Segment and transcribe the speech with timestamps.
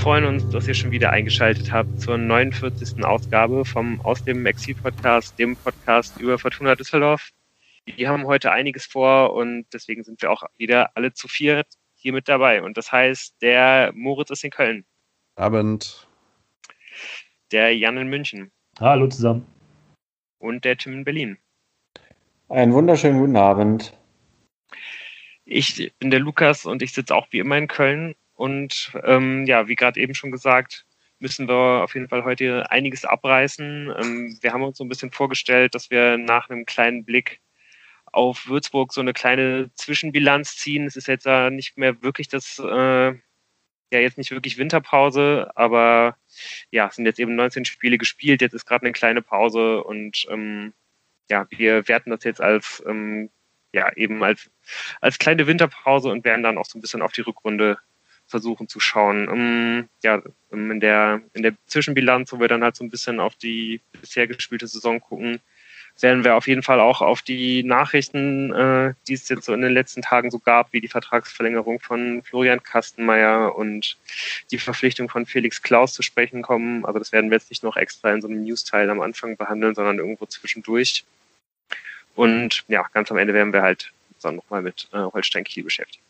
[0.00, 3.04] freuen uns, dass ihr schon wieder eingeschaltet habt zur 49.
[3.04, 7.28] Ausgabe vom Aus dem Exil-Podcast, dem Podcast über Fortuna Düsseldorf.
[7.84, 12.14] Wir haben heute einiges vor und deswegen sind wir auch wieder alle zu viert hier
[12.14, 12.62] mit dabei.
[12.62, 14.86] Und das heißt, der Moritz ist in Köln.
[15.36, 16.08] Abend.
[17.52, 18.50] Der Jan in München.
[18.80, 19.46] Hallo zusammen.
[20.38, 21.36] Und der Tim in Berlin.
[22.48, 23.92] Einen wunderschönen guten Abend.
[25.44, 28.14] Ich bin der Lukas und ich sitze auch wie immer in Köln.
[28.40, 30.86] Und ähm, ja, wie gerade eben schon gesagt,
[31.18, 33.92] müssen wir auf jeden Fall heute einiges abreißen.
[34.00, 37.42] Ähm, wir haben uns so ein bisschen vorgestellt, dass wir nach einem kleinen Blick
[38.06, 40.86] auf Würzburg so eine kleine Zwischenbilanz ziehen.
[40.86, 43.20] Es ist jetzt ja nicht mehr wirklich das, äh, ja
[43.92, 46.16] jetzt nicht wirklich Winterpause, aber
[46.70, 50.26] ja, es sind jetzt eben 19 Spiele gespielt, jetzt ist gerade eine kleine Pause und
[50.30, 50.72] ähm,
[51.30, 53.30] ja, wir werten das jetzt als ähm,
[53.74, 54.50] ja eben als
[55.02, 57.78] als kleine Winterpause und werden dann auch so ein bisschen auf die Rückrunde
[58.30, 59.28] versuchen zu schauen.
[59.30, 63.36] Ähm, ja, in der in der Zwischenbilanz, wo wir dann halt so ein bisschen auf
[63.36, 65.40] die bisher gespielte Saison gucken,
[66.02, 69.60] werden wir auf jeden Fall auch auf die Nachrichten, äh, die es jetzt so in
[69.60, 73.98] den letzten Tagen so gab, wie die Vertragsverlängerung von Florian Kastenmeier und
[74.50, 76.84] die Verpflichtung von Felix Klaus zu sprechen kommen.
[76.84, 79.74] Also das werden wir jetzt nicht noch extra in so einem News-Teil am Anfang behandeln,
[79.74, 81.04] sondern irgendwo zwischendurch.
[82.14, 86.04] Und ja, ganz am Ende werden wir halt dann nochmal mit äh, Holstein Kiel beschäftigt,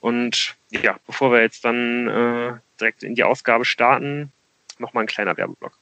[0.00, 4.32] Und ja, bevor wir jetzt dann äh, direkt in die Ausgabe starten,
[4.78, 5.72] nochmal ein kleiner Werbeblock.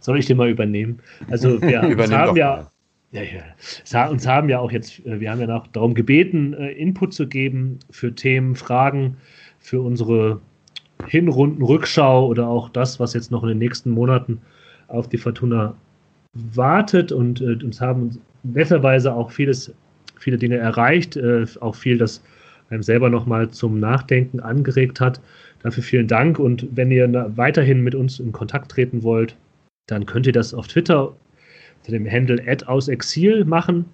[0.00, 1.00] Soll ich den mal übernehmen?
[1.30, 2.70] Also wir haben ja,
[3.10, 6.72] ja, ja, uns haben ja auch jetzt, äh, wir haben ja noch darum gebeten, äh,
[6.72, 9.16] Input zu geben für Themen, Fragen,
[9.58, 10.40] für unsere
[11.08, 14.40] Hinrunden-Rückschau oder auch das, was jetzt noch in den nächsten Monaten
[14.88, 15.74] auf die Fortuna
[16.32, 19.72] wartet und äh, uns haben netterweise auch vieles,
[20.18, 22.22] viele Dinge erreicht, äh, auch viel, das
[22.70, 25.20] einem selber nochmal zum Nachdenken angeregt hat.
[25.62, 29.36] Dafür vielen Dank und wenn ihr weiterhin mit uns in Kontakt treten wollt,
[29.86, 31.12] dann könnt ihr das auf Twitter
[31.78, 33.84] unter dem Handle ausexil machen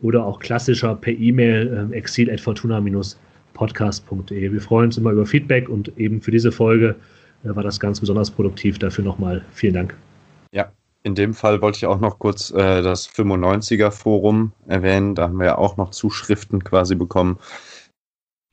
[0.00, 4.52] oder auch klassischer per E-Mail äh, exil.fortuna-podcast.de.
[4.52, 6.94] Wir freuen uns immer über Feedback und eben für diese Folge
[7.44, 8.78] äh, war das ganz besonders produktiv.
[8.78, 9.94] Dafür nochmal vielen Dank.
[10.52, 15.14] Ja, in dem Fall wollte ich auch noch kurz äh, das 95er Forum erwähnen.
[15.14, 17.38] Da haben wir ja auch noch Zuschriften quasi bekommen.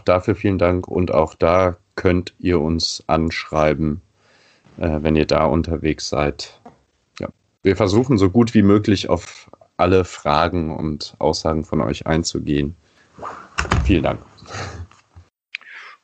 [0.06, 4.02] Dafür vielen Dank und auch da könnt ihr uns anschreiben,
[4.78, 6.62] äh, wenn ihr da unterwegs seid
[7.64, 12.76] wir versuchen so gut wie möglich auf alle Fragen und Aussagen von euch einzugehen.
[13.86, 14.20] Vielen Dank.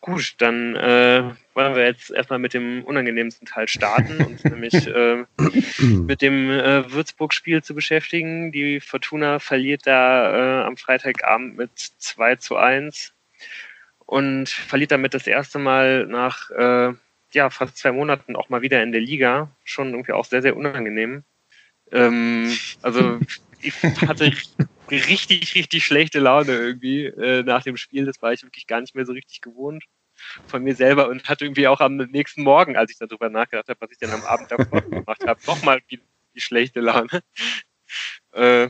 [0.01, 5.25] Gut, dann äh, wollen wir jetzt erstmal mit dem unangenehmsten Teil starten, uns nämlich äh,
[5.81, 8.51] mit dem äh, Würzburg-Spiel zu beschäftigen.
[8.51, 13.13] Die Fortuna verliert da äh, am Freitagabend mit 2 zu 1
[14.07, 16.93] und verliert damit das erste Mal nach äh,
[17.33, 19.51] ja, fast zwei Monaten auch mal wieder in der Liga.
[19.63, 21.23] Schon irgendwie auch sehr, sehr unangenehm.
[21.91, 23.19] Ähm, also
[23.61, 23.73] ich
[24.07, 24.31] hatte
[24.89, 28.05] richtig, richtig schlechte Laune irgendwie äh, nach dem Spiel.
[28.05, 29.83] Das war ich wirklich gar nicht mehr so richtig gewohnt
[30.47, 33.81] von mir selber und hatte irgendwie auch am nächsten Morgen, als ich darüber nachgedacht habe,
[33.81, 35.99] was ich dann am Abend davor gemacht habe, nochmal die,
[36.33, 37.21] die schlechte Laune.
[38.31, 38.69] Äh,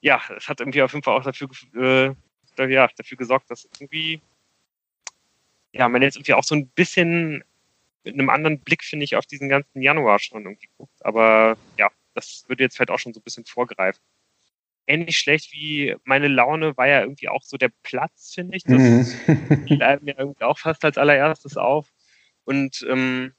[0.00, 2.14] ja, es hat irgendwie auf jeden Fall auch dafür, äh,
[2.58, 4.20] ja, dafür gesorgt, dass irgendwie
[5.74, 7.44] ja, man jetzt irgendwie auch so ein bisschen
[8.04, 11.04] mit einem anderen Blick, finde ich, auf diesen ganzen Januar schon irgendwie guckt.
[11.04, 14.02] Aber ja, das würde jetzt vielleicht auch schon so ein bisschen vorgreifen.
[14.86, 18.64] Ähnlich schlecht wie meine Laune war ja irgendwie auch so der Platz, finde ich.
[18.64, 19.66] Das mhm.
[19.66, 21.90] fiel einem ja irgendwie auch fast als allererstes auf.
[22.44, 23.32] Und ähm,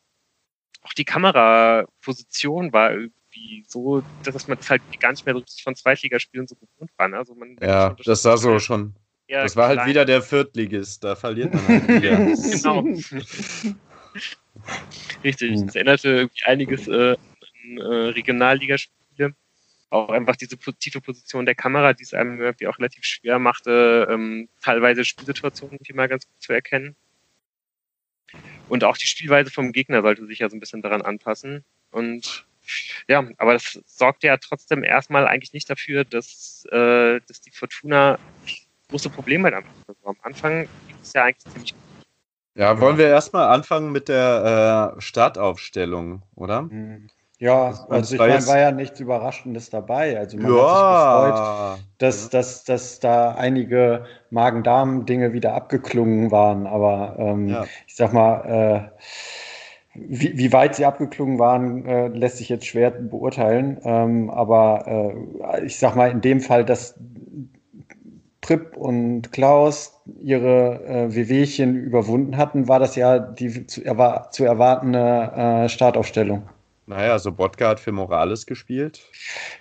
[0.81, 5.75] auch die Kameraposition war irgendwie so, dass man das halt gar nicht mehr richtig von
[5.75, 7.07] Zweitligaspielen so gewohnt war.
[7.07, 7.17] Ne?
[7.17, 8.95] Also man ja, das sah so schon.
[9.27, 12.17] Das war halt wieder der Viertligist, da verliert man halt wieder.
[12.51, 12.83] genau.
[15.23, 15.65] Richtig, hm.
[15.65, 17.15] das erinnerte irgendwie einiges äh,
[17.65, 19.35] an äh, Regionalligaspiele.
[19.89, 24.07] Auch einfach diese tiefe Position der Kamera, die es einem irgendwie auch relativ schwer machte,
[24.09, 26.95] ähm, teilweise Spielsituationen irgendwie mal ganz gut zu erkennen.
[28.67, 31.63] Und auch die Spielweise vom Gegner sollte sich ja so ein bisschen daran anpassen.
[31.91, 32.45] Und
[33.07, 38.17] ja, aber das sorgt ja trotzdem erstmal eigentlich nicht dafür, dass, äh, dass die Fortuna
[38.89, 39.95] große Probleme damit hat.
[39.95, 41.85] Also am Anfang ging es ja eigentlich ziemlich gut
[42.57, 46.63] ja, wollen wir erstmal anfangen mit der äh, Startaufstellung, oder?
[46.63, 47.09] Mhm.
[47.37, 50.17] Ja, also ich meine, war ja nichts Überraschendes dabei.
[50.17, 50.57] Also man ja.
[50.57, 56.65] hat sich gefreut, dass, dass, dass da einige Magen-Darm-Dinge wieder abgeklungen waren.
[56.65, 57.65] Aber ähm, ja.
[57.87, 58.99] ich sag mal, äh,
[59.95, 63.81] wie, wie weit sie abgeklungen waren, äh, lässt sich jetzt schwer beurteilen.
[63.83, 65.17] Ähm, aber
[65.51, 66.97] äh, ich sag mal, in dem Fall, dass
[68.45, 74.45] Pripp und Klaus ihre äh, Wehwehchen überwunden hatten, war das ja die zu, erwar zu
[74.45, 76.47] erwartende äh, Startaufstellung.
[76.85, 79.01] Naja, Sobotka hat für Morales gespielt.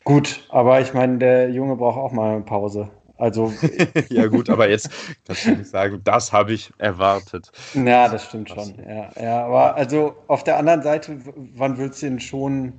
[0.04, 2.90] Gut, aber ich meine, der Junge braucht auch mal eine Pause.
[3.16, 3.54] Also.
[4.10, 4.90] ja, gut, aber jetzt
[5.26, 7.52] kannst du nicht sagen, das habe ich erwartet.
[7.72, 8.74] Ja, das stimmt schon.
[8.86, 11.16] Ja, ja, aber also auf der anderen Seite,
[11.56, 12.74] wann willst du ihn schon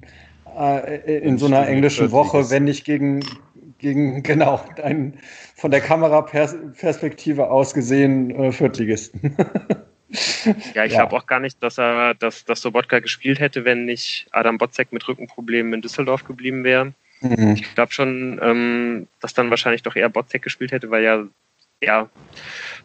[0.56, 3.26] äh, in so einer englischen Woche, wenn nicht gegen,
[3.86, 5.20] gegen genau, einen
[5.56, 9.38] von der Kameraperspektive aus gesehen äh, Viertligisten?
[10.74, 11.06] ja, ich ja.
[11.06, 14.92] glaube auch gar nicht, dass er, dass, dass Sobotka gespielt hätte, wenn nicht Adam Botzek
[14.92, 16.94] mit Rückenproblemen in Düsseldorf geblieben wäre.
[17.22, 17.54] Mhm.
[17.54, 21.24] Ich glaube schon, ähm, dass dann wahrscheinlich doch eher Botzek gespielt hätte, weil ja,
[21.82, 22.10] ja,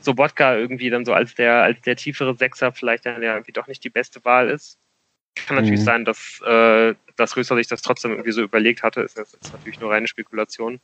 [0.01, 3.69] Sobotka irgendwie dann so als der, als der tiefere Sechser vielleicht dann ja irgendwie doch
[3.69, 4.79] nicht die beste Wahl ist.
[5.47, 5.85] Kann natürlich mhm.
[5.85, 9.03] sein, dass, äh, dass Röser sich das trotzdem irgendwie so überlegt hatte.
[9.03, 10.81] Ist, ist natürlich nur reine Spekulation.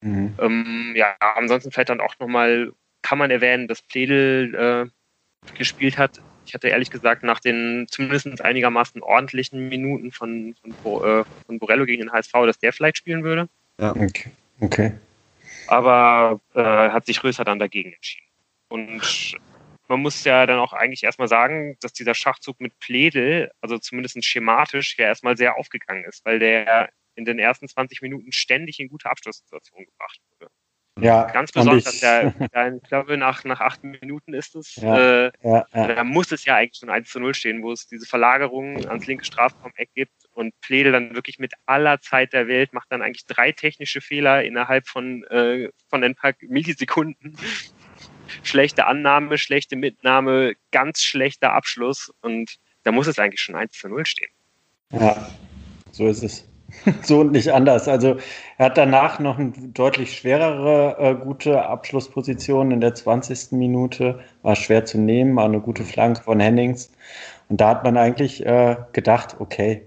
[0.00, 0.34] Mhm.
[0.38, 2.72] Ähm, ja, ansonsten vielleicht dann auch nochmal,
[3.02, 6.20] kann man erwähnen, dass Pledel äh, gespielt hat.
[6.46, 11.86] Ich hatte ehrlich gesagt nach den zumindest einigermaßen ordentlichen Minuten von, von, äh, von Borello
[11.86, 13.48] gegen den HSV, dass der vielleicht spielen würde.
[13.80, 14.30] Ja, okay.
[14.60, 14.92] okay.
[15.66, 18.26] Aber äh, hat sich Röser dann dagegen entschieden.
[18.68, 19.36] Und
[19.88, 24.24] man muss ja dann auch eigentlich erstmal sagen, dass dieser Schachzug mit Pledel, also zumindest
[24.24, 28.88] schematisch, ja erstmal sehr aufgegangen ist, weil der in den ersten 20 Minuten ständig in
[28.88, 30.50] gute Abschlusssituationen gebracht wurde.
[31.00, 35.32] Ja, ganz besonders, der, der, ich glaube, nach, nach acht Minuten ist es, ja, äh,
[35.42, 35.86] ja, ja.
[35.88, 39.06] da muss es ja eigentlich schon 1 zu 0 stehen, wo es diese Verlagerung ans
[39.06, 43.26] linke Strafraum-Eck gibt und Pledel dann wirklich mit aller Zeit der Welt macht dann eigentlich
[43.26, 47.36] drei technische Fehler innerhalb von, äh, von ein paar Millisekunden.
[48.42, 53.88] Schlechte Annahme, schlechte Mitnahme, ganz schlechter Abschluss und da muss es eigentlich schon 1 zu
[53.88, 54.30] 0 stehen.
[54.92, 55.28] Ja,
[55.90, 56.46] so ist es.
[57.02, 57.88] so und nicht anders.
[57.88, 58.16] Also
[58.58, 63.52] er hat danach noch eine deutlich schwerere äh, gute Abschlussposition in der 20.
[63.52, 64.20] Minute.
[64.42, 66.90] War schwer zu nehmen, war eine gute Flanke von Hennings.
[67.48, 69.82] Und da hat man eigentlich äh, gedacht, okay,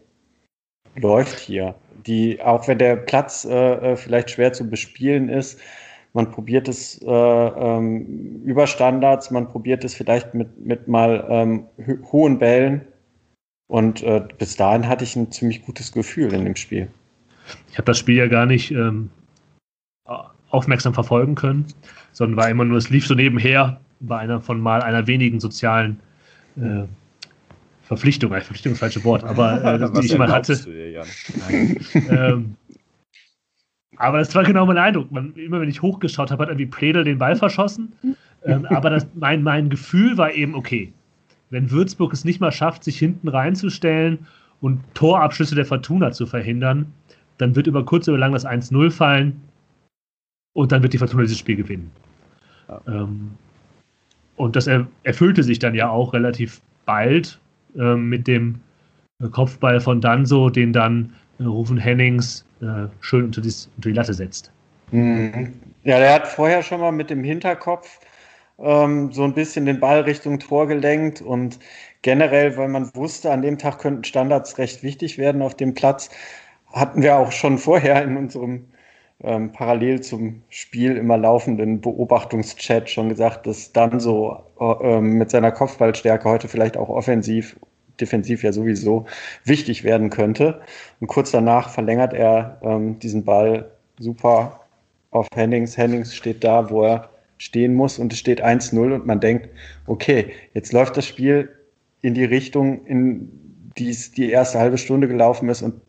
[0.96, 1.76] läuft hier.
[2.06, 5.60] Die, auch wenn der Platz äh, äh vielleicht schwer zu bespielen ist,
[6.18, 11.66] man probiert es äh, ähm, über Standards, man probiert es vielleicht mit, mit mal ähm,
[12.12, 12.82] hohen Bällen
[13.68, 16.88] und äh, bis dahin hatte ich ein ziemlich gutes Gefühl in dem Spiel.
[17.70, 19.12] Ich habe das Spiel ja gar nicht ähm,
[20.50, 21.68] aufmerksam verfolgen können,
[22.14, 26.00] sondern war immer nur, es lief so nebenher bei einer von mal einer wenigen sozialen
[26.56, 26.86] äh,
[27.84, 30.56] Verpflichtung, Verpflichtung ist das falsche Wort, aber äh, die ich mal hatte.
[30.56, 31.04] Dir,
[32.10, 32.56] ähm,
[33.98, 35.12] aber das war genau mein Eindruck.
[35.12, 37.94] Man, immer wenn ich hochgeschaut habe, hat irgendwie Pledel den Ball verschossen.
[38.44, 40.94] Ähm, aber das, mein, mein Gefühl war eben, okay,
[41.50, 44.20] wenn Würzburg es nicht mal schafft, sich hinten reinzustellen
[44.62, 46.92] und Torabschlüsse der Fortuna zu verhindern,
[47.38, 49.42] dann wird über kurz oder lang das 1-0 fallen
[50.54, 51.92] und dann wird die Fortuna dieses Spiel gewinnen.
[52.68, 52.82] Ja.
[52.88, 53.32] Ähm,
[54.36, 57.40] und das er, erfüllte sich dann ja auch relativ bald
[57.76, 58.56] ähm, mit dem
[59.32, 64.14] Kopfball von Danso, den dann äh, Rufen Hennings äh, schön unter, dies, unter, die Latte
[64.14, 64.52] setzt.
[64.92, 65.54] Mhm.
[65.84, 68.00] Ja, der hat vorher schon mal mit dem Hinterkopf
[68.60, 71.60] ähm, so ein bisschen den Ball Richtung Tor gelenkt und
[72.02, 76.10] generell, weil man wusste, an dem Tag könnten Standards recht wichtig werden auf dem Platz,
[76.72, 78.66] hatten wir auch schon vorher in unserem
[79.24, 85.52] ähm, parallel zum Spiel immer laufenden Beobachtungschat schon gesagt, dass dann so äh, mit seiner
[85.52, 87.58] Kopfballstärke heute vielleicht auch offensiv,
[88.00, 89.06] defensiv ja sowieso
[89.44, 90.62] wichtig werden könnte.
[91.00, 94.62] Und kurz danach verlängert er ähm, diesen Ball super
[95.12, 95.78] auf Hennings.
[95.78, 99.50] Hennings steht da, wo er stehen muss und es steht 1-0 und man denkt,
[99.86, 101.50] okay, jetzt läuft das Spiel
[102.02, 103.30] in die Richtung, in
[103.78, 105.82] die es die erste halbe Stunde gelaufen ist und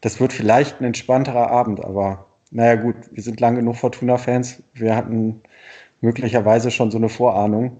[0.00, 4.94] das wird vielleicht ein entspannterer Abend, aber naja gut, wir sind lange genug Fortuna-Fans, wir
[4.94, 5.40] hatten
[6.00, 7.78] möglicherweise schon so eine Vorahnung,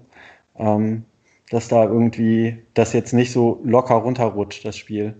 [0.57, 1.05] ähm,
[1.49, 5.15] dass da irgendwie das jetzt nicht so locker runterrutscht, das Spiel.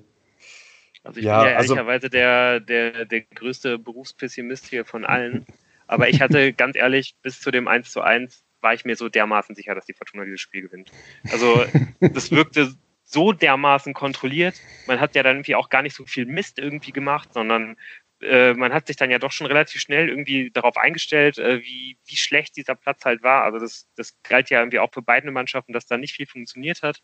[1.04, 5.46] Also ich ja, bin ja also ehrlicherweise der, der, der größte Berufspessimist hier von allen.
[5.88, 9.08] Aber ich hatte ganz ehrlich, bis zu dem 1 zu 1 war ich mir so
[9.08, 10.92] dermaßen sicher, dass die Fortuna dieses Spiel gewinnt.
[11.32, 11.64] Also
[12.00, 14.56] das wirkte so dermaßen kontrolliert.
[14.86, 17.78] Man hat ja dann irgendwie auch gar nicht so viel Mist irgendwie gemacht, sondern
[18.22, 21.98] äh, man hat sich dann ja doch schon relativ schnell irgendwie darauf eingestellt, äh, wie,
[22.06, 23.44] wie schlecht dieser Platz halt war.
[23.44, 26.82] Also das, das galt ja irgendwie auch für beide Mannschaften, dass da nicht viel funktioniert
[26.84, 27.02] hat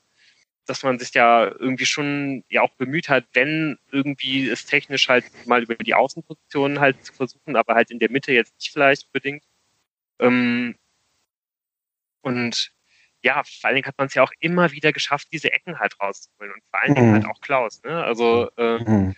[0.66, 5.26] dass man sich ja irgendwie schon ja auch bemüht hat, wenn irgendwie es technisch halt
[5.46, 9.08] mal über die Außenpositionen halt zu versuchen, aber halt in der Mitte jetzt nicht vielleicht
[9.08, 9.44] unbedingt.
[10.20, 10.76] Ähm,
[12.22, 12.72] und
[13.22, 16.00] ja, vor allen Dingen hat man es ja auch immer wieder geschafft, diese Ecken halt
[16.00, 17.14] rauszuholen und vor allen Dingen mhm.
[17.14, 17.82] halt auch Klaus.
[17.84, 18.04] Ne?
[18.04, 19.16] Also äh, mhm.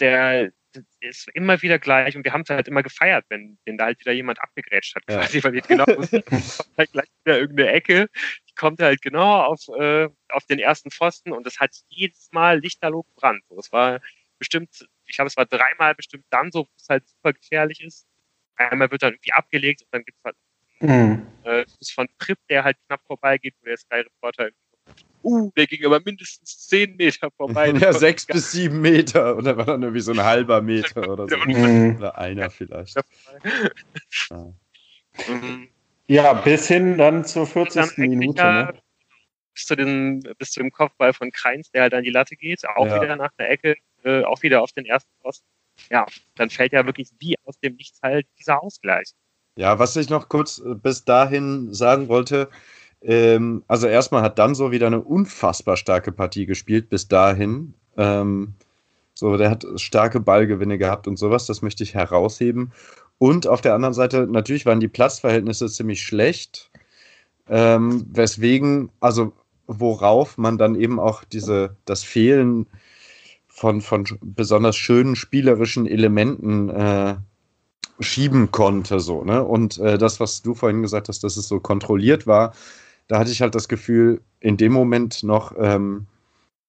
[0.00, 0.52] der,
[1.00, 4.00] ist immer wieder gleich und wir haben es halt immer gefeiert, wenn, wenn da halt
[4.00, 5.44] wieder jemand abgegrätscht hat, quasi, ja.
[5.44, 6.22] weil wir genau wussten,
[6.78, 8.08] halt gleich wieder irgendeine Ecke,
[8.48, 12.60] die kommt halt genau auf, äh, auf den ersten Pfosten und es hat jedes Mal
[12.60, 13.42] lichterloh gebrannt.
[13.48, 14.00] So, es war
[14.38, 18.06] bestimmt, ich glaube, es war dreimal bestimmt dann so, wo es halt super gefährlich ist.
[18.56, 20.36] Einmal wird dann irgendwie abgelegt und dann gibt es halt
[20.80, 21.26] mhm.
[21.44, 24.50] äh, von Trip, der halt knapp vorbeigeht, wo der Sky Reporter
[25.22, 27.72] uh, der ging aber mindestens zehn Meter vorbei.
[27.80, 29.36] Ja, sechs bis sieben Meter.
[29.36, 31.36] Und da war dann irgendwie so ein halber Meter oder so.
[31.36, 31.96] Mhm.
[31.96, 32.96] Oder einer vielleicht.
[34.30, 34.52] Ja.
[36.06, 37.98] ja, bis hin dann zur 40.
[37.98, 38.42] Minute.
[38.42, 38.74] Ne?
[39.54, 42.66] Bis, zu den, bis zu dem Kopfball von Kreins, der halt an die Latte geht.
[42.76, 43.00] Auch ja.
[43.00, 45.46] wieder nach der Ecke, äh, auch wieder auf den ersten Posten.
[45.90, 49.12] Ja, dann fällt ja wirklich wie aus dem Nichts halt dieser Ausgleich.
[49.56, 52.48] Ja, was ich noch kurz äh, bis dahin sagen wollte,
[53.02, 57.74] ähm, also erstmal hat Danso wieder eine unfassbar starke Partie gespielt bis dahin.
[57.96, 58.54] Ähm,
[59.14, 62.72] so, der hat starke Ballgewinne gehabt und sowas, das möchte ich herausheben.
[63.18, 66.70] Und auf der anderen Seite, natürlich waren die Platzverhältnisse ziemlich schlecht,
[67.48, 69.32] ähm, weswegen, also
[69.66, 72.66] worauf man dann eben auch diese, das Fehlen
[73.46, 77.16] von, von besonders schönen spielerischen Elementen äh,
[78.00, 79.00] schieben konnte.
[79.00, 79.44] So, ne?
[79.44, 82.54] Und äh, das, was du vorhin gesagt hast, dass es so kontrolliert war,
[83.10, 86.06] da hatte ich halt das Gefühl, in dem Moment noch, ähm,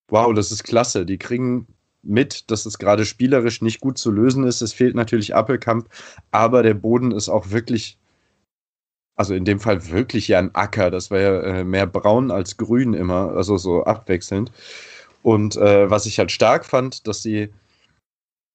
[0.07, 1.05] wow, das ist klasse.
[1.05, 1.67] Die kriegen
[2.01, 4.61] mit, dass es gerade spielerisch nicht gut zu lösen ist.
[4.61, 5.87] Es fehlt natürlich Appelkamp,
[6.31, 7.99] aber der Boden ist auch wirklich,
[9.15, 10.89] also in dem Fall wirklich ja ein Acker.
[10.89, 14.51] Das war ja äh, mehr braun als grün immer, also so abwechselnd.
[15.21, 17.53] Und äh, was ich halt stark fand, dass sie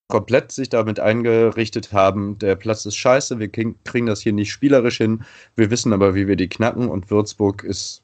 [0.09, 4.99] komplett sich damit eingerichtet haben, der Platz ist scheiße, wir kriegen das hier nicht spielerisch
[4.99, 5.25] hin,
[5.57, 8.03] wir wissen aber, wie wir die knacken und Würzburg ist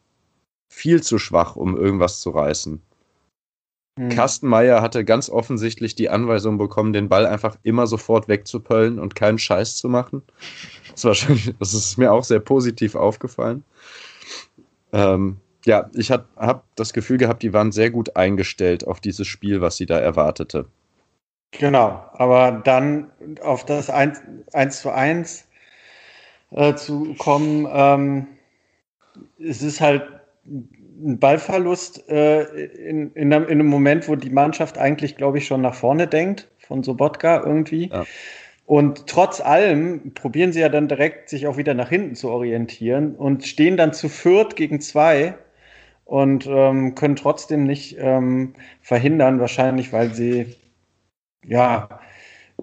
[0.69, 2.83] viel zu schwach, um irgendwas zu reißen.
[3.99, 4.09] Hm.
[4.09, 9.39] Kastenmeier hatte ganz offensichtlich die Anweisung bekommen, den Ball einfach immer sofort wegzupöllen und keinen
[9.39, 10.23] Scheiß zu machen.
[10.93, 13.65] Das, war schon, das ist mir auch sehr positiv aufgefallen.
[14.93, 19.61] Ähm, ja, ich habe das Gefühl gehabt, die waren sehr gut eingestellt auf dieses Spiel,
[19.61, 20.67] was sie da erwartete.
[21.53, 23.11] Genau, aber dann
[23.43, 24.21] auf das 1,
[24.53, 25.47] 1 zu 1
[26.51, 28.27] äh, zu kommen, ähm,
[29.39, 30.03] es ist halt
[30.47, 35.47] ein Ballverlust äh, in, in, einem, in, einem, Moment, wo die Mannschaft eigentlich, glaube ich,
[35.47, 37.89] schon nach vorne denkt, von Sobotka irgendwie.
[37.89, 38.05] Ja.
[38.65, 43.15] Und trotz allem probieren sie ja dann direkt, sich auch wieder nach hinten zu orientieren
[43.15, 45.35] und stehen dann zu viert gegen zwei
[46.05, 50.55] und ähm, können trotzdem nicht ähm, verhindern, wahrscheinlich, weil sie
[51.45, 52.01] ja,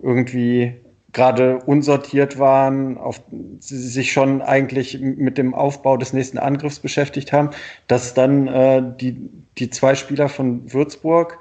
[0.02, 0.76] irgendwie
[1.12, 3.22] gerade unsortiert waren, auf,
[3.60, 7.50] sich schon eigentlich mit dem Aufbau des nächsten Angriffs beschäftigt haben,
[7.88, 11.40] dass dann äh, die, die zwei Spieler von Würzburg,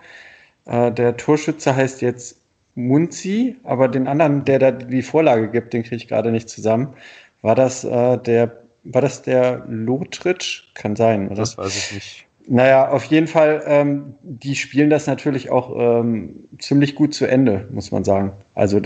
[0.64, 2.40] äh, der Torschütze heißt jetzt
[2.74, 6.94] Munzi, aber den anderen, der da die Vorlage gibt, den kriege ich gerade nicht zusammen.
[7.42, 10.72] War das äh, der, war das der Lotritsch?
[10.74, 11.36] Kann sein, oder?
[11.36, 12.27] Das weiß ich nicht.
[12.50, 17.68] Naja, auf jeden Fall, ähm, die spielen das natürlich auch ähm, ziemlich gut zu Ende,
[17.70, 18.32] muss man sagen.
[18.54, 18.80] Also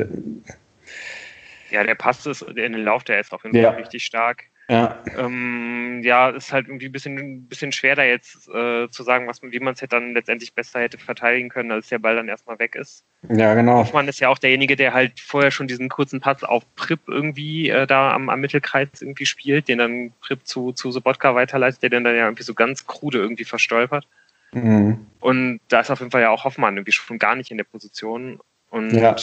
[1.71, 3.71] ja, der passt es in den Lauf, der ist auf jeden ja.
[3.71, 4.51] Fall richtig stark.
[4.69, 9.03] Ja, ähm, ja ist halt irgendwie ein bisschen, ein bisschen schwer da jetzt äh, zu
[9.03, 12.29] sagen, was, wie man es dann letztendlich besser hätte verteidigen können, als der Ball dann
[12.29, 13.05] erstmal weg ist.
[13.29, 13.79] Ja, genau.
[13.79, 17.71] Hoffmann ist ja auch derjenige, der halt vorher schon diesen kurzen Pass auf Prip irgendwie
[17.71, 21.91] äh, da am, am Mittelkreis irgendwie spielt, den dann Prip zu, zu Sobotka weiterleitet, der
[21.91, 24.07] den dann ja irgendwie so ganz krude irgendwie verstolpert.
[24.53, 25.07] Mhm.
[25.21, 27.65] Und da ist auf jeden Fall ja auch Hoffmann irgendwie schon gar nicht in der
[27.65, 28.39] Position.
[28.71, 29.17] Und ja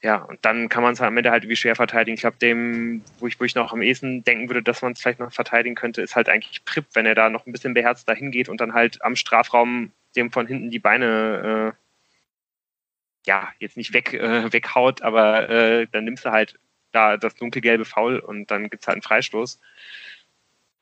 [0.00, 2.14] ja, und dann kann man es am Ende halt irgendwie schwer verteidigen.
[2.14, 5.00] Ich glaube, dem, wo ich, wo ich noch am ehesten denken würde, dass man es
[5.00, 8.08] vielleicht noch verteidigen könnte, ist halt eigentlich Prip, wenn er da noch ein bisschen beherzt
[8.08, 11.78] dahin geht und dann halt am Strafraum dem von hinten die Beine, äh,
[13.26, 16.58] ja, jetzt nicht weg, äh, weghaut, aber äh, dann nimmst du halt
[16.92, 19.60] da das dunkelgelbe Foul und dann gibt es halt einen Freistoß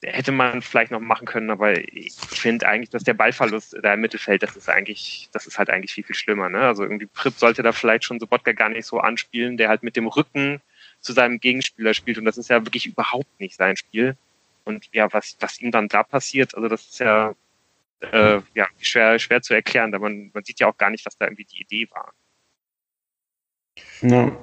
[0.02, 4.00] hätte man vielleicht noch machen können, aber ich finde eigentlich, dass der Ballverlust da im
[4.00, 6.48] Mittelfeld, das ist eigentlich, das ist halt eigentlich viel, viel schlimmer.
[6.48, 6.60] Ne?
[6.60, 9.96] Also irgendwie Prip sollte da vielleicht schon Sobotka gar nicht so anspielen, der halt mit
[9.96, 10.60] dem Rücken
[11.00, 14.16] zu seinem Gegenspieler spielt und das ist ja wirklich überhaupt nicht sein Spiel.
[14.64, 17.34] Und ja, was, was ihm dann da passiert, also das ist ja,
[18.00, 21.16] äh, ja schwer, schwer zu erklären, da man, man sieht ja auch gar nicht, was
[21.16, 22.12] da irgendwie die Idee war.
[24.02, 24.36] Ja,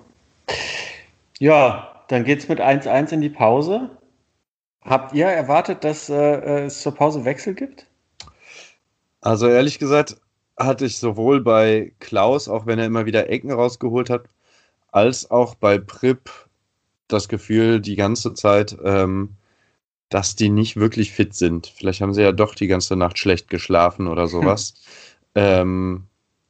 [1.39, 3.97] ja dann geht's mit 1-1 in die Pause.
[4.85, 7.87] Habt ihr erwartet, dass äh, es zur Pause Wechsel gibt?
[9.21, 10.17] Also ehrlich gesagt
[10.57, 14.25] hatte ich sowohl bei Klaus, auch wenn er immer wieder Ecken rausgeholt hat,
[14.91, 16.29] als auch bei Prip
[17.07, 19.35] das Gefühl die ganze Zeit, ähm,
[20.09, 21.67] dass die nicht wirklich fit sind.
[21.67, 24.73] Vielleicht haben sie ja doch die ganze Nacht schlecht geschlafen oder sowas.
[24.75, 24.83] Hm.
[25.35, 26.09] Ähm,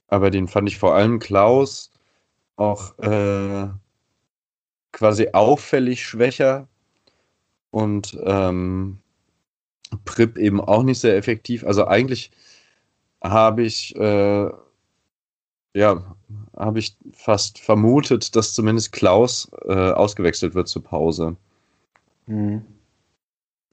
[0.09, 1.89] aber den fand ich vor allem Klaus
[2.57, 3.69] auch äh,
[4.91, 6.67] quasi auffällig schwächer
[7.73, 8.99] und ähm,
[10.05, 11.65] Prip eben auch nicht sehr effektiv.
[11.65, 12.29] Also eigentlich
[13.23, 14.49] habe ich äh,
[15.73, 16.15] ja
[16.55, 21.35] habe ich fast vermutet, dass zumindest Klaus äh, ausgewechselt wird zur Pause.
[22.27, 22.61] Mhm.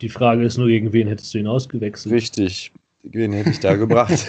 [0.00, 2.14] Die Frage ist nur, gegen wen hättest du ihn ausgewechselt?
[2.14, 2.73] Richtig.
[3.02, 4.12] Wen hätte ich da gebracht?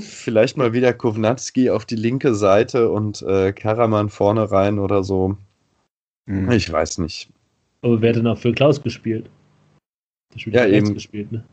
[0.00, 5.36] Vielleicht mal wieder Kovnatski auf die linke Seite und äh, Karaman vorne rein oder so.
[6.26, 6.50] Hm.
[6.50, 7.33] Ich weiß nicht.
[7.84, 9.28] Aber wer hat denn auch für Klaus gespielt?
[10.34, 10.94] ja, eben.
[10.94, 11.44] Gespielt, ne?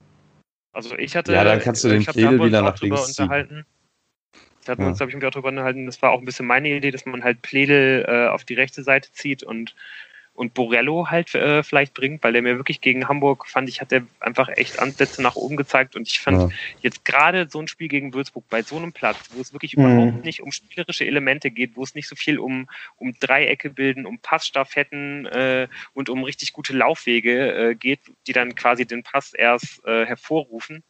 [0.71, 1.33] Also ich hatte.
[1.33, 3.65] Ja, dann kannst du den Pledel wieder nach links unterhalten.
[4.63, 4.87] Wir hatten ja.
[4.87, 7.41] uns, glaube ich, darüber unterhalten, das war auch ein bisschen meine Idee, dass man halt
[7.41, 9.75] Pledel äh, auf die rechte Seite zieht und
[10.41, 13.91] und Borello halt äh, vielleicht bringt, weil der mir wirklich gegen Hamburg fand ich, hat
[13.91, 16.57] er einfach echt Ansätze nach oben gezeigt und ich fand ja.
[16.81, 19.83] jetzt gerade so ein Spiel gegen Würzburg bei so einem Platz, wo es wirklich mhm.
[19.83, 22.67] überhaupt nicht um spielerische Elemente geht, wo es nicht so viel um,
[22.97, 28.55] um Dreiecke bilden, um Passstaffetten äh, und um richtig gute Laufwege äh, geht, die dann
[28.55, 30.83] quasi den Pass erst äh, hervorrufen,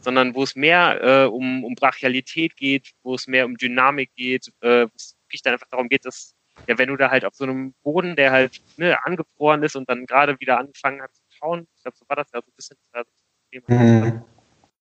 [0.00, 4.48] sondern wo es mehr äh, um, um Brachialität geht, wo es mehr um Dynamik geht,
[4.60, 6.33] äh, wo es wirklich dann einfach darum geht, dass
[6.66, 9.88] ja, wenn du da halt auf so einem Boden, der halt ne, angefroren ist und
[9.88, 12.54] dann gerade wieder angefangen hat zu schauen, ich glaube, so war das ja so ein
[12.56, 13.06] bisschen das
[13.50, 13.64] Thema.
[13.68, 14.24] Mhm.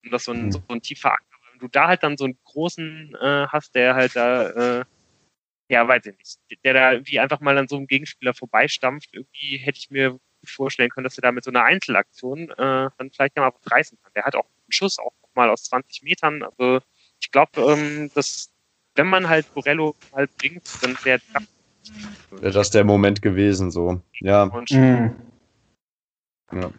[0.03, 1.37] Und das so ein, so ein tiefer Anker.
[1.51, 4.85] Wenn du da halt dann so einen großen äh, hast, der halt da, äh,
[5.69, 9.57] ja, weiß ich nicht, der da wie einfach mal an so einem Gegenspieler vorbeistampft, irgendwie
[9.57, 13.35] hätte ich mir vorstellen können, dass er da mit so einer Einzelaktion äh, dann vielleicht
[13.35, 14.11] noch mal was reißen kann.
[14.13, 16.43] Der hat auch einen Schuss, auch mal aus 20 Metern.
[16.43, 16.81] Also
[17.21, 18.51] ich glaube, ähm, dass
[18.95, 21.21] wenn man halt Borello halt bringt, dann wäre
[22.31, 24.01] Wäre das der Moment gewesen, so.
[24.19, 24.45] Ja.
[24.71, 25.15] Mhm.
[26.51, 26.71] Ja.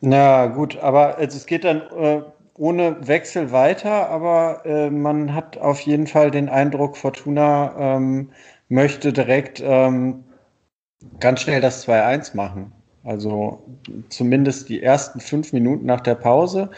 [0.00, 2.22] Na gut, aber also es geht dann äh,
[2.54, 8.30] ohne Wechsel weiter, aber äh, man hat auf jeden Fall den Eindruck, Fortuna ähm,
[8.68, 10.24] möchte direkt ähm,
[11.18, 12.72] ganz schnell das 2-1 machen.
[13.04, 13.62] Also
[14.10, 16.70] zumindest die ersten fünf Minuten nach der Pause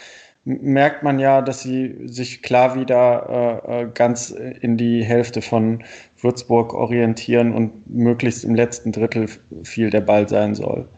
[0.44, 5.84] merkt man ja, dass sie sich klar wieder äh, äh, ganz in die Hälfte von
[6.20, 9.28] Würzburg orientieren und möglichst im letzten Drittel
[9.62, 10.88] viel der Ball sein soll.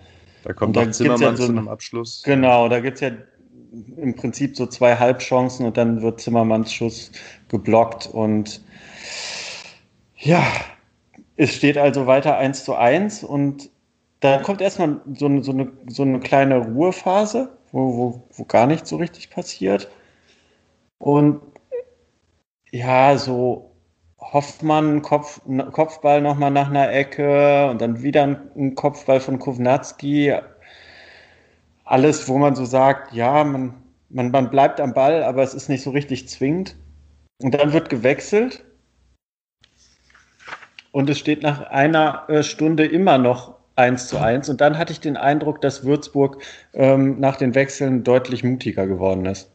[0.44, 2.22] Da kommt dann Zimmermann ja so, zu einem Abschluss.
[2.24, 3.10] Genau, da gibt es ja
[3.96, 7.10] im Prinzip so zwei Halbchancen und dann wird Zimmermanns Schuss
[7.48, 8.62] geblockt und
[10.16, 10.42] ja,
[11.36, 13.68] es steht also weiter 1 zu 1 und
[14.20, 18.86] dann kommt erstmal so so eine, so eine kleine Ruhephase wo, wo, wo gar nicht
[18.86, 19.90] so richtig passiert.
[20.98, 21.42] Und
[22.70, 23.72] ja, so
[24.20, 25.40] Hoffmann, Kopf,
[25.72, 30.34] Kopfball nochmal nach einer Ecke und dann wieder ein, ein Kopfball von Kovnatski.
[31.84, 33.74] Alles, wo man so sagt, ja, man,
[34.08, 36.76] man, man bleibt am Ball, aber es ist nicht so richtig zwingend.
[37.42, 38.64] Und dann wird gewechselt.
[40.92, 44.48] Und es steht nach einer äh, Stunde immer noch 1 zu 1.
[44.48, 49.26] Und dann hatte ich den Eindruck, dass Würzburg ähm, nach den Wechseln deutlich mutiger geworden
[49.26, 49.50] ist.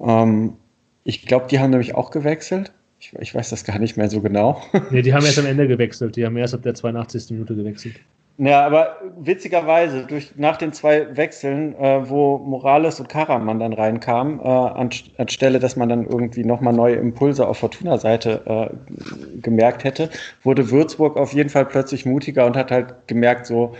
[0.00, 0.56] Ähm,
[1.04, 2.72] ich glaube, die haben nämlich auch gewechselt.
[3.00, 4.62] Ich, ich, weiß das gar nicht mehr so genau.
[4.90, 6.16] nee, die haben erst am Ende gewechselt.
[6.16, 7.30] Die haben erst ab der 82.
[7.30, 7.96] Minute gewechselt.
[8.38, 14.40] Ja, aber witzigerweise, durch, nach den zwei Wechseln, äh, wo Morales und Karaman dann reinkamen,
[14.40, 20.08] äh, an, anstelle, dass man dann irgendwie nochmal neue Impulse auf Fortuna-Seite äh, gemerkt hätte,
[20.42, 23.74] wurde Würzburg auf jeden Fall plötzlich mutiger und hat halt gemerkt, so,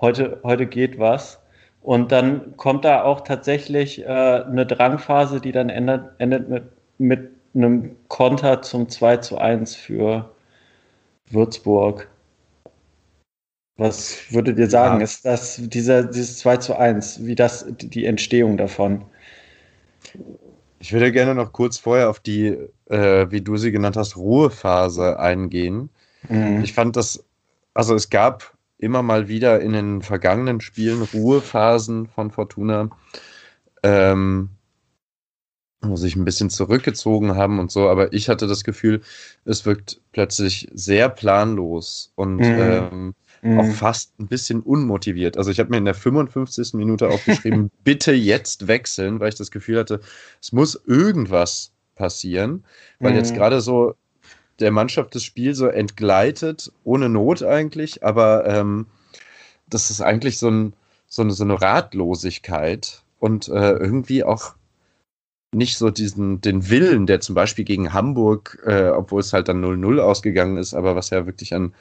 [0.00, 1.40] heute, heute geht was.
[1.82, 6.64] Und dann kommt da auch tatsächlich äh, eine Drangphase, die dann endet, endet mit,
[6.98, 10.30] mit einem Konter zum 2 zu 1 für
[11.30, 12.08] Würzburg.
[13.76, 14.98] Was würdet ihr sagen?
[14.98, 15.04] Ja.
[15.04, 19.04] Ist das dieser, dieses 2 zu 1, wie das die Entstehung davon?
[20.78, 25.18] Ich würde gerne noch kurz vorher auf die, äh, wie du sie genannt hast, Ruhephase
[25.18, 25.90] eingehen.
[26.28, 26.62] Mhm.
[26.62, 27.24] Ich fand das,
[27.74, 32.90] also es gab immer mal wieder in den vergangenen Spielen Ruhephasen von Fortuna,
[33.82, 34.50] ähm,
[35.82, 39.02] wo sich ein bisschen zurückgezogen haben und so, aber ich hatte das Gefühl,
[39.44, 42.44] es wirkt plötzlich sehr planlos und mhm.
[42.44, 43.14] ähm,
[43.46, 43.60] mhm.
[43.60, 45.36] auch fast ein bisschen unmotiviert.
[45.36, 46.74] Also ich habe mir in der 55.
[46.74, 50.00] Minute aufgeschrieben, bitte jetzt wechseln, weil ich das Gefühl hatte,
[50.40, 52.64] es muss irgendwas passieren,
[52.98, 53.18] weil mhm.
[53.18, 53.94] jetzt gerade so
[54.58, 58.86] der Mannschaft das Spiel so entgleitet, ohne Not eigentlich, aber ähm,
[59.68, 60.72] das ist eigentlich so, ein,
[61.08, 64.54] so, eine, so eine Ratlosigkeit und äh, irgendwie auch
[65.52, 69.64] nicht so diesen, den Willen, der zum Beispiel gegen Hamburg, äh, obwohl es halt dann
[69.64, 71.74] 0-0 ausgegangen ist, aber was ja wirklich an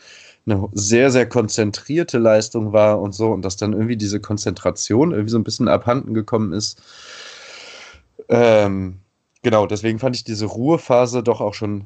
[0.46, 5.32] eine sehr, sehr konzentrierte Leistung war und so, und dass dann irgendwie diese Konzentration irgendwie
[5.32, 6.82] so ein bisschen abhanden gekommen ist.
[8.30, 9.00] Ähm,
[9.42, 11.86] genau, deswegen fand ich diese Ruhephase doch auch schon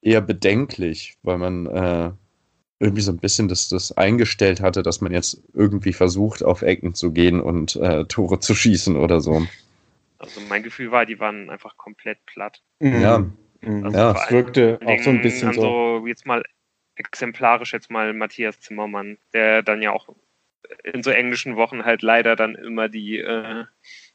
[0.00, 2.10] eher bedenklich, weil man äh,
[2.78, 6.94] irgendwie so ein bisschen das, das eingestellt hatte, dass man jetzt irgendwie versucht, auf Ecken
[6.94, 9.46] zu gehen und äh, Tore zu schießen oder so.
[10.18, 12.62] Also mein Gefühl war, die waren einfach komplett platt.
[12.80, 13.00] Mhm.
[13.00, 13.18] Ja.
[13.60, 13.84] Mhm.
[13.84, 15.60] Also ja, es wirkte auch so ein bisschen so.
[15.60, 16.06] so.
[16.06, 16.42] Jetzt mal
[16.96, 20.08] exemplarisch jetzt mal Matthias Zimmermann, der dann ja auch
[20.82, 23.64] in so englischen Wochen halt leider dann immer die, äh,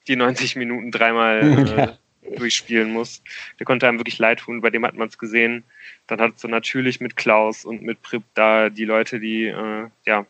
[0.07, 3.23] die 90 Minuten dreimal äh, durchspielen muss.
[3.59, 5.63] Der konnte einem wirklich leid tun, bei dem hat man es gesehen.
[6.07, 10.25] Dann hat so natürlich mit Klaus und mit Prip da die Leute, die äh, ja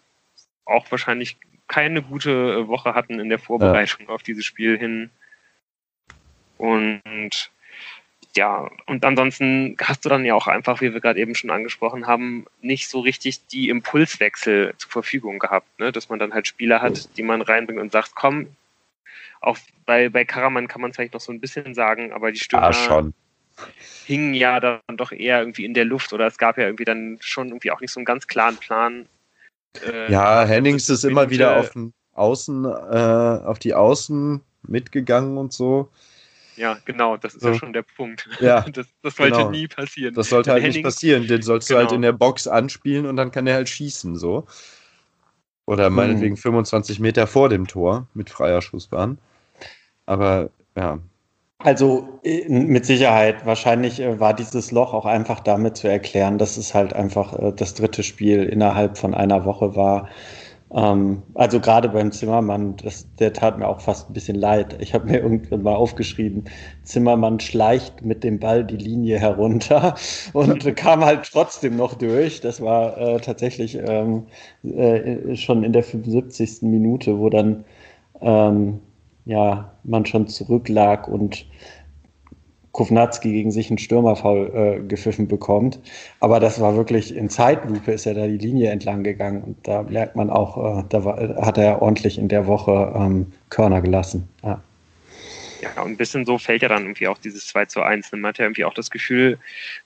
[0.65, 1.37] auch wahrscheinlich
[1.67, 4.13] keine gute äh, Woche hatten in der Vorbereitung ja.
[4.13, 5.09] auf dieses Spiel hin.
[6.57, 7.51] Und
[8.36, 12.08] ja, und ansonsten hast du dann ja auch einfach, wie wir gerade eben schon angesprochen
[12.08, 15.91] haben, nicht so richtig die Impulswechsel zur Verfügung gehabt, ne?
[15.91, 18.48] dass man dann halt Spieler hat, die man reinbringt und sagt, komm,
[19.41, 22.39] auch bei, bei Karaman kann man es vielleicht noch so ein bisschen sagen, aber die
[22.39, 23.04] Stürmer ah,
[24.06, 27.17] hingen ja dann doch eher irgendwie in der Luft oder es gab ja irgendwie dann
[27.22, 29.08] schon irgendwie auch nicht so einen ganz klaren Plan.
[29.86, 31.74] Äh, ja, Hennings ist immer wieder auf
[32.13, 32.67] Außen, äh,
[33.46, 35.89] auf die Außen mitgegangen und so.
[36.62, 37.50] Ja, genau, das ist so.
[37.50, 38.30] ja schon der Punkt.
[38.39, 39.50] Ja, das, das sollte genau.
[39.50, 40.13] nie passieren.
[40.13, 41.26] Das sollte halt Hennings, nicht passieren.
[41.26, 41.78] Den sollst genau.
[41.78, 41.95] du halt genau.
[41.95, 44.45] in der Box anspielen und dann kann er halt schießen, so.
[45.65, 46.41] Oder meinetwegen hm.
[46.41, 49.17] 25 Meter vor dem Tor mit freier Schussbahn.
[50.06, 51.00] Aber ja.
[51.58, 56.76] Also mit Sicherheit, wahrscheinlich äh, war dieses Loch auch einfach damit zu erklären, dass es
[56.76, 60.10] halt einfach äh, das dritte Spiel innerhalb von einer Woche war.
[60.73, 64.77] Ähm, also gerade beim Zimmermann, das, der tat mir auch fast ein bisschen leid.
[64.79, 66.45] Ich habe mir irgendwann mal aufgeschrieben,
[66.84, 69.95] Zimmermann schleicht mit dem Ball die Linie herunter
[70.34, 72.41] und kam halt trotzdem noch durch.
[72.41, 74.27] Das war äh, tatsächlich ähm,
[74.63, 76.62] äh, schon in der 75.
[76.62, 77.65] Minute, wo dann
[78.21, 78.79] ähm,
[79.25, 81.45] ja, man schon zurücklag und
[82.71, 85.79] Kovnatski gegen sich einen Stürmerfaul äh, gepfiffen bekommt.
[86.19, 89.84] Aber das war wirklich in Zeitlupe ist er da die Linie entlang gegangen und da
[89.84, 93.81] merkt man auch, äh, da war, hat er ja ordentlich in der Woche ähm, Körner
[93.81, 94.27] gelassen.
[94.43, 94.62] Ja.
[95.62, 98.12] Ja, und ein bisschen so fällt ja dann irgendwie auch dieses 2 zu 1.
[98.13, 99.38] Man hat ja irgendwie auch das Gefühl,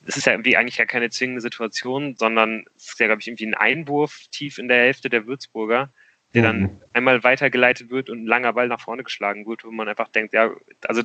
[0.07, 3.27] es ist ja irgendwie eigentlich ja keine zwingende Situation, sondern es ist ja, glaube ich,
[3.27, 5.89] irgendwie ein Einwurf tief in der Hälfte der Würzburger
[6.35, 6.81] der dann mhm.
[6.93, 10.33] einmal weitergeleitet wird und ein langer Ball nach vorne geschlagen wird, wo man einfach denkt,
[10.33, 10.51] ja,
[10.85, 11.01] also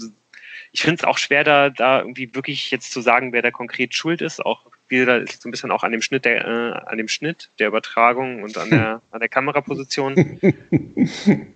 [0.73, 3.95] ich finde es auch schwer, da, da irgendwie wirklich jetzt zu sagen, wer da konkret
[3.95, 4.45] schuld ist.
[4.45, 7.51] Auch wieder ist so ein bisschen auch an dem Schnitt der, äh, an dem Schnitt
[7.59, 10.39] der Übertragung und an der, an der Kameraposition.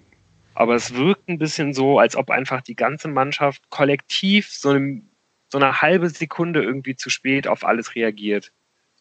[0.55, 5.03] Aber es wirkt ein bisschen so, als ob einfach die ganze Mannschaft kollektiv so, eine,
[5.49, 8.53] so eine halbe Sekunde irgendwie zu spät auf alles reagiert.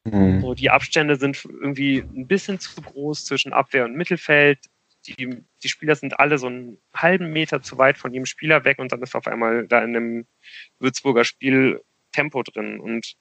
[0.04, 0.42] Mhm.
[0.42, 4.60] So, die Abstände sind irgendwie ein bisschen zu groß zwischen Abwehr und Mittelfeld.
[5.08, 8.80] Die, die Spieler sind alle so einen halben Meter zu weit von jedem Spieler weg
[8.80, 10.26] und dann ist auf einmal da in einem
[10.80, 12.80] Würzburger Spiel Tempo drin.
[12.80, 13.16] Und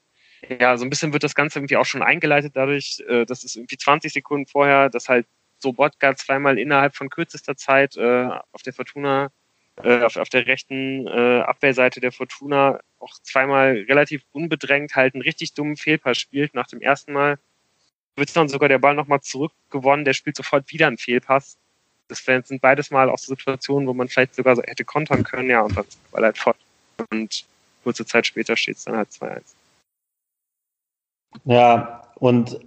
[0.47, 3.55] ja, so ein bisschen wird das Ganze irgendwie auch schon eingeleitet dadurch, äh, dass es
[3.55, 5.27] irgendwie 20 Sekunden vorher, dass halt
[5.59, 9.31] Sobotka zweimal innerhalb von kürzester Zeit äh, auf der Fortuna,
[9.81, 15.23] äh, auf, auf der rechten äh, Abwehrseite der Fortuna auch zweimal relativ unbedrängt halt einen
[15.23, 16.53] richtig dummen Fehlpass spielt.
[16.53, 17.39] Nach dem ersten Mal
[18.15, 21.57] wird dann sogar der Ball nochmal zurückgewonnen, der spielt sofort wieder einen Fehlpass.
[22.07, 25.49] Das sind beides Mal auch so Situationen, wo man vielleicht sogar so hätte kontern können,
[25.49, 26.57] ja, und dann ist der Ball halt fort.
[27.11, 27.45] Und
[27.83, 29.41] kurze Zeit später steht es dann halt 2-1.
[31.45, 32.59] Ja, und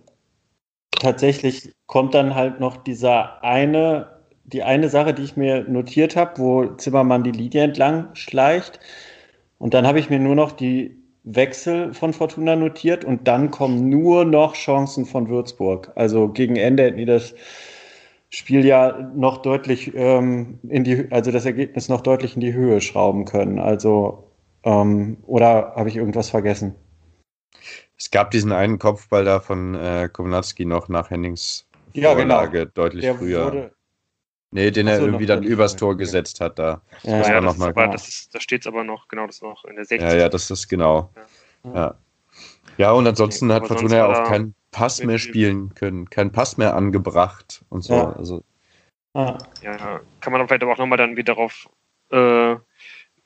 [0.91, 6.39] tatsächlich kommt dann halt noch dieser eine, die eine Sache, die ich mir notiert habe,
[6.39, 8.81] wo Zimmermann die Linie entlang schleicht.
[9.59, 13.89] Und dann habe ich mir nur noch die Wechsel von Fortuna notiert und dann kommen
[13.89, 15.91] nur noch Chancen von Würzburg.
[15.97, 17.35] Also gegen Ende hätten die das
[18.31, 22.81] Spiel ja noch deutlich ähm, in die, also das Ergebnis noch deutlich in die Höhe
[22.81, 23.59] schrauben können.
[23.59, 24.31] Also,
[24.65, 26.75] ähm, oder habe ich irgendwas vergessen?
[27.99, 32.71] Es gab diesen einen Kopfball da von äh, Kownatski noch nach Hennings Vorlage ja, genau.
[32.75, 33.45] deutlich Der früher.
[33.47, 33.77] Wurde,
[34.53, 36.81] Nee, den er irgendwie dann übers Tor gesetzt hat da.
[37.03, 39.43] Ja, das ja, das, mal, aber, das ist, da steht es aber noch, genau, das
[39.43, 40.09] noch in der 60.
[40.09, 41.11] Ja, ja, das ist genau.
[41.65, 41.95] Ja, ja.
[42.79, 46.57] ja und ansonsten okay, hat Fortuna ja auch keinen Pass mehr spielen können, keinen Pass
[46.57, 47.95] mehr angebracht und so.
[47.95, 48.13] Ja.
[48.13, 48.45] Also.
[49.15, 49.39] Ja,
[50.21, 51.71] kann man vielleicht aber auch nochmal dann wieder darauf
[52.11, 52.57] äh,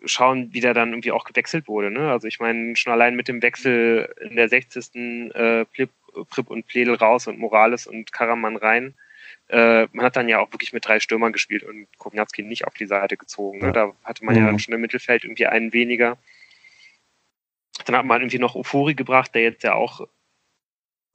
[0.05, 1.91] schauen, wie der dann irgendwie auch gewechselt wurde.
[1.91, 2.13] Ne?
[2.13, 4.95] Also ich meine, schon allein mit dem Wechsel in der 60.
[5.35, 5.91] Äh, Prip,
[6.29, 8.95] Prip und Pledel raus und Morales und Karaman rein
[9.49, 12.75] äh, man hat dann ja auch wirklich mit drei Stürmern gespielt und Kovnatski nicht auf
[12.75, 13.59] die Seite gezogen.
[13.59, 13.73] Ne?
[13.73, 14.41] Da hatte man mhm.
[14.41, 16.19] ja dann schon im Mittelfeld irgendwie einen weniger.
[17.85, 20.07] Dann hat man irgendwie noch Ofori gebracht, der jetzt ja auch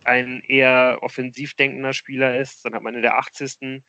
[0.03, 2.65] ein eher offensiv denkender Spieler ist.
[2.65, 3.84] Dann hat man in der 80.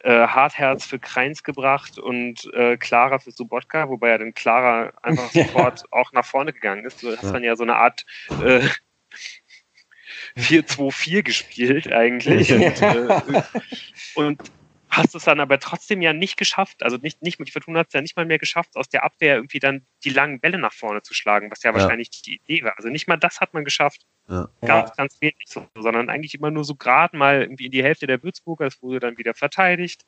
[0.00, 5.30] äh, Hartherz für Kreins gebracht und äh, Clara für Subotka, wobei ja dann Clara einfach
[5.32, 7.02] sofort auch nach vorne gegangen ist.
[7.02, 7.32] Du hast ja.
[7.32, 8.04] dann ja so eine Art
[8.42, 8.68] äh,
[10.36, 12.52] 4-2-4 gespielt eigentlich.
[12.52, 13.42] und, äh,
[14.14, 14.42] und
[14.90, 17.92] hast es dann aber trotzdem ja nicht geschafft, also nicht, nicht mit Fortuna hat es
[17.92, 21.02] ja nicht mal mehr geschafft, aus der Abwehr irgendwie dann die langen Bälle nach vorne
[21.02, 21.76] zu schlagen, was ja, ja.
[21.78, 22.76] wahrscheinlich die Idee war.
[22.76, 24.06] Also nicht mal das hat man geschafft.
[24.28, 24.48] Ja.
[24.60, 28.06] Ganz, ganz wenig so, sondern eigentlich immer nur so gerade mal irgendwie in die Hälfte
[28.06, 30.04] der Würzburger, es wurde dann wieder verteidigt.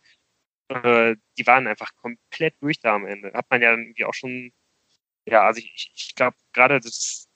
[0.69, 3.33] Äh, die waren einfach komplett durch da am Ende.
[3.33, 4.53] Hat man ja dann irgendwie auch schon,
[5.27, 6.81] ja, also ich, ich glaube, gerade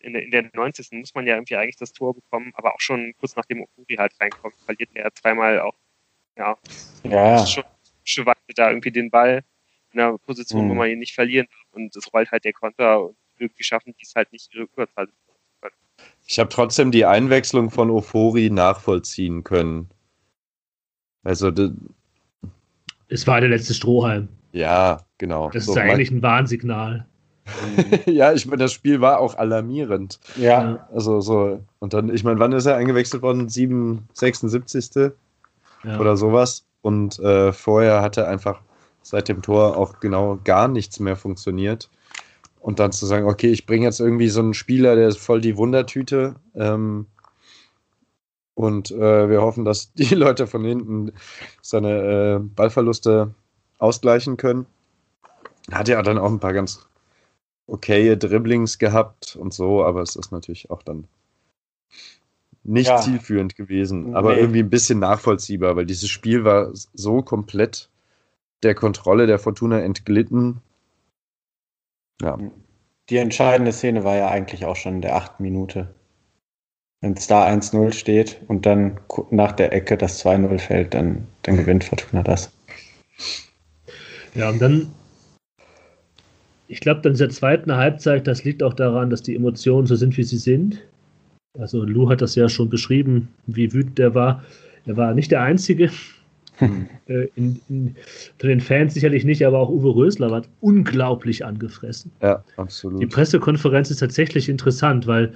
[0.01, 0.93] in, in der 90.
[0.93, 4.13] muss man ja irgendwie eigentlich das Tor bekommen, aber auch schon kurz nachdem Ofuri halt
[4.21, 5.75] reinkommt, verliert er zweimal auch
[6.37, 6.57] ja.
[7.05, 7.47] Ja.
[7.47, 7.65] Schon,
[8.05, 9.45] schon da irgendwie den Ball
[9.93, 10.71] in einer Position, mhm.
[10.71, 11.75] wo man ihn nicht verlieren darf.
[11.75, 15.07] Und es rollt halt der Konter und irgendwie schaffen die es halt nicht, ihre Überzahl
[15.07, 15.13] zu
[15.61, 15.75] können.
[16.27, 19.91] Ich habe trotzdem die Einwechslung von Ofori nachvollziehen können.
[21.23, 21.51] Also,
[23.09, 24.29] es war der letzte Strohhalm.
[24.53, 25.51] Ja, genau.
[25.51, 27.07] Das so, ist eigentlich ein Warnsignal.
[28.07, 30.19] ja, ich meine, das Spiel war auch alarmierend.
[30.37, 30.89] Ja.
[30.93, 33.49] Also so, und dann, ich meine, wann ist er eingewechselt worden?
[33.49, 35.13] 7, 76
[35.85, 35.99] ja.
[36.01, 36.67] oder sowas.
[36.83, 38.61] Und äh, vorher hatte einfach
[39.03, 41.91] seit dem Tor auch genau gar nichts mehr funktioniert.
[42.61, 45.41] Und dann zu sagen, okay, ich bringe jetzt irgendwie so einen Spieler, der ist voll
[45.41, 46.37] die Wundertüte.
[46.55, 47.07] Ähm,
[48.55, 51.13] und äh, wir hoffen, dass die Leute von hinten
[51.61, 53.35] seine äh, Ballverluste
[53.79, 54.67] ausgleichen können.
[55.71, 56.87] Hat ja dann auch ein paar ganz
[57.67, 61.09] okaye Dribblings gehabt und so, aber es ist natürlich auch dann
[62.65, 62.97] nicht ja.
[63.01, 64.41] zielführend gewesen, aber nee.
[64.41, 67.91] irgendwie ein bisschen nachvollziehbar, weil dieses Spiel war so komplett
[68.63, 70.61] der Kontrolle der Fortuna entglitten.
[72.21, 72.39] Ja.
[73.11, 75.95] Die entscheidende Szene war ja eigentlich auch schon in der achten Minute.
[77.03, 78.99] Wenn es da 1-0 steht und dann
[79.31, 82.51] nach der Ecke das 2-0 fällt, dann, dann gewinnt Fortuna das.
[84.35, 84.91] Ja, und dann,
[86.67, 89.97] ich glaube, dann in der zweiten Halbzeit, das liegt auch daran, dass die Emotionen so
[89.97, 90.81] sind, wie sie sind.
[91.59, 94.43] Also Lou hat das ja schon beschrieben, wie wütend er war.
[94.87, 95.91] Er war nicht der Einzige.
[96.57, 96.89] Hm.
[97.07, 97.97] Äh, in, in,
[98.33, 102.11] unter den Fans sicherlich nicht, aber auch Uwe Rösler war unglaublich angefressen.
[102.23, 103.03] Ja, absolut.
[103.03, 105.35] Die Pressekonferenz ist tatsächlich interessant, weil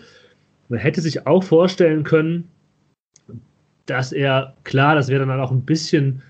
[0.70, 2.48] man hätte sich auch vorstellen können,
[3.84, 6.22] dass er, klar, das wäre dann auch ein bisschen,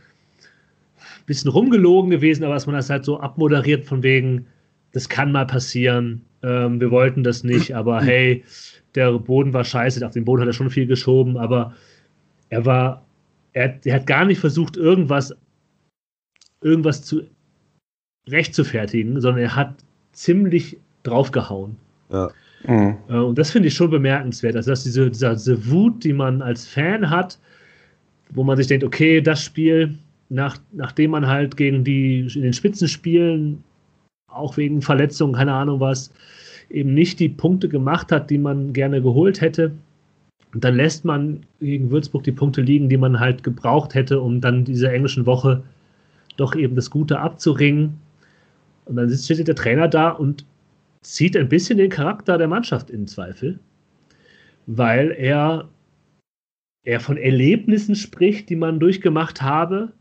[1.26, 4.46] bisschen rumgelogen gewesen, aber dass man das halt so abmoderiert von wegen,
[4.90, 8.42] das kann mal passieren, ähm, wir wollten das nicht, aber hey,
[8.98, 11.74] der Boden war scheiße, auf dem Boden hat er schon viel geschoben, aber
[12.50, 13.04] er war,
[13.52, 15.34] er, er hat gar nicht versucht, irgendwas,
[16.60, 17.22] irgendwas zu
[18.28, 19.74] recht zu fertigen, sondern er hat
[20.12, 21.76] ziemlich draufgehauen.
[22.10, 22.30] Ja.
[22.66, 22.96] Mhm.
[23.08, 24.56] Äh, und das finde ich schon bemerkenswert.
[24.56, 27.38] Also, dass diese, diese, diese, Wut, die man als Fan hat,
[28.30, 29.96] wo man sich denkt, okay, das Spiel,
[30.28, 33.62] nach, nachdem man halt gegen die in den Spitzenspielen,
[34.26, 36.12] auch wegen Verletzungen, keine Ahnung was,
[36.70, 39.72] eben nicht die Punkte gemacht hat, die man gerne geholt hätte.
[40.54, 44.40] Und dann lässt man gegen Würzburg die Punkte liegen, die man halt gebraucht hätte, um
[44.40, 45.62] dann diese englischen Woche
[46.36, 48.00] doch eben das Gute abzuringen.
[48.86, 50.46] Und dann steht der Trainer da und
[51.02, 53.58] zieht ein bisschen den Charakter der Mannschaft in Zweifel,
[54.66, 55.68] weil er,
[56.84, 59.92] er von Erlebnissen spricht, die man durchgemacht habe,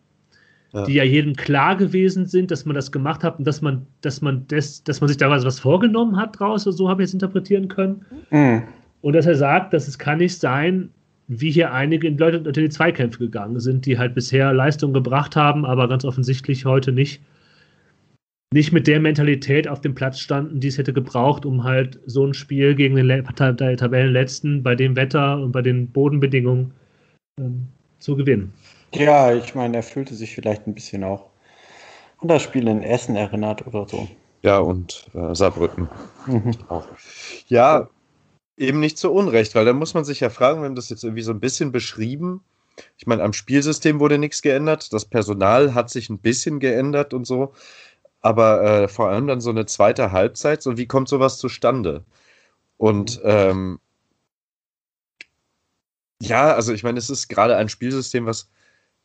[0.74, 0.86] ja.
[0.86, 4.22] die ja jedem klar gewesen sind, dass man das gemacht hat und dass man, dass
[4.22, 7.68] man, das, dass man sich damals was vorgenommen hat draus, so habe ich es interpretieren
[7.68, 8.06] können.
[8.32, 8.64] Mhm.
[9.02, 10.90] Und dass er sagt, dass es kann nicht sein,
[11.28, 15.66] wie hier einige Leute unter die Zweikämpfe gegangen sind, die halt bisher Leistung gebracht haben,
[15.66, 17.22] aber ganz offensichtlich heute nicht,
[18.54, 22.26] nicht mit der Mentalität auf dem Platz standen, die es hätte gebraucht, um halt so
[22.26, 26.72] ein Spiel gegen den Tabellenletzten bei dem Wetter und bei den Bodenbedingungen
[27.40, 27.68] ähm,
[28.00, 28.54] zu gewinnen.
[28.98, 31.30] Ja, ich meine, er fühlte sich vielleicht ein bisschen auch
[32.20, 34.08] an das Spiel in Essen erinnert oder so.
[34.42, 35.88] Ja, und äh, Saarbrücken.
[36.26, 36.56] Mhm.
[36.68, 36.88] Auch.
[37.48, 37.90] Ja,
[38.58, 41.04] eben nicht zu Unrecht, weil da muss man sich ja fragen, wir haben das jetzt
[41.04, 42.44] irgendwie so ein bisschen beschrieben.
[42.98, 47.26] Ich meine, am Spielsystem wurde nichts geändert, das Personal hat sich ein bisschen geändert und
[47.26, 47.54] so,
[48.22, 52.04] aber äh, vor allem dann so eine zweite Halbzeit, so wie kommt sowas zustande?
[52.78, 53.80] Und ähm,
[56.22, 58.50] ja, also ich meine, es ist gerade ein Spielsystem, was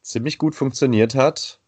[0.03, 1.61] ziemlich gut funktioniert hat.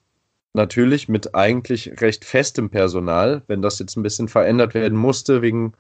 [0.53, 5.75] Natürlich mit eigentlich recht festem Personal, wenn das jetzt ein bisschen verändert werden musste wegen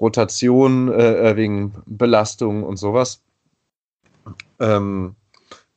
[0.00, 3.20] Rotation, äh, äh, wegen Belastung und sowas.
[4.58, 5.16] Ähm,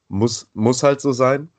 [0.08, 1.50] muss, muss halt so sein.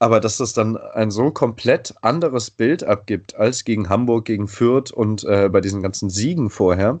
[0.00, 4.90] Aber dass das dann ein so komplett anderes Bild abgibt als gegen Hamburg, gegen Fürth
[4.90, 6.98] und äh, bei diesen ganzen Siegen vorher.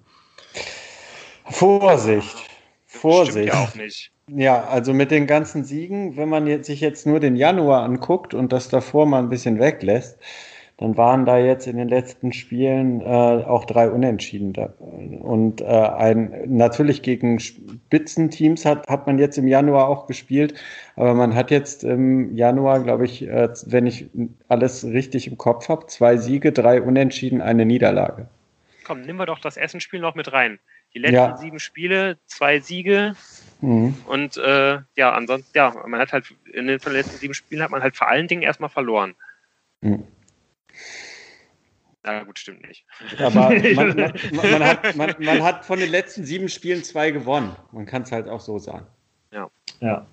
[1.50, 2.36] Vorsicht.
[2.86, 3.32] Vorsicht.
[3.32, 4.11] Stimmt ja auch nicht.
[4.28, 8.34] Ja, also mit den ganzen Siegen, wenn man jetzt, sich jetzt nur den Januar anguckt
[8.34, 10.18] und das davor mal ein bisschen weglässt,
[10.78, 14.52] dann waren da jetzt in den letzten Spielen äh, auch drei Unentschieden.
[14.52, 14.72] Da.
[15.20, 20.54] Und äh, ein, natürlich gegen Spitzenteams hat, hat man jetzt im Januar auch gespielt,
[20.96, 24.06] aber man hat jetzt im Januar, glaube ich, äh, wenn ich
[24.48, 28.26] alles richtig im Kopf habe, zwei Siege, drei Unentschieden, eine Niederlage.
[28.84, 30.58] Komm, nehmen wir doch das Essenspiel noch mit rein.
[30.94, 31.36] Die letzten ja.
[31.36, 33.14] sieben Spiele, zwei Siege.
[33.62, 33.94] Mhm.
[34.06, 37.82] Und äh, ja, ansonsten, ja, man hat halt in den letzten sieben Spielen hat man
[37.82, 39.14] halt vor allen Dingen erstmal verloren.
[39.80, 40.06] Mhm.
[42.02, 42.84] Na gut, stimmt nicht.
[43.18, 47.54] Aber man, man, man, hat, man, hat, von den letzten sieben Spielen zwei gewonnen.
[47.70, 48.86] Man kann es halt auch so sagen.
[49.32, 49.48] Ja.
[49.80, 50.06] Ja.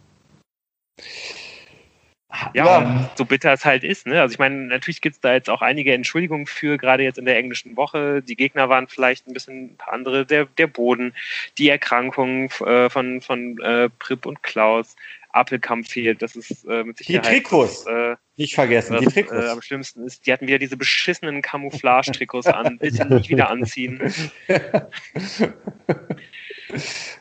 [2.54, 3.12] Ja, ja.
[3.16, 4.08] so bitter es halt ist.
[4.08, 4.22] Ne?
[4.22, 7.26] Also ich meine, natürlich gibt es da jetzt auch einige Entschuldigungen für, gerade jetzt in
[7.26, 8.22] der englischen Woche.
[8.22, 11.14] Die Gegner waren vielleicht ein bisschen ein paar andere, der, der Boden,
[11.58, 14.96] die Erkrankungen äh, von, von äh, Prip und Klaus,
[15.32, 17.26] Appelkampf fehlt, das ist äh, mit Sicherheit...
[17.26, 19.46] Die Trikots, äh, nicht vergessen, was, die Trikots.
[19.46, 24.02] Äh, am schlimmsten ist, die hatten wieder diese beschissenen Camouflage-Trikots an, bitte nicht wieder anziehen.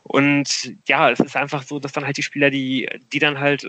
[0.02, 3.68] Und ja, es ist einfach so, dass dann halt die Spieler, die, die dann halt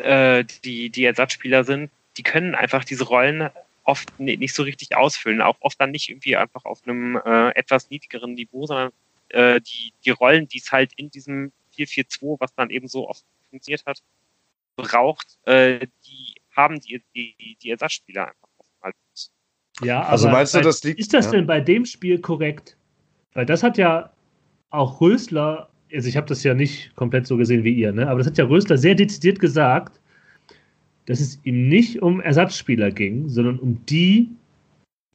[0.00, 3.50] äh, die, die Ersatzspieler sind, die können einfach diese Rollen
[3.84, 7.90] oft nicht so richtig ausfüllen, auch oft dann nicht irgendwie einfach auf einem äh, etwas
[7.90, 8.90] niedrigeren Niveau, sondern
[9.28, 13.24] äh, die, die Rollen, die es halt in diesem 4-4-2, was dann eben so oft
[13.48, 14.02] funktioniert hat,
[14.76, 19.30] braucht, äh, die haben die, die, die Ersatzspieler einfach oftmals.
[19.82, 20.98] Ja, also meinst du, das liegt.
[20.98, 21.32] Ist das ja.
[21.32, 22.76] denn bei dem Spiel korrekt?
[23.32, 24.12] Weil das hat ja
[24.70, 28.08] auch Rösler also ich habe das ja nicht komplett so gesehen wie ihr, ne?
[28.08, 30.00] aber das hat ja Rösler sehr dezidiert gesagt,
[31.06, 34.28] dass es ihm nicht um Ersatzspieler ging, sondern um die,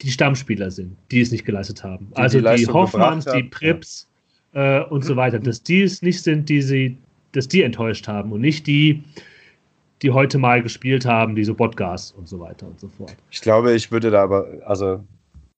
[0.02, 2.08] die Stammspieler sind, die es nicht geleistet haben.
[2.10, 4.08] Die also die, die Hoffmanns, die Prips
[4.52, 4.80] ja.
[4.80, 6.98] äh, und so weiter, dass die es nicht sind, die sie,
[7.32, 9.02] dass die enttäuscht haben und nicht die,
[10.02, 13.16] die heute mal gespielt haben, die so Botgas und so weiter und so fort.
[13.30, 15.02] Ich glaube, ich würde da aber, also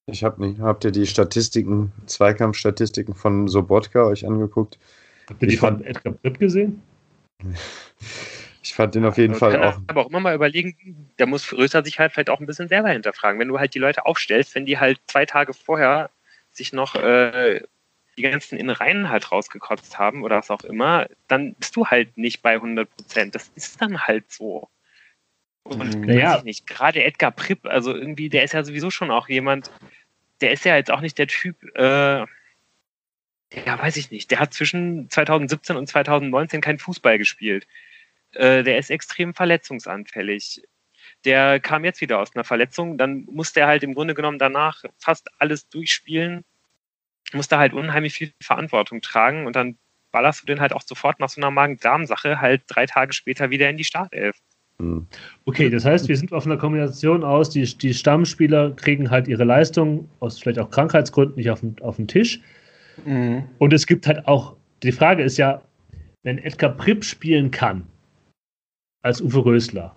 [0.07, 4.79] ich habe nicht, habt ihr die Statistiken, Zweikampfstatistiken von Sobotka euch angeguckt?
[5.29, 6.83] Habt ihr die von Edgar Pripp gesehen?
[8.61, 9.81] Ich fand den auf jeden Fall kann auch.
[9.87, 12.91] Aber auch immer mal überlegen, da muss Röser sich halt vielleicht auch ein bisschen selber
[12.91, 13.41] hinterfragen.
[13.41, 16.11] Wenn du halt die Leute aufstellst, wenn die halt zwei Tage vorher
[16.51, 17.63] sich noch äh,
[18.19, 22.43] die ganzen Innereien halt rausgekotzt haben oder was auch immer, dann bist du halt nicht
[22.43, 23.35] bei 100 Prozent.
[23.35, 24.69] Das ist dann halt so.
[25.63, 26.33] Und naja.
[26.33, 29.71] weiß ich nicht, gerade Edgar Pripp, also irgendwie, der ist ja sowieso schon auch jemand,
[30.41, 32.27] der ist ja jetzt auch nicht der Typ, äh,
[33.53, 34.31] ja, weiß ich nicht.
[34.31, 37.67] Der hat zwischen 2017 und 2019 kein Fußball gespielt.
[38.33, 40.63] Äh, der ist extrem verletzungsanfällig.
[41.25, 42.99] Der kam jetzt wieder aus einer Verletzung.
[42.99, 46.45] Dann musste er halt im Grunde genommen danach fast alles durchspielen.
[47.33, 49.77] Musste halt unheimlich viel Verantwortung tragen und dann
[50.11, 53.69] ballerst du den halt auch sofort nach so einer Magen-Darm-Sache halt drei Tage später wieder
[53.69, 54.37] in die Startelf.
[54.79, 55.07] Hm.
[55.45, 59.45] Okay, das heißt, wir sind auf einer Kombination aus, die, die Stammspieler kriegen halt ihre
[59.45, 62.41] Leistung aus vielleicht auch Krankheitsgründen nicht auf den, auf den Tisch.
[63.05, 63.45] Mhm.
[63.59, 65.63] Und es gibt halt auch, die Frage ist ja,
[66.23, 67.87] wenn Edgar Pripp spielen kann,
[69.03, 69.95] als Uwe Rösler,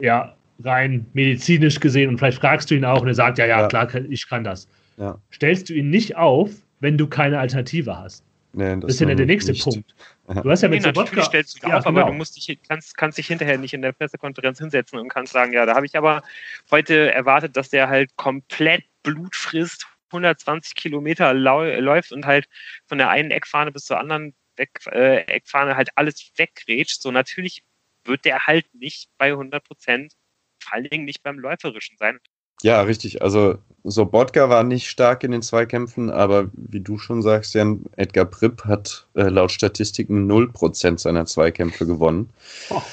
[0.00, 3.60] ja, rein medizinisch gesehen, und vielleicht fragst du ihn auch und er sagt, ja, ja,
[3.60, 3.68] ja.
[3.68, 4.68] klar, ich kann das.
[4.96, 5.18] Ja.
[5.32, 8.24] Stellst du ihn nicht auf, wenn du keine Alternative hast?
[8.52, 9.62] Nee, das, das ist ja der nächste nicht.
[9.62, 9.94] Punkt.
[10.26, 12.00] Du hast ja mit nee, natürlich stellst du ihn ja, auf, genau.
[12.00, 15.32] aber du musst dich, kannst, kannst dich hinterher nicht in der Pressekonferenz hinsetzen und kannst
[15.32, 16.22] sagen, ja, da habe ich aber
[16.70, 22.48] heute erwartet, dass der halt komplett Blut frisst, 120 Kilometer läuft und halt
[22.86, 27.02] von der einen Eckfahne bis zur anderen Weg, äh, Eckfahne halt alles weggrätscht.
[27.02, 27.62] So natürlich
[28.04, 30.14] wird der halt nicht bei 100 Prozent,
[30.62, 32.18] vor allen Dingen nicht beim Läuferischen sein.
[32.62, 33.22] Ja, richtig.
[33.22, 38.26] Also Sobotka war nicht stark in den Zweikämpfen, aber wie du schon sagst, Jan, Edgar
[38.26, 42.30] Pripp hat äh, laut Statistiken 0% seiner Zweikämpfe gewonnen.
[42.70, 42.82] Oh.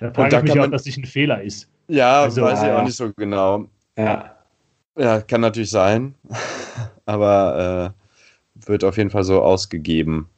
[0.00, 1.68] Da frage ich mich, man, ob das nicht ein Fehler ist.
[1.88, 3.68] Ja, also, weiß ich auch nicht so genau.
[3.96, 4.33] Ja.
[4.96, 6.14] Ja, kann natürlich sein,
[7.06, 10.28] aber äh, wird auf jeden Fall so ausgegeben.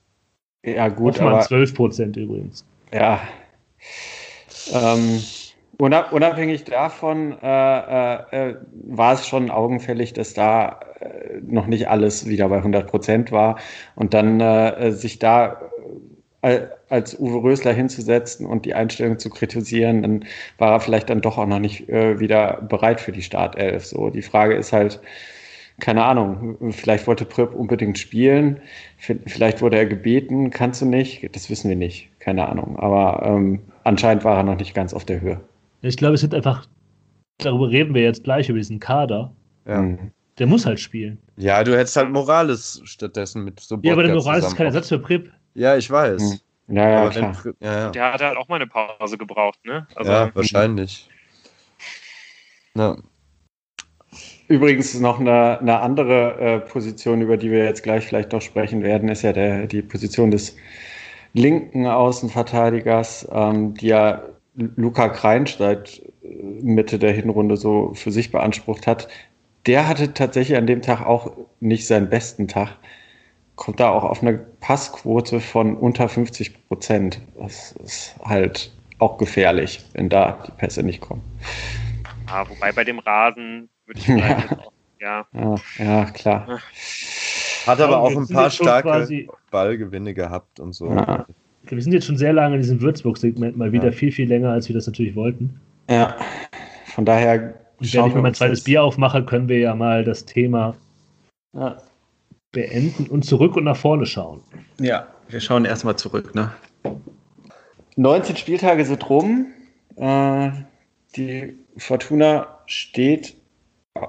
[0.64, 1.14] Ja, gut.
[1.16, 2.64] Hoffmann aber, 12 Prozent übrigens.
[2.92, 3.20] Ja.
[4.72, 5.22] Ähm,
[5.78, 8.14] unabhängig davon äh,
[8.50, 13.32] äh, war es schon augenfällig, dass da äh, noch nicht alles wieder bei 100 Prozent
[13.32, 13.58] war
[13.94, 15.60] und dann äh, sich da
[16.88, 20.24] als Uwe Rösler hinzusetzen und die Einstellung zu kritisieren, dann
[20.58, 23.86] war er vielleicht dann doch auch noch nicht äh, wieder bereit für die Startelf.
[23.86, 25.00] So, die Frage ist halt,
[25.80, 28.60] keine Ahnung, vielleicht wollte Pröp unbedingt spielen,
[28.98, 32.78] vielleicht wurde er gebeten, kannst du nicht, das wissen wir nicht, keine Ahnung.
[32.78, 35.40] Aber ähm, anscheinend war er noch nicht ganz auf der Höhe.
[35.82, 36.66] Ich glaube, es sind einfach,
[37.38, 39.32] darüber reden wir jetzt gleich über diesen Kader.
[39.66, 39.82] Ja.
[39.82, 40.12] Mhm.
[40.38, 41.18] Der muss halt spielen.
[41.36, 44.88] Ja, du hättest halt Morales stattdessen mit so Ja, aber der Morales ist kein Ersatz
[44.88, 45.30] für Prip.
[45.54, 46.22] Ja, ich weiß.
[46.22, 46.40] Mhm.
[46.68, 47.36] Ja, ja, klar.
[47.44, 47.90] Wenn, ja, ja.
[47.90, 49.86] Der hat halt auch mal eine Pause gebraucht, ne?
[49.94, 51.08] Also, ja, wahrscheinlich.
[52.74, 52.96] Ja.
[54.48, 58.82] Übrigens noch eine, eine andere äh, Position, über die wir jetzt gleich vielleicht noch sprechen
[58.82, 60.56] werden, ist ja der, die Position des
[61.32, 64.22] linken Außenverteidigers, ähm, die ja
[64.54, 66.28] Luca Kreinsch seit äh,
[66.62, 69.08] Mitte der Hinrunde so für sich beansprucht hat.
[69.66, 72.76] Der hatte tatsächlich an dem Tag auch nicht seinen besten Tag.
[73.56, 77.20] Kommt da auch auf eine Passquote von unter 50 Prozent.
[77.38, 81.22] Das ist halt auch gefährlich, wenn da die Pässe nicht kommen.
[82.28, 84.58] Ja, wobei bei dem Rasen würde ich vielleicht ja.
[84.58, 85.26] Auch, ja.
[85.32, 85.56] ja.
[85.78, 86.04] ja.
[86.06, 86.60] klar.
[87.66, 90.92] Hat aber auch ein paar starke Ballgewinne gehabt und so.
[90.92, 91.26] Ja.
[91.62, 94.68] Wir sind jetzt schon sehr lange in diesem Würzburg-Segment, mal wieder viel, viel länger, als
[94.68, 95.60] wir das natürlich wollten.
[95.90, 96.16] Ja,
[96.84, 97.54] von daher.
[97.78, 100.76] Und wenn ich mir mein zweites Bier aufmache, können wir ja mal das Thema
[101.52, 101.76] ja.
[102.56, 104.40] Beenden und zurück und nach vorne schauen.
[104.80, 106.34] Ja, wir schauen erstmal zurück.
[106.34, 106.50] Ne?
[107.96, 109.48] 19 Spieltage sind rum.
[109.96, 110.52] Äh,
[111.16, 113.36] die Fortuna steht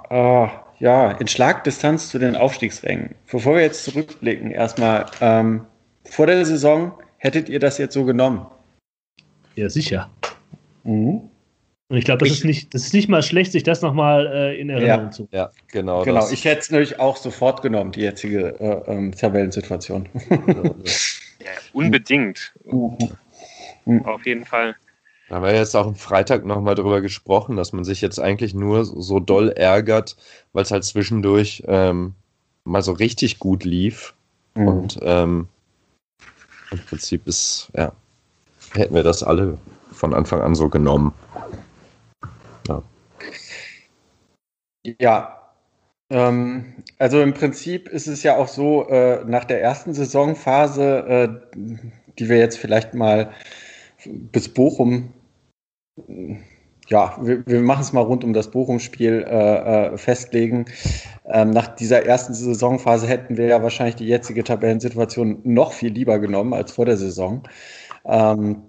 [0.09, 0.47] äh,
[0.79, 3.15] ja, in Schlagdistanz zu den Aufstiegsrängen.
[3.29, 5.65] Bevor wir jetzt zurückblicken, erstmal ähm,
[6.05, 8.45] vor der Saison hättet ihr das jetzt so genommen?
[9.55, 10.09] Ja, sicher.
[10.85, 11.29] Mhm.
[11.89, 14.59] Und ich glaube, das, ist nicht, das ist nicht mal schlecht, sich das nochmal äh,
[14.59, 15.27] in Erinnerung ja, zu.
[15.31, 16.03] Ja, genau.
[16.03, 16.33] Genau, das.
[16.33, 20.09] ich hätte es natürlich auch sofort genommen, die jetzige äh, ähm, Tabellensituation.
[20.29, 22.53] ja, unbedingt.
[22.65, 24.05] Mhm.
[24.05, 24.75] Auf jeden Fall.
[25.29, 28.53] Da haben wir jetzt auch am Freitag nochmal drüber gesprochen, dass man sich jetzt eigentlich
[28.53, 30.15] nur so doll ärgert,
[30.53, 32.15] weil es halt zwischendurch ähm,
[32.63, 34.13] mal so richtig gut lief.
[34.55, 34.67] Mhm.
[34.67, 35.47] Und ähm,
[36.71, 37.91] im Prinzip ist, ja,
[38.73, 39.57] hätten wir das alle
[39.91, 41.13] von Anfang an so genommen.
[42.67, 42.81] Ja.
[44.99, 45.33] Ja.
[46.09, 51.57] Ähm, also im Prinzip ist es ja auch so, äh, nach der ersten Saisonphase, äh,
[52.17, 53.31] die wir jetzt vielleicht mal
[54.05, 55.13] bis Bochum
[56.89, 60.65] ja, wir, wir machen es mal rund um das Bochum-Spiel äh, äh, festlegen.
[61.25, 66.19] Ähm, nach dieser ersten Saisonphase hätten wir ja wahrscheinlich die jetzige Tabellensituation noch viel lieber
[66.19, 67.43] genommen als vor der Saison.
[68.05, 68.63] Ähm,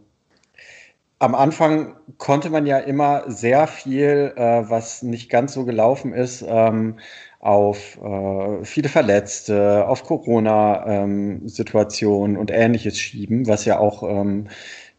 [1.19, 6.45] am Anfang konnte man ja immer sehr viel, äh, was nicht ganz so gelaufen ist,
[6.47, 6.99] ähm,
[7.41, 14.49] auf äh, viele Verletzte, auf Corona-Situationen ähm, und ähnliches schieben, was ja auch ähm,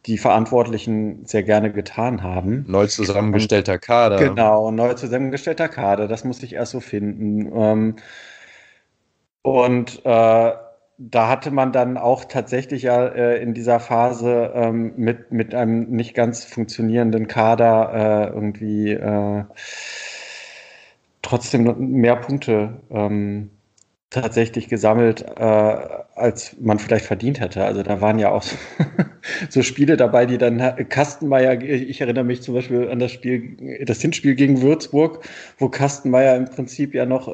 [0.05, 2.65] die Verantwortlichen sehr gerne getan haben.
[2.67, 4.17] Neu zusammengestellter Kader.
[4.17, 7.51] Genau, neu zusammengestellter Kader, das muss ich erst so finden.
[7.53, 7.95] Ähm,
[9.41, 10.51] und äh,
[10.99, 15.89] da hatte man dann auch tatsächlich ja äh, in dieser Phase ähm, mit, mit einem
[15.89, 19.45] nicht ganz funktionierenden Kader äh, irgendwie äh,
[21.21, 23.49] trotzdem mehr Punkte ähm,
[24.09, 25.43] tatsächlich gesammelt, äh,
[26.15, 27.63] als man vielleicht verdient hätte.
[27.63, 28.57] Also da waren ja auch so,
[29.49, 30.57] so Spiele dabei, die dann
[30.89, 35.23] Kastenmeier, ich erinnere mich zum Beispiel an das Spiel, das Hinspiel gegen Würzburg,
[35.59, 37.29] wo Kastenmeier im Prinzip ja noch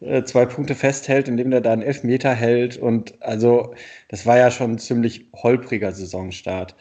[0.00, 2.76] äh, zwei Punkte festhält, indem er da einen Elfmeter hält.
[2.76, 3.74] Und also
[4.08, 6.74] das war ja schon ein ziemlich holpriger Saisonstart.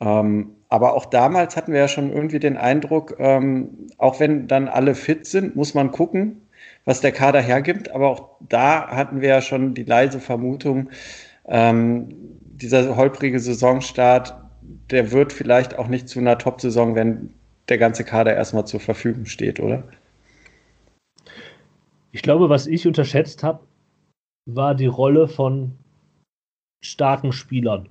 [0.00, 4.68] Ähm, aber auch damals hatten wir ja schon irgendwie den Eindruck, ähm, auch wenn dann
[4.68, 6.42] alle fit sind, muss man gucken,
[6.84, 7.90] was der Kader hergibt.
[7.90, 10.90] Aber auch da hatten wir ja schon die leise Vermutung,
[11.46, 12.08] ähm,
[12.40, 14.34] dieser holprige Saisonstart,
[14.90, 17.34] der wird vielleicht auch nicht zu einer Top-Saison, wenn
[17.68, 19.84] der ganze Kader erstmal zur Verfügung steht, oder?
[22.12, 23.60] Ich glaube, was ich unterschätzt habe,
[24.46, 25.72] war die Rolle von
[26.84, 27.88] starken Spielern.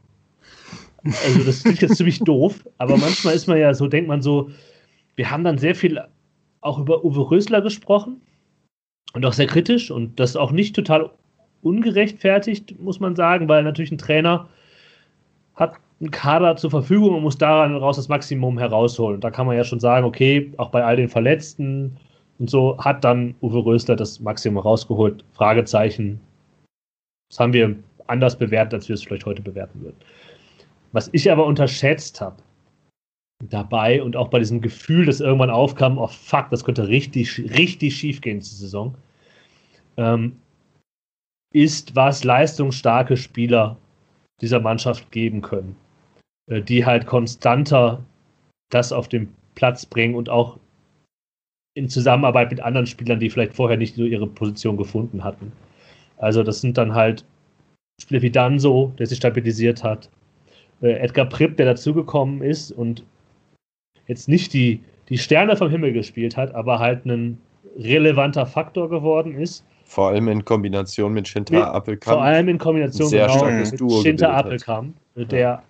[1.03, 4.51] Also das klingt jetzt ziemlich doof, aber manchmal ist man ja so, denkt man so,
[5.15, 5.99] wir haben dann sehr viel
[6.61, 8.22] auch über Uwe Rösler gesprochen
[9.13, 11.09] und auch sehr kritisch und das auch nicht total
[11.63, 14.47] ungerechtfertigt, muss man sagen, weil natürlich ein Trainer
[15.55, 19.15] hat einen Kader zur Verfügung und muss daran raus das Maximum herausholen.
[19.15, 21.97] Und da kann man ja schon sagen, okay, auch bei all den Verletzten
[22.42, 25.24] und so hat dann Uwe Rösler das Maximum rausgeholt.
[25.34, 26.20] Fragezeichen.
[27.30, 27.76] Das haben wir
[28.08, 29.98] anders bewertet, als wir es vielleicht heute bewerten würden.
[30.92, 32.38] Was ich aber unterschätzt habe,
[33.48, 37.96] dabei und auch bei diesem Gefühl, das irgendwann aufkam, oh fuck, das könnte richtig, richtig
[37.96, 38.96] schief gehen diese Saison,
[39.98, 40.39] ähm,
[41.54, 43.78] ist, was leistungsstarke Spieler
[44.42, 45.76] dieser Mannschaft geben können,
[46.48, 48.04] äh, die halt konstanter
[48.72, 50.58] das auf den Platz bringen und auch
[51.74, 55.51] in Zusammenarbeit mit anderen Spielern, die vielleicht vorher nicht so ihre Position gefunden hatten.
[56.17, 57.26] Also das sind dann halt
[58.01, 60.09] Spieler wie Danso, der sich stabilisiert hat,
[60.82, 63.03] äh, Edgar Pripp, der dazugekommen ist und
[64.07, 67.38] jetzt nicht die, die Sterne vom Himmel gespielt hat, aber halt ein
[67.78, 69.65] relevanter Faktor geworden ist.
[69.86, 72.17] Vor allem in Kombination mit Shinta Appelkamp.
[72.17, 74.95] Vor allem in Kombination sehr genau, mit Duo Shinta Appelkamp.
[75.15, 75.63] der, ja.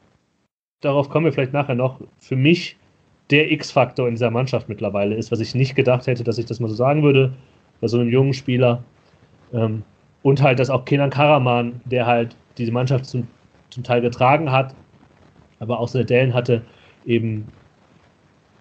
[0.81, 2.77] darauf kommen wir vielleicht nachher noch, für mich
[3.31, 6.59] der X-Faktor in dieser Mannschaft mittlerweile ist, was ich nicht gedacht hätte, dass ich das
[6.59, 7.33] mal so sagen würde,
[7.79, 8.83] bei so einem jungen Spieler.
[9.53, 9.83] Ähm,
[10.21, 13.27] und halt, dass auch Kenan Karaman, der halt diese Mannschaft zum,
[13.71, 14.75] zum Teil getragen hat,
[15.59, 16.61] aber auch seine Dellen hatte,
[17.05, 17.47] eben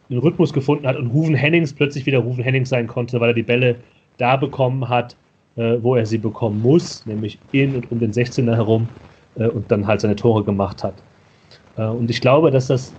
[0.08, 3.34] den Rhythmus gefunden hat und Ruven Hennings plötzlich wieder Ruven Hennings sein konnte, weil er
[3.34, 3.76] die Bälle
[4.18, 5.16] da bekommen hat,
[5.56, 8.88] äh, wo er sie bekommen muss, nämlich in und um den 16er herum
[9.34, 11.04] äh, und dann halt seine Tore gemacht hat.
[11.76, 12.98] Äh, und ich glaube, dass das,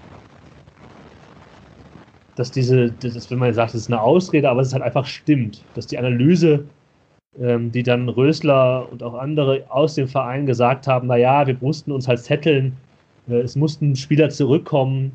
[2.36, 5.64] dass diese, das, wenn man sagt, das ist eine Ausrede, aber es halt einfach stimmt,
[5.76, 6.66] dass die Analyse,
[7.40, 11.92] ähm, die dann Rösler und auch andere aus dem Verein gesagt haben, naja, wir mussten
[11.92, 12.78] uns halt zetteln,
[13.28, 15.12] äh, es mussten Spieler zurückkommen,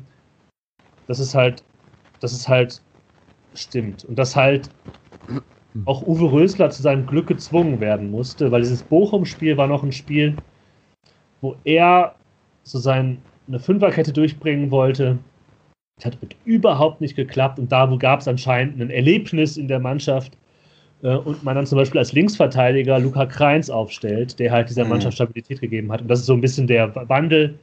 [1.07, 1.63] das ist halt,
[2.19, 2.81] das ist halt
[3.53, 4.05] stimmt.
[4.05, 4.69] Und dass halt
[5.85, 9.91] auch Uwe Rösler zu seinem Glück gezwungen werden musste, weil dieses Bochum-Spiel war noch ein
[9.91, 10.35] Spiel,
[11.41, 12.15] wo er
[12.63, 13.17] so seine
[13.57, 15.17] Fünferkette durchbringen wollte.
[15.97, 20.37] Das hat überhaupt nicht geklappt und da gab es anscheinend ein Erlebnis in der Mannschaft
[21.01, 24.91] äh, und man dann zum Beispiel als Linksverteidiger Luca Kreins aufstellt, der halt dieser mhm.
[24.91, 26.01] Mannschaft Stabilität gegeben hat.
[26.01, 27.57] Und das ist so ein bisschen der Wandel,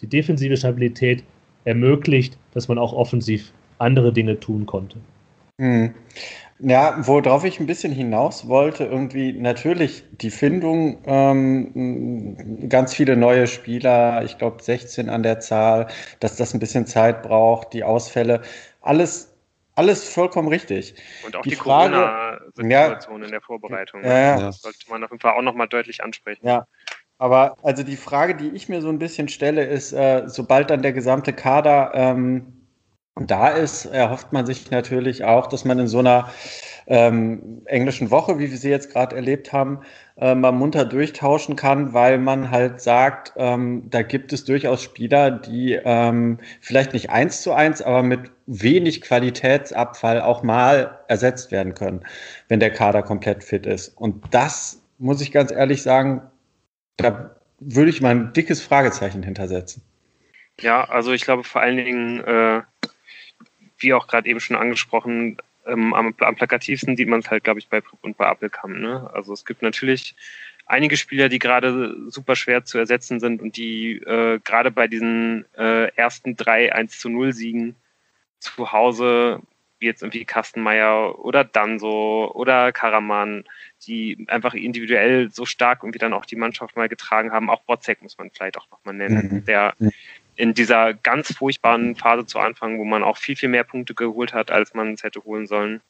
[0.00, 1.24] die defensive Stabilität
[1.64, 4.98] ermöglicht, dass man auch offensiv andere Dinge tun konnte.
[5.58, 5.94] Mhm.
[6.60, 13.46] Ja, worauf ich ein bisschen hinaus wollte, irgendwie natürlich die Findung, ähm, ganz viele neue
[13.46, 15.86] Spieler, ich glaube 16 an der Zahl,
[16.18, 18.42] dass das ein bisschen Zeit braucht, die Ausfälle,
[18.80, 19.36] alles,
[19.76, 20.94] alles vollkommen richtig.
[21.24, 24.02] Und auch die, die Corona-Situation ja, in der Vorbereitung.
[24.02, 26.44] Ja, das sollte man auf jeden Fall auch nochmal deutlich ansprechen.
[26.44, 26.66] Ja,
[27.18, 30.82] aber also die Frage, die ich mir so ein bisschen stelle, ist, äh, sobald dann
[30.82, 32.57] der gesamte Kader ähm,
[33.26, 36.30] da ist, erhofft man sich natürlich auch, dass man in so einer
[36.86, 39.80] ähm, englischen Woche, wie wir sie jetzt gerade erlebt haben,
[40.16, 45.30] äh, mal munter durchtauschen kann, weil man halt sagt, ähm, da gibt es durchaus Spieler,
[45.30, 51.74] die ähm, vielleicht nicht eins zu eins, aber mit wenig Qualitätsabfall auch mal ersetzt werden
[51.74, 52.00] können,
[52.48, 53.88] wenn der Kader komplett fit ist.
[53.88, 56.22] Und das muss ich ganz ehrlich sagen,
[56.96, 59.82] da würde ich mal ein dickes Fragezeichen hintersetzen.
[60.60, 62.62] Ja, also ich glaube vor allen Dingen äh,
[63.78, 67.60] wie auch gerade eben schon angesprochen, ähm, am, am, plakativsten sieht man es halt, glaube
[67.60, 68.76] ich, bei Prip und bei Appelkamp.
[68.78, 69.10] Ne?
[69.12, 70.14] Also es gibt natürlich
[70.66, 75.44] einige Spieler, die gerade super schwer zu ersetzen sind und die äh, gerade bei diesen
[75.56, 77.76] äh, ersten drei 1 zu 0 Siegen
[78.38, 79.40] zu Hause,
[79.80, 83.44] wie jetzt irgendwie Kastenmeier oder Danso oder Karaman,
[83.86, 87.50] die einfach individuell so stark irgendwie dann auch die Mannschaft mal getragen haben.
[87.50, 89.44] Auch Botzek muss man vielleicht auch nochmal nennen, mhm.
[89.44, 89.74] der
[90.38, 94.32] in dieser ganz furchtbaren Phase zu Anfang, wo man auch viel, viel mehr Punkte geholt
[94.32, 95.80] hat, als man es hätte holen sollen,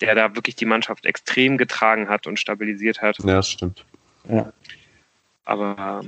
[0.00, 3.18] der da wirklich die Mannschaft extrem getragen hat und stabilisiert hat.
[3.18, 3.84] Ja, das stimmt.
[4.28, 4.52] Ja.
[5.44, 6.04] Aber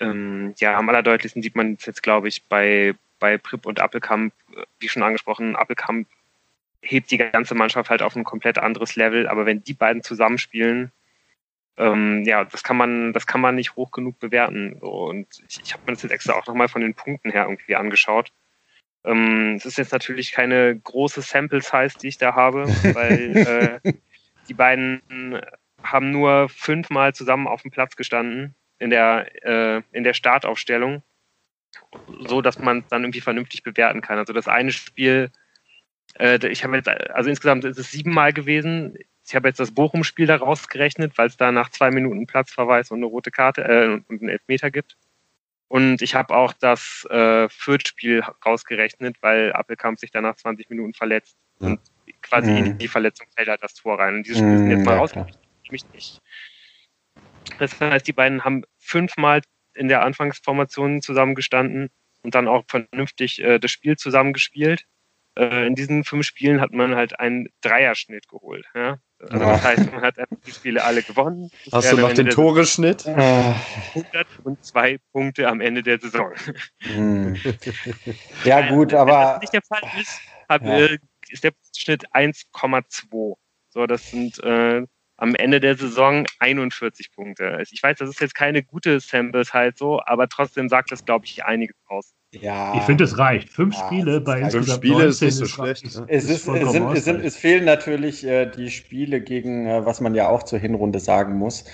[0.00, 4.34] ähm, ja, am allerdeutlichsten sieht man es jetzt, glaube ich, bei, bei Prip und Appelkamp,
[4.80, 6.08] wie schon angesprochen, Appelkamp
[6.82, 10.90] hebt die ganze Mannschaft halt auf ein komplett anderes Level, aber wenn die beiden zusammenspielen,
[11.76, 14.76] ähm, ja, das kann man, das kann man nicht hoch genug bewerten.
[14.80, 14.90] So.
[14.90, 17.76] Und ich, ich habe mir das jetzt extra auch nochmal von den Punkten her irgendwie
[17.76, 18.32] angeschaut.
[19.04, 23.92] Ähm, es ist jetzt natürlich keine große Sample Size, die ich da habe, weil äh,
[24.48, 25.40] die beiden
[25.82, 31.02] haben nur fünfmal zusammen auf dem Platz gestanden in der, äh, in der Startaufstellung,
[32.26, 34.18] so dass man es dann irgendwie vernünftig bewerten kann.
[34.18, 35.30] Also das eine Spiel,
[36.18, 38.98] äh, ich habe jetzt, also insgesamt ist es siebenmal gewesen.
[39.30, 42.98] Ich habe jetzt das Bochum-Spiel da rausgerechnet, weil es da nach zwei Minuten Platzverweis und
[42.98, 44.96] eine rote Karte äh, und einen Elfmeter gibt.
[45.68, 51.36] Und ich habe auch das äh, Fürth-Spiel rausgerechnet, weil Appelkamp sich danach 20 Minuten verletzt.
[51.60, 51.68] Ja.
[51.68, 51.80] Und
[52.22, 52.56] quasi mhm.
[52.56, 54.16] in die Verletzung fällt halt das Tor rein.
[54.16, 55.12] Und diese Spiele sind jetzt mal ja, raus.
[55.70, 56.20] Mich nicht.
[57.60, 59.42] Das heißt, die beiden haben fünfmal
[59.74, 61.90] in der Anfangsformation zusammengestanden
[62.22, 64.86] und dann auch vernünftig äh, das Spiel zusammengespielt.
[65.38, 68.66] Äh, in diesen fünf Spielen hat man halt einen Dreierschnitt geholt.
[68.74, 68.98] Ja?
[69.20, 70.16] Also das heißt, man hat
[70.46, 71.50] die Spiele alle gewonnen.
[71.70, 73.06] Hast du noch den Toreschnitt?
[73.06, 76.32] 102 Punkte am Ende der Saison.
[76.80, 77.36] Hm.
[78.44, 79.12] Ja gut, aber...
[79.12, 80.78] Wenn das nicht der Fall ist, hat, ja.
[80.78, 83.36] äh, ist der Schnitt 1,2.
[83.68, 84.84] So, das sind äh,
[85.16, 87.50] am Ende der Saison 41 Punkte.
[87.50, 91.04] Also ich weiß, das ist jetzt keine gute Samples halt so, aber trotzdem sagt das,
[91.04, 92.14] glaube ich, einiges aus.
[92.32, 92.76] Ja.
[92.76, 93.48] Ich finde, es reicht.
[93.48, 95.84] Fünf ja, Spiele bei insgesamt Fünf Spiele ist nicht so schlecht.
[95.84, 99.84] Ist, es, ist, es, sind, es, sind, es, fehlen natürlich äh, die Spiele gegen, äh,
[99.84, 101.64] was man ja auch zur Hinrunde sagen muss.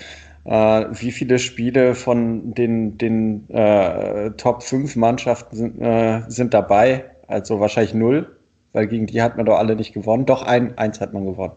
[0.45, 7.05] Äh, wie viele Spiele von den, den äh, Top 5 Mannschaften sind, äh, sind dabei?
[7.27, 8.35] Also wahrscheinlich null,
[8.73, 10.25] weil gegen die hat man doch alle nicht gewonnen.
[10.25, 11.55] Doch, ein, eins hat man gewonnen.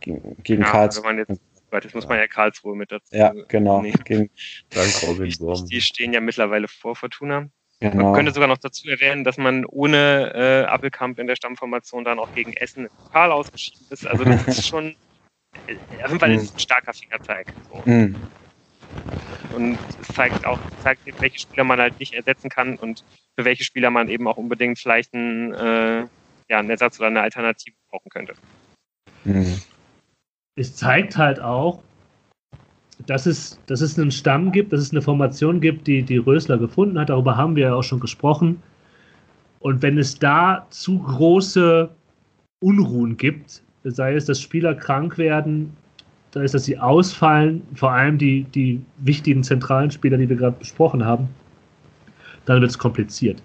[0.00, 1.26] Gegen, gegen ja, Karlsruhe.
[1.72, 3.14] Jetzt muss man ja Karlsruhe mit dazu.
[3.16, 3.82] Ja, genau.
[4.04, 4.30] Gegen
[4.70, 7.48] Dank Robin die, die stehen ja mittlerweile vor Fortuna.
[7.82, 8.04] Genau.
[8.04, 12.20] Man könnte sogar noch dazu erwähnen, dass man ohne äh, Appelkamp in der Stammformation dann
[12.20, 14.06] auch gegen Essen im Pokal ausgeschieden ist.
[14.06, 14.94] Also das ist schon
[15.66, 15.74] äh,
[16.04, 16.38] auf jeden Fall mhm.
[16.38, 17.52] ein starker Fingerzeig.
[17.68, 17.82] So.
[17.90, 18.14] Mhm.
[19.56, 23.02] Und es zeigt auch, zeigt, welche Spieler man halt nicht ersetzen kann und
[23.36, 26.06] für welche Spieler man eben auch unbedingt vielleicht einen, äh,
[26.48, 28.34] ja, einen Ersatz oder eine Alternative brauchen könnte.
[29.24, 29.60] Mhm.
[30.54, 31.82] Es zeigt halt auch,
[33.06, 36.58] dass es, dass es einen Stamm gibt, dass es eine Formation gibt, die, die Rösler
[36.58, 37.10] gefunden hat.
[37.10, 38.62] Darüber haben wir ja auch schon gesprochen.
[39.60, 41.88] Und wenn es da zu große
[42.60, 45.76] Unruhen gibt, sei es, dass Spieler krank werden,
[46.32, 50.56] sei es, dass sie ausfallen, vor allem die, die wichtigen zentralen Spieler, die wir gerade
[50.58, 51.28] besprochen haben,
[52.44, 53.42] dann wird es kompliziert.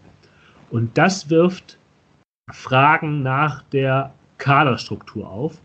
[0.70, 1.78] Und das wirft
[2.52, 5.62] Fragen nach der Kaderstruktur auf.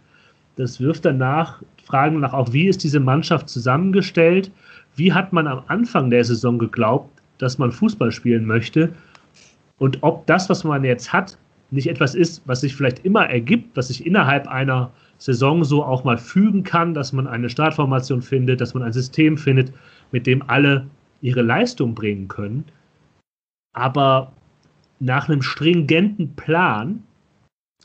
[0.56, 4.50] Das wirft danach Fragen nach auch, wie ist diese Mannschaft zusammengestellt?
[4.96, 8.92] Wie hat man am Anfang der Saison geglaubt, dass man Fußball spielen möchte?
[9.78, 11.38] Und ob das, was man jetzt hat,
[11.70, 16.04] nicht etwas ist, was sich vielleicht immer ergibt, was sich innerhalb einer Saison so auch
[16.04, 19.72] mal fügen kann, dass man eine Startformation findet, dass man ein System findet,
[20.10, 20.86] mit dem alle
[21.22, 22.64] ihre Leistung bringen können.
[23.72, 24.32] Aber
[25.00, 27.02] nach einem stringenten Plan,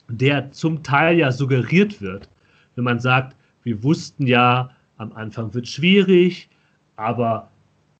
[0.10, 2.30] der zum Teil ja suggeriert wird,
[2.78, 6.48] wenn man sagt, wir wussten ja, am Anfang wird schwierig,
[6.96, 7.50] aber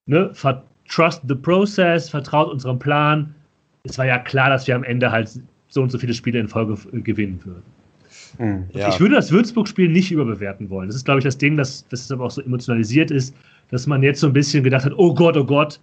[0.06, 0.32] ne,
[0.88, 3.34] trust the process, vertraut unserem Plan.
[3.84, 6.48] Es war ja klar, dass wir am Ende halt so und so viele Spiele in
[6.48, 7.62] Folge gewinnen würden.
[8.38, 8.88] Hm, ja.
[8.88, 10.88] Ich würde das Würzburg-Spiel nicht überbewerten wollen.
[10.88, 13.34] Das ist, glaube ich, das Ding, dass das aber auch so emotionalisiert ist,
[13.70, 15.80] dass man jetzt so ein bisschen gedacht hat, oh Gott, oh Gott.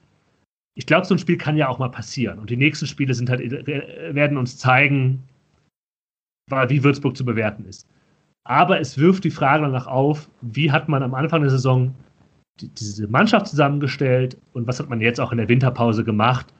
[0.78, 2.40] Ich glaube, so ein Spiel kann ja auch mal passieren.
[2.40, 3.42] Und die nächsten Spiele sind halt,
[4.14, 5.24] werden uns zeigen,
[6.68, 7.88] wie Würzburg zu bewerten ist.
[8.46, 11.94] Aber es wirft die Frage danach auf, wie hat man am Anfang der Saison
[12.62, 16.54] die, diese Mannschaft zusammengestellt und was hat man jetzt auch in der Winterpause gemacht,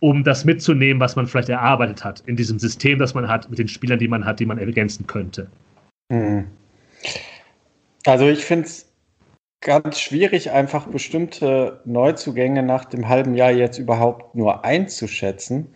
[0.00, 3.58] um das mitzunehmen, was man vielleicht erarbeitet hat in diesem System, das man hat, mit
[3.58, 5.48] den Spielern, die man hat, die man ergänzen könnte.
[6.10, 6.48] Mhm.
[8.04, 8.92] Also ich finde es
[9.60, 15.68] ganz schwierig, einfach bestimmte Neuzugänge nach dem halben Jahr jetzt überhaupt nur einzuschätzen,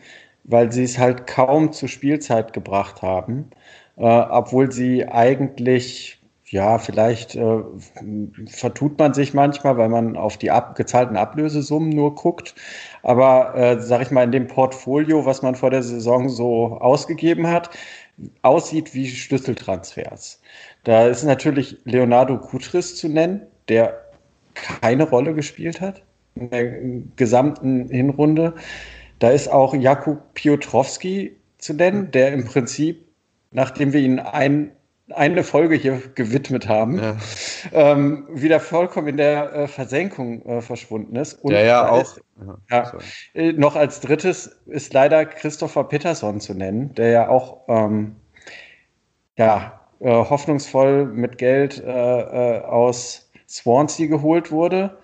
[0.43, 3.51] weil sie es halt kaum zur Spielzeit gebracht haben
[3.97, 7.63] äh, obwohl sie eigentlich, ja, vielleicht äh,
[8.49, 12.55] vertut man sich manchmal, weil man auf die ab, gezahlten Ablösesummen nur guckt.
[13.03, 17.47] Aber, äh, sag ich mal, in dem Portfolio, was man vor der Saison so ausgegeben
[17.49, 17.71] hat,
[18.43, 20.41] aussieht wie Schlüsseltransfers.
[20.85, 24.03] Da ist natürlich Leonardo Kutris zu nennen, der
[24.55, 26.03] keine Rolle gespielt hat
[26.35, 26.65] in der
[27.17, 28.55] gesamten Hinrunde.
[29.19, 33.06] Da ist auch Jakub Piotrowski zu nennen, der im Prinzip
[33.51, 34.73] nachdem wir ihn ein,
[35.11, 37.17] eine Folge hier gewidmet haben, ja.
[37.73, 41.35] ähm, wieder vollkommen in der äh, Versenkung äh, verschwunden ist.
[41.35, 42.03] Und ja, ja, auch.
[42.03, 42.21] Ist,
[42.71, 42.93] ja,
[43.35, 48.17] äh, noch als drittes ist leider Christopher Peterson zu nennen, der ja auch ähm,
[49.39, 54.99] ja, äh, hoffnungsvoll mit Geld äh, äh, aus Swansea geholt wurde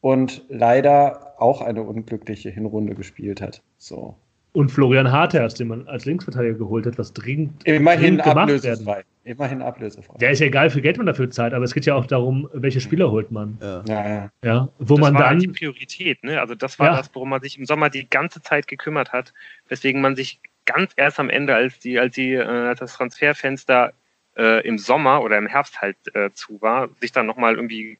[0.00, 3.62] und leider auch eine unglückliche Hinrunde gespielt hat.
[3.76, 4.16] So.
[4.52, 9.04] Und Florian Harters, den man als Linksverteidiger geholt hat, was dringend, Immerhin dringend gemacht werden.
[9.24, 10.16] Immerhin ablösefrei.
[10.18, 12.48] Der ist ja egal, für Geld man dafür zahlt, aber es geht ja auch darum,
[12.54, 13.58] welche Spieler holt man.
[13.60, 14.08] Ja, ja.
[14.08, 14.30] ja.
[14.42, 15.38] ja wo das man war dann.
[15.38, 16.40] die Priorität, ne?
[16.40, 16.96] Also, das war ja.
[16.96, 19.34] das, worum man sich im Sommer die ganze Zeit gekümmert hat,
[19.68, 23.92] weswegen man sich ganz erst am Ende, als die, als die, äh, als das Transferfenster
[24.38, 27.98] äh, im Sommer oder im Herbst halt äh, zu war, sich dann nochmal irgendwie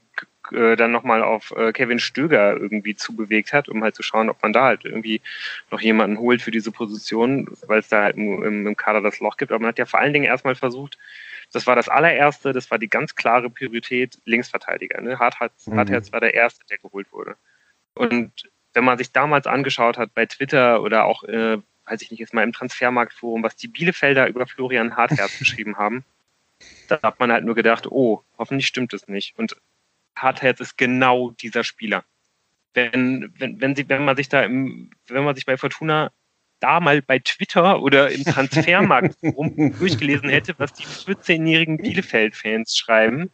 [0.53, 4.42] äh, dann nochmal auf äh, Kevin Stöger irgendwie zubewegt hat, um halt zu schauen, ob
[4.42, 5.20] man da halt irgendwie
[5.70, 9.36] noch jemanden holt für diese Position, weil es da halt im, im Kader das Loch
[9.36, 9.53] gibt.
[9.53, 10.99] Aber man hat ja vor allen Dingen erstmal versucht,
[11.53, 15.01] das war das allererste, das war die ganz klare Priorität, Linksverteidiger.
[15.01, 15.18] Ne?
[15.18, 15.76] Hartherz, mhm.
[15.76, 17.36] Hartherz war der erste, der geholt wurde.
[17.94, 18.32] Und
[18.74, 22.34] wenn man sich damals angeschaut hat bei Twitter oder auch, äh, weiß ich nicht, jetzt
[22.34, 26.05] mal im Transfermarktforum, was die Bielefelder über Florian Hartherz geschrieben haben,
[26.88, 29.38] da hat man halt nur gedacht, oh, hoffentlich stimmt es nicht.
[29.38, 29.57] Und
[30.22, 32.04] Hardheads ist genau dieser Spieler.
[32.74, 36.12] Wenn, wenn, wenn, sie, wenn man sich da im, wenn man sich bei Fortuna
[36.60, 43.30] da mal bei Twitter oder im Transfermarkt rum durchgelesen hätte, was die 14-jährigen Bielefeld-Fans schreiben,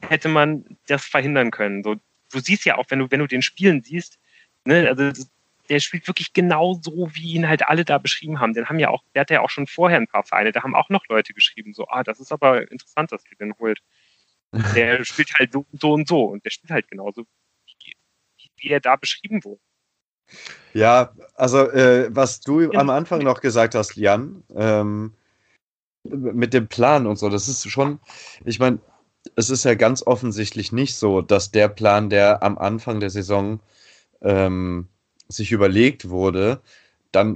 [0.00, 1.82] hätte man das verhindern können.
[1.82, 4.18] So, du siehst ja auch, wenn du, wenn du den Spielen siehst,
[4.64, 5.12] ne, also
[5.68, 8.54] der spielt wirklich genau so, wie ihn halt alle da beschrieben haben.
[8.54, 10.74] Den haben ja auch, der hat ja auch schon vorher ein paar Vereine, da haben
[10.74, 13.80] auch noch Leute geschrieben, so, ah, das ist aber interessant, dass ihr den holt.
[14.52, 17.24] Der spielt halt so, so und so und der spielt halt genauso,
[17.66, 17.94] wie,
[18.56, 19.60] wie er da beschrieben wurde.
[20.74, 22.70] Ja, also äh, was du ja.
[22.78, 25.14] am Anfang noch gesagt hast, Jan, ähm,
[26.04, 28.00] mit dem Plan und so, das ist schon,
[28.44, 28.78] ich meine,
[29.36, 33.60] es ist ja ganz offensichtlich nicht so, dass der Plan, der am Anfang der Saison
[34.22, 34.88] ähm,
[35.28, 36.60] sich überlegt wurde,
[37.12, 37.34] dann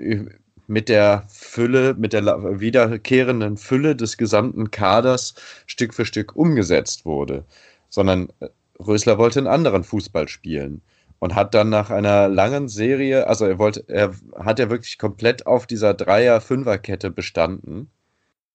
[0.66, 2.24] mit der Fülle, mit der
[2.60, 5.34] wiederkehrenden Fülle des gesamten Kaders
[5.66, 7.44] Stück für Stück umgesetzt wurde,
[7.88, 8.48] sondern äh,
[8.80, 10.80] Rösler wollte einen anderen Fußball spielen
[11.18, 15.46] und hat dann nach einer langen Serie, also er wollte, er hat ja wirklich komplett
[15.46, 17.88] auf dieser Dreier-Fünfer-Kette bestanden.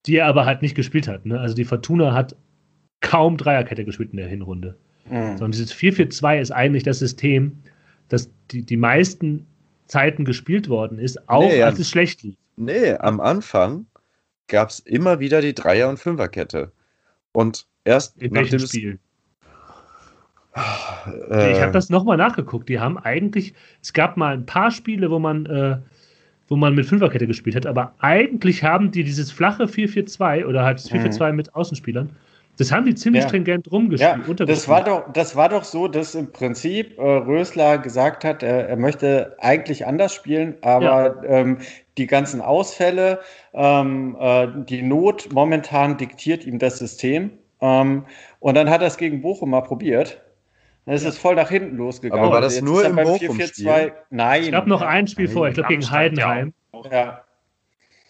[0.05, 1.26] Die er aber halt nicht gespielt hat.
[1.26, 1.39] Ne?
[1.39, 2.36] Also die Fortuna hat
[2.99, 4.76] kaum Dreierkette gespielt in der Hinrunde.
[5.10, 5.38] Mhm.
[5.38, 7.60] Sondern dieses 4-4-2 ist eigentlich das System,
[8.10, 9.45] das die, die meisten
[9.88, 12.36] Zeiten gespielt worden ist, auch nee, als es schlecht lief.
[12.56, 13.86] Nee, am Anfang
[14.48, 16.72] gab es immer wieder die Dreier- und Fünferkette.
[17.32, 19.00] Und erst in welchem Spiel?
[21.30, 22.68] Äh, ich habe das nochmal nachgeguckt.
[22.70, 25.78] Die haben eigentlich, es gab mal ein paar Spiele, wo man, äh,
[26.48, 30.80] wo man mit Fünferkette gespielt hat, aber eigentlich haben die dieses flache 4-4-2 oder halt
[30.80, 31.36] das 4-4-2 mhm.
[31.36, 32.10] mit Außenspielern
[32.58, 33.30] das haben die ziemlich ja.
[33.30, 34.39] stringent rumgespielt.
[34.39, 38.41] Ja, das, war doch, das war doch so, dass im Prinzip äh, Rösler gesagt hat,
[38.41, 41.30] er, er, möchte eigentlich anders spielen, aber ja.
[41.30, 41.60] ähm,
[41.97, 43.20] die ganzen Ausfälle,
[43.53, 47.32] ähm, äh, die Not momentan diktiert ihm das System.
[47.62, 48.05] Ähm,
[48.39, 50.22] und dann hat er es gegen Bochum mal probiert.
[50.86, 52.24] Dann ist es voll nach hinten losgegangen.
[52.24, 53.93] Aber war das nur im Bochum-Spiel?
[54.10, 54.43] Nein.
[54.43, 56.53] Es gab noch ein Spiel vorher, ich glaube gegen Heidenheim.
[56.91, 57.24] Ja.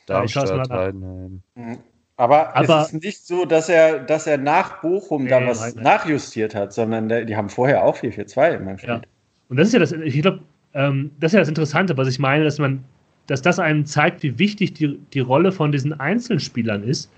[0.05, 1.41] Darmstadt, Heidenheim.
[1.55, 1.77] Mhm.
[2.19, 5.61] Aber, aber, es ist nicht so, dass er, dass er nach Bochum nee, da was
[5.61, 5.83] nein, nein.
[5.83, 9.03] nachjustiert hat, sondern der, die haben vorher auch 4-4-2 immer gespielt.
[9.03, 9.09] Ja.
[9.49, 10.39] Und das ist ja das, ich glaube,
[10.73, 12.83] ähm, das ist ja das Interessante, was ich meine, dass man,
[13.27, 17.11] dass das einem zeigt, wie wichtig die, die Rolle von diesen Einzelspielern ist.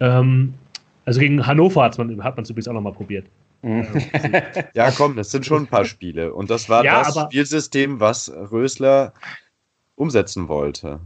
[0.00, 0.54] Ähm,
[1.04, 3.26] also gegen Hannover hat man hat man es übrigens auch nochmal probiert.
[3.60, 3.86] Mhm.
[4.74, 6.32] ja, komm, das sind schon ein paar Spiele.
[6.32, 9.12] Und das war ja, das Spielsystem, was Rösler
[9.96, 11.00] umsetzen wollte.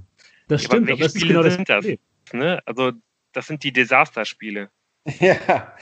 [0.46, 1.98] Das stimmt, aber, aber das ist genau das Problem.
[2.32, 2.60] Ne?
[2.64, 2.92] Also
[3.34, 4.70] das sind die Desasterspiele.
[5.20, 5.74] Ja,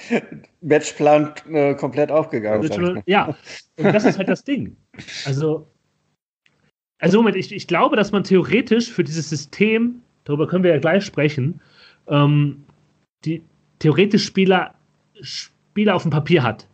[0.62, 2.68] Matchplan äh, komplett aufgegangen.
[2.68, 3.36] Also, ja,
[3.76, 4.76] und das ist halt das Ding.
[5.24, 5.70] Also,
[6.98, 10.78] also Moment, ich, ich glaube, dass man theoretisch für dieses System, darüber können wir ja
[10.80, 11.60] gleich sprechen,
[12.08, 12.64] ähm,
[13.24, 13.42] die
[13.78, 14.74] theoretisch Spieler,
[15.20, 16.66] Spieler auf dem Papier hat.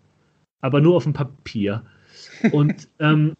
[0.60, 1.82] Aber nur auf dem Papier.
[2.52, 3.34] Und ähm,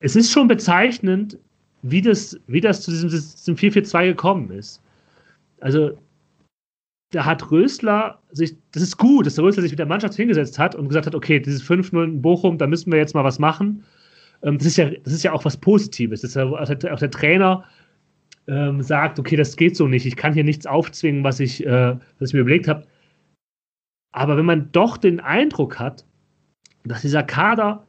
[0.00, 1.38] es ist schon bezeichnend,
[1.82, 4.82] wie das, wie das zu diesem, diesem 4-4-2 gekommen ist.
[5.60, 5.98] Also
[7.14, 10.58] da hat Rösler sich, das ist gut, dass der Rösler sich mit der Mannschaft hingesetzt
[10.58, 13.38] hat und gesagt hat, okay, dieses 5-0 in Bochum, da müssen wir jetzt mal was
[13.38, 13.84] machen.
[14.42, 16.22] Ähm, das, ist ja, das ist ja auch was Positives.
[16.22, 17.64] Das ja auch der Trainer
[18.48, 21.96] ähm, sagt, okay, das geht so nicht, ich kann hier nichts aufzwingen, was ich, äh,
[22.18, 22.84] was ich mir überlegt habe.
[24.12, 26.04] Aber wenn man doch den Eindruck hat,
[26.84, 27.86] dass dieser Kader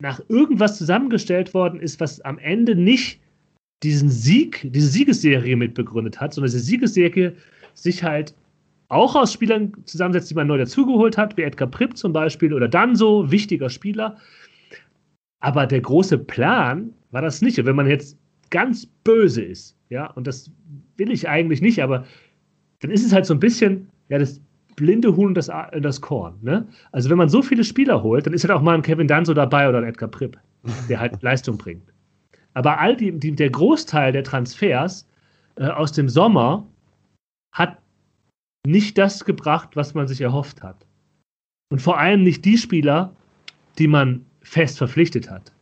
[0.00, 3.20] nach irgendwas zusammengestellt worden ist, was am Ende nicht
[3.82, 7.34] diesen Sieg, diese Siegesserie mitbegründet hat, sondern diese Siegesserie
[7.82, 8.34] sich halt
[8.88, 12.68] auch aus Spielern zusammensetzt, die man neu dazugeholt hat, wie Edgar Pripp zum Beispiel oder
[12.68, 14.16] dann so, wichtiger Spieler.
[15.40, 17.58] Aber der große Plan war das nicht.
[17.58, 18.16] Und wenn man jetzt
[18.50, 20.50] ganz böse ist, ja, und das
[20.96, 22.04] will ich eigentlich nicht, aber
[22.80, 24.40] dann ist es halt so ein bisschen, ja, das
[24.76, 25.50] blinde Huhn und das,
[25.80, 26.38] das Korn.
[26.40, 26.66] Ne?
[26.92, 29.34] Also wenn man so viele Spieler holt, dann ist halt auch mal ein Kevin Danso
[29.34, 30.38] dabei oder ein Edgar Pripp,
[30.88, 31.82] der halt Leistung bringt.
[32.54, 35.06] Aber all die, die, der Großteil der Transfers
[35.56, 36.64] äh, aus dem Sommer
[37.52, 37.78] hat
[38.66, 40.86] nicht das gebracht, was man sich erhofft hat.
[41.70, 43.14] Und vor allem nicht die Spieler,
[43.78, 45.52] die man fest verpflichtet hat.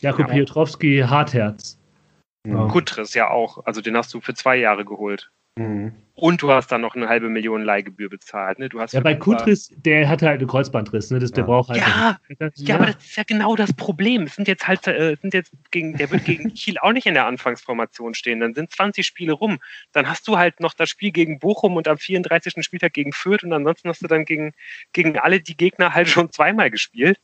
[0.00, 0.34] Jakob ja.
[0.34, 1.78] Piotrowski, Hartherz.
[2.46, 2.68] Mhm.
[2.68, 3.64] Kutres ja auch.
[3.66, 5.30] Also den hast du für zwei Jahre geholt.
[5.58, 5.92] Mhm.
[6.14, 8.58] Und du hast dann noch eine halbe Million Leihgebühr bezahlt.
[8.58, 8.68] Ne?
[8.68, 11.20] Du hast ja, bei Kutris, der hatte halt einen Kreuzbandriss, ne?
[11.20, 11.46] Das, der ja.
[11.46, 11.80] braucht halt.
[11.80, 14.22] Ja, ja, ja, aber das ist ja genau das Problem.
[14.22, 17.14] Es sind jetzt halt, äh, sind jetzt gegen, der wird gegen Kiel auch nicht in
[17.14, 18.40] der Anfangsformation stehen.
[18.40, 19.60] Dann sind 20 Spiele rum.
[19.92, 22.64] Dann hast du halt noch das Spiel gegen Bochum und am 34.
[22.64, 24.54] Spieltag gegen Fürth und ansonsten hast du dann gegen,
[24.92, 27.20] gegen alle die Gegner halt schon zweimal gespielt.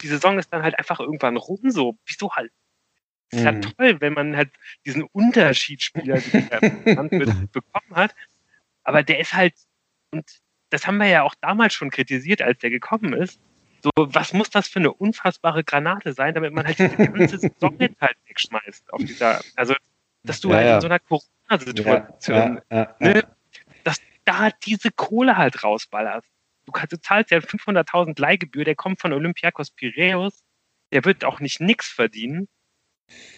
[0.00, 1.96] Die Saison ist dann halt einfach irgendwann rum so.
[2.06, 2.50] Wieso halt?
[3.30, 3.62] Es ist ja mhm.
[3.62, 4.50] toll, wenn man halt
[4.86, 6.16] diesen Unterschiedsspieler
[7.52, 8.14] bekommen hat.
[8.84, 9.54] Aber der ist halt,
[10.12, 10.24] und
[10.70, 13.38] das haben wir ja auch damals schon kritisiert, als der gekommen ist.
[13.82, 17.76] So, was muss das für eine unfassbare Granate sein, damit man halt die ganze Saison
[17.78, 19.74] jetzt halt wegschmeißt auf dieser, also,
[20.24, 20.74] dass du ja, halt ja.
[20.74, 23.22] in so einer Corona-Situation, ja, ne,
[23.84, 26.26] dass da diese Kohle halt rausballerst.
[26.66, 30.42] Du, kannst, du zahlst ja 500.000 Leihgebühr, der kommt von Olympiakos Piraeus,
[30.92, 32.48] der wird auch nicht nix verdienen.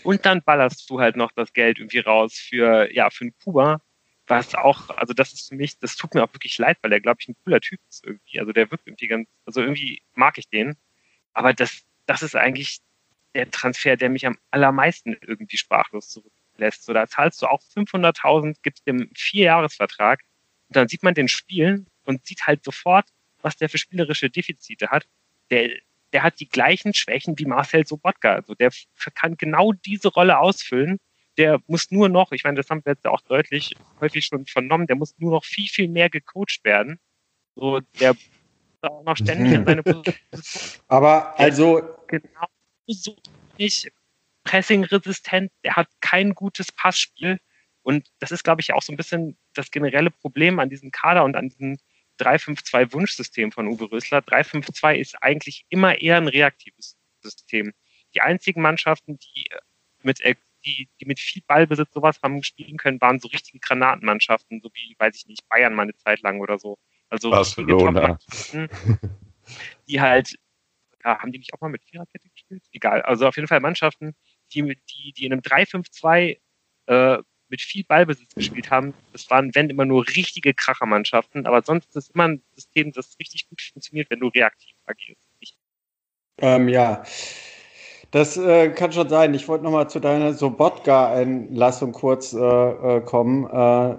[0.02, 3.80] Und dann ballerst du halt noch das Geld irgendwie raus für, ja, für einen Kuba,
[4.26, 7.00] was auch, also das ist für mich, das tut mir auch wirklich leid, weil er,
[7.00, 8.40] glaube ich, ein cooler Typ ist irgendwie.
[8.40, 10.76] Also der wirkt irgendwie ganz, also irgendwie mag ich den.
[11.32, 12.78] Aber das, das ist eigentlich
[13.34, 16.84] der Transfer, der mich am allermeisten irgendwie sprachlos zurücklässt.
[16.84, 20.20] So, da zahlst du auch 500.000, gibst dem Vierjahresvertrag
[20.68, 23.06] und dann sieht man den spielen und sieht halt sofort,
[23.42, 25.06] was der für spielerische Defizite hat,
[25.50, 25.70] der,
[26.12, 28.34] der hat die gleichen Schwächen wie Marcel Sobotka.
[28.34, 28.70] Also der
[29.14, 30.98] kann genau diese Rolle ausfüllen.
[31.36, 34.86] Der muss nur noch, ich meine, das haben wir jetzt auch deutlich häufig schon vernommen,
[34.86, 36.98] der muss nur noch viel, viel mehr gecoacht werden.
[37.54, 38.16] So, der
[38.82, 40.16] auch noch ständig in seine Position.
[40.88, 41.82] Aber also.
[42.08, 42.46] Genau
[42.94, 43.16] so
[43.58, 43.92] nicht
[44.44, 47.38] pressing-resistent, der hat kein gutes Passspiel.
[47.82, 51.24] Und das ist, glaube ich, auch so ein bisschen das generelle Problem an diesem Kader
[51.24, 51.78] und an diesem
[52.20, 54.18] 3-5-2-Wunschsystem von Uwe Rösler.
[54.18, 57.72] 3-5-2 ist eigentlich immer eher ein reaktives System.
[58.14, 59.48] Die einzigen Mannschaften, die
[60.02, 60.20] mit,
[60.64, 64.94] die, die mit viel Ballbesitz sowas haben spielen können, waren so richtige Granatenmannschaften, so wie,
[64.98, 66.78] weiß ich nicht, Bayern mal eine Zeit lang oder so.
[67.08, 68.18] Also Barcelona.
[69.88, 70.36] die halt,
[71.04, 72.62] ja, haben die nicht auch mal mit Viererkette gespielt?
[72.72, 73.02] Egal.
[73.02, 74.14] Also auf jeden Fall Mannschaften,
[74.52, 76.38] die, die, die in einem 3-5-2
[76.86, 77.18] äh,
[77.50, 78.94] mit viel Ballbesitz gespielt haben.
[79.12, 83.16] Das waren, wenn immer nur richtige Krachermannschaften, aber sonst ist es immer ein System, das
[83.18, 85.20] richtig gut funktioniert, wenn du reaktiv agierst.
[86.42, 87.02] Ähm, ja,
[88.10, 89.34] das äh, kann schon sein.
[89.34, 93.48] Ich wollte nochmal zu deiner Sobotka-Einlassung kurz äh, äh kommen.
[93.50, 93.90] Äh,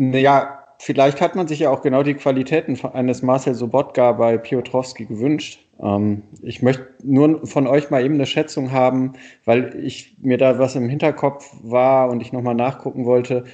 [0.00, 4.38] äh, ja, vielleicht hat man sich ja auch genau die Qualitäten eines Marcel Sobotka bei
[4.38, 5.63] Piotrowski gewünscht.
[5.80, 9.14] Ähm, ich möchte nur von euch mal eben eine Schätzung haben,
[9.44, 13.44] weil ich mir da was im Hinterkopf war und ich nochmal nachgucken wollte.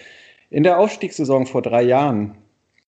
[0.50, 2.36] In der Aufstiegssaison vor drei Jahren,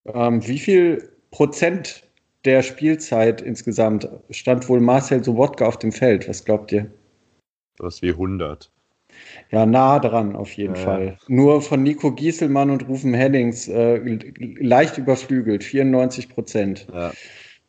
[0.06, 2.04] ähm, wie viel Prozent
[2.44, 6.28] der Spielzeit insgesamt stand wohl Marcel Sobotka auf dem Feld?
[6.28, 6.90] Was glaubt ihr?
[7.78, 8.70] Das wie 100.
[9.50, 10.80] Ja, nah dran auf jeden ja.
[10.80, 11.18] Fall.
[11.28, 14.00] Nur von Nico Gieselmann und Rufen Hennings äh,
[14.58, 16.86] leicht überflügelt, 94 Prozent.
[16.92, 17.12] Ja.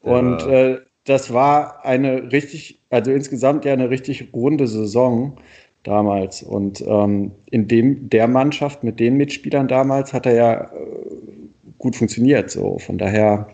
[0.01, 5.37] Und äh, das war eine richtig, also insgesamt ja eine richtig runde Saison
[5.83, 6.43] damals.
[6.43, 10.69] Und ähm, in dem der Mannschaft mit den Mitspielern damals hat er ja äh,
[11.77, 12.49] gut funktioniert.
[12.51, 13.49] So von daher.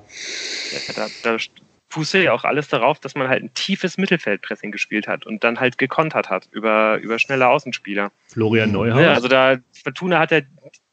[0.88, 1.38] Ja, da, da
[1.90, 5.60] fuße ja auch alles darauf, dass man halt ein tiefes Mittelfeldpressing gespielt hat und dann
[5.60, 8.12] halt gekontert hat über, über schnelle Außenspieler.
[8.28, 9.02] Florian Neuhaus.
[9.02, 10.44] Ja, also da Fortuna hat er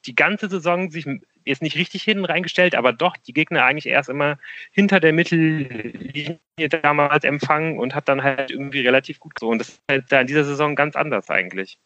[0.07, 1.07] die ganze Saison sich
[1.47, 4.39] jetzt nicht richtig hinten reingestellt, aber doch die Gegner eigentlich erst immer
[4.73, 6.39] hinter der Mittellinie
[6.83, 9.49] damals empfangen und hat dann halt irgendwie relativ gut so.
[9.49, 11.79] Und das ist halt da in dieser Saison ganz anders eigentlich.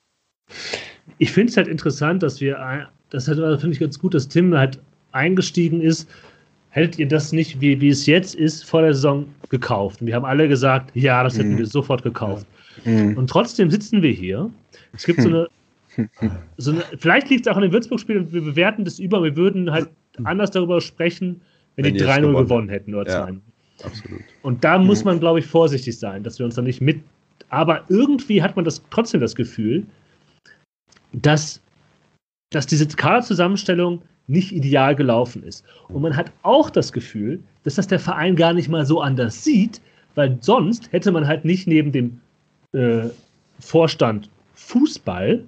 [1.18, 4.56] Ich finde es halt interessant, dass wir, das halt, finde ich ganz gut, dass Tim
[4.56, 4.80] halt
[5.12, 6.08] eingestiegen ist.
[6.70, 10.00] Hättet ihr das nicht, wie, wie es jetzt ist, vor der Saison gekauft?
[10.00, 11.58] Und wir haben alle gesagt, ja, das hätten mhm.
[11.58, 12.46] wir sofort gekauft.
[12.84, 13.16] Mhm.
[13.16, 14.50] Und trotzdem sitzen wir hier.
[14.92, 15.48] Es gibt so eine
[16.56, 19.22] so eine, vielleicht liegt es auch an dem Würzburg-Spiel und wir bewerten das über.
[19.22, 19.88] Wir würden halt
[20.24, 21.40] anders darüber sprechen,
[21.76, 23.40] wenn, wenn die 3-0 gewonnen, gewonnen hätten oder ja, 2
[23.84, 24.20] Absolut.
[24.42, 27.02] Und da muss man, glaube ich, vorsichtig sein, dass wir uns da nicht mit.
[27.48, 29.86] Aber irgendwie hat man das trotzdem das Gefühl,
[31.12, 31.60] dass,
[32.50, 35.64] dass diese Kaderzusammenstellung nicht ideal gelaufen ist.
[35.88, 39.42] Und man hat auch das Gefühl, dass das der Verein gar nicht mal so anders
[39.42, 39.80] sieht,
[40.14, 42.20] weil sonst hätte man halt nicht neben dem
[42.72, 43.08] äh,
[43.58, 45.42] Vorstand Fußball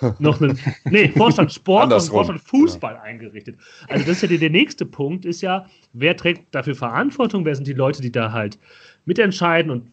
[0.18, 3.02] noch einen, nee, Vorstand Sport und Vorstand Fußball ja.
[3.02, 3.56] eingerichtet.
[3.88, 7.66] Also das ist ja der, nächste Punkt, ist ja, wer trägt dafür Verantwortung, wer sind
[7.66, 8.58] die Leute, die da halt
[9.04, 9.90] mitentscheiden und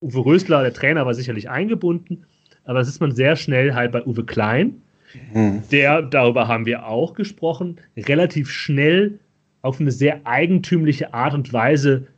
[0.00, 2.26] Uwe Rösler, der Trainer, war sicherlich eingebunden,
[2.64, 4.82] aber das ist man sehr schnell halt bei Uwe Klein,
[5.32, 5.62] mhm.
[5.70, 9.18] der, darüber haben wir auch gesprochen, relativ schnell
[9.62, 12.08] auf eine sehr eigentümliche Art und Weise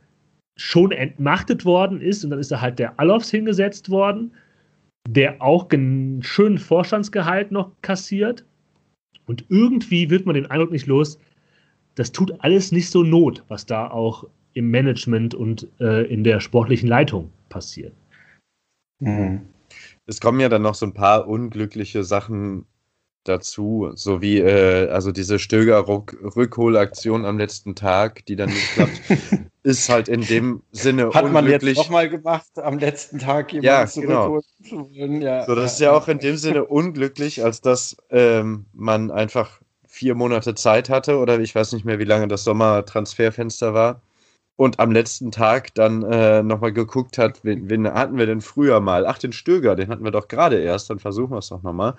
[0.57, 4.31] schon entmachtet worden ist und dann ist da halt der Alofs hingesetzt worden
[5.07, 8.45] der auch einen schönen Vorstandsgehalt noch kassiert.
[9.27, 11.19] Und irgendwie wird man den Eindruck nicht los,
[11.95, 16.39] das tut alles nicht so Not, was da auch im Management und äh, in der
[16.39, 17.93] sportlichen Leitung passiert.
[18.99, 19.41] Mhm.
[20.05, 22.65] Es kommen ja dann noch so ein paar unglückliche Sachen
[23.27, 29.01] dazu, so wie äh, also diese Stöger-Rückholaktion am letzten Tag, die dann nicht klappt,
[29.63, 34.01] ist halt in dem Sinne Hat man jetzt nochmal gemacht, am letzten Tag jemanden ja,
[34.01, 34.41] genau.
[34.91, 39.59] Ja, so, das ist ja auch in dem Sinne unglücklich, als dass ähm, man einfach
[39.87, 44.01] vier Monate Zeit hatte oder ich weiß nicht mehr, wie lange das Sommertransferfenster war
[44.55, 48.79] und am letzten Tag dann äh, nochmal geguckt hat, wen, wen hatten wir denn früher
[48.79, 49.05] mal?
[49.05, 51.95] Ach, den Stöger, den hatten wir doch gerade erst, dann versuchen wir es doch nochmal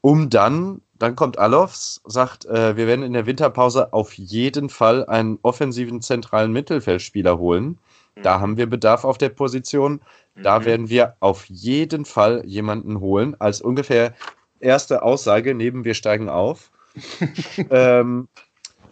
[0.00, 5.04] um dann, dann kommt Alofs, sagt, äh, wir werden in der Winterpause auf jeden Fall
[5.06, 7.78] einen offensiven zentralen Mittelfeldspieler holen.
[8.16, 8.22] Mhm.
[8.22, 10.00] Da haben wir Bedarf auf der Position.
[10.42, 10.64] Da mhm.
[10.64, 13.36] werden wir auf jeden Fall jemanden holen.
[13.38, 14.14] Als ungefähr
[14.60, 16.70] erste Aussage neben wir steigen auf.
[17.70, 18.28] ähm,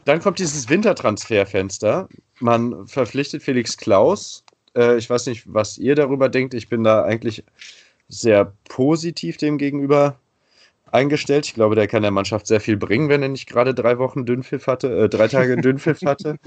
[0.04, 2.08] dann kommt dieses Wintertransferfenster.
[2.40, 4.44] Man verpflichtet Felix Klaus.
[4.76, 6.54] Äh, ich weiß nicht, was ihr darüber denkt.
[6.54, 7.44] Ich bin da eigentlich
[8.08, 10.16] sehr positiv dem gegenüber
[10.90, 11.46] eingestellt.
[11.46, 14.24] Ich glaube, der kann der Mannschaft sehr viel bringen, wenn er nicht gerade drei Wochen
[14.24, 16.38] Dünnpfiff hatte, äh, drei Tage Dünnpfiff hatte.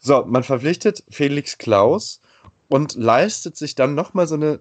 [0.00, 2.20] So, man verpflichtet Felix Klaus
[2.68, 4.60] und leistet sich dann nochmal so eine,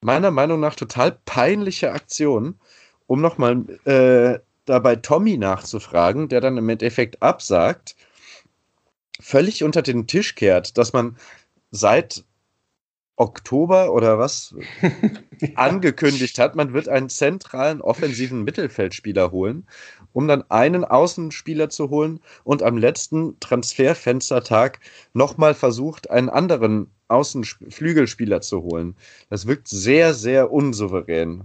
[0.00, 2.58] meiner Meinung nach, total peinliche Aktion,
[3.06, 7.96] um nochmal äh, dabei Tommy nachzufragen, der dann im Endeffekt absagt,
[9.20, 11.16] völlig unter den Tisch kehrt, dass man
[11.70, 12.24] seit
[13.16, 14.54] Oktober oder was
[15.54, 19.66] angekündigt hat, man wird einen zentralen offensiven Mittelfeldspieler holen,
[20.12, 24.80] um dann einen Außenspieler zu holen und am letzten Transferfenstertag
[25.14, 28.94] nochmal versucht, einen anderen Außenflügelspieler zu holen.
[29.30, 31.44] Das wirkt sehr, sehr unsouverän.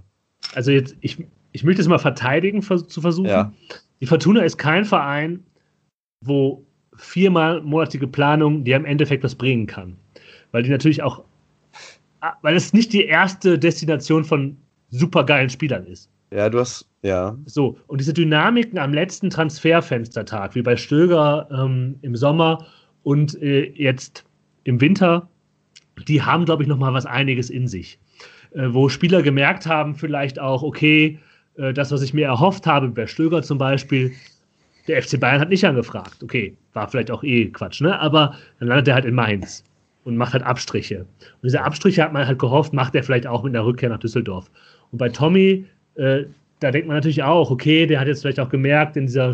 [0.53, 3.30] Also jetzt, ich, ich möchte es mal verteidigen zu versuchen.
[3.30, 3.53] Ja.
[4.01, 5.45] Die Fortuna ist kein Verein,
[6.26, 6.65] wo
[6.95, 9.95] viermonatige Planung dir im Endeffekt was bringen kann.
[10.51, 11.24] Weil die natürlich auch
[12.41, 14.57] weil es nicht die erste Destination von
[14.89, 16.09] supergeilen Spielern ist.
[16.32, 17.36] Ja, du hast, ja.
[17.45, 22.65] So, und diese Dynamiken am letzten Transferfenstertag, wie bei Stöger ähm, im Sommer
[23.03, 24.24] und äh, jetzt
[24.63, 25.28] im Winter,
[26.07, 27.99] die haben, glaube ich, noch mal was einiges in sich.
[28.53, 31.19] Äh, wo Spieler gemerkt haben, vielleicht auch, okay,
[31.57, 34.13] äh, das, was ich mir erhofft habe, bei Stöger zum Beispiel,
[34.88, 36.24] der FC Bayern hat nicht angefragt.
[36.24, 37.99] Okay, war vielleicht auch eh Quatsch, ne?
[37.99, 39.63] Aber dann landet er halt in Mainz
[40.04, 41.02] und macht halt Abstriche.
[41.02, 43.99] Und diese Abstriche hat man halt gehofft, macht er vielleicht auch mit einer Rückkehr nach
[43.99, 44.49] Düsseldorf.
[44.91, 46.24] Und bei Tommy, äh,
[46.60, 49.34] da denkt man natürlich auch, okay, der hat jetzt vielleicht auch gemerkt, in dieser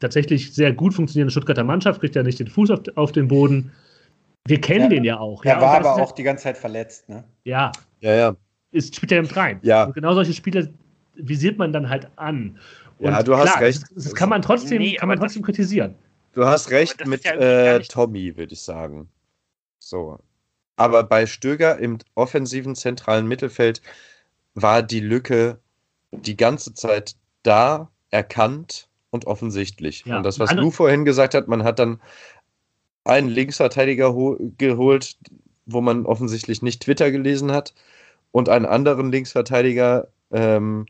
[0.00, 3.70] tatsächlich sehr gut funktionierenden Stuttgarter Mannschaft kriegt er nicht den Fuß auf, auf den Boden.
[4.46, 5.44] Wir kennen ja, den ja auch.
[5.44, 7.24] Er ja, war aber auch die ganze Zeit verletzt, ne?
[7.44, 7.70] Ja.
[8.00, 8.36] Ja, ja.
[8.72, 9.58] Ist, spielt er im rein.
[9.62, 9.84] Ja.
[9.84, 10.72] Und genau solche Spiele
[11.14, 12.58] visiert man dann halt an.
[12.98, 13.82] Und ja, du hast klar, recht.
[13.94, 15.94] Das, das, kann man trotzdem, nee, kann man trotzdem kritisieren.
[16.32, 19.08] Du hast recht mit ja äh, Tommy, würde ich sagen.
[19.90, 20.18] So.
[20.76, 23.82] Aber bei Stöger im offensiven zentralen Mittelfeld
[24.54, 25.58] war die Lücke
[26.12, 30.04] die ganze Zeit da, erkannt und offensichtlich.
[30.06, 30.16] Ja.
[30.16, 32.00] Und das, was Lou vorhin gesagt hat, man hat dann
[33.04, 34.14] einen Linksverteidiger
[34.58, 35.16] geholt,
[35.66, 37.74] wo man offensichtlich nicht Twitter gelesen hat,
[38.32, 40.86] und einen anderen Linksverteidiger, ähm,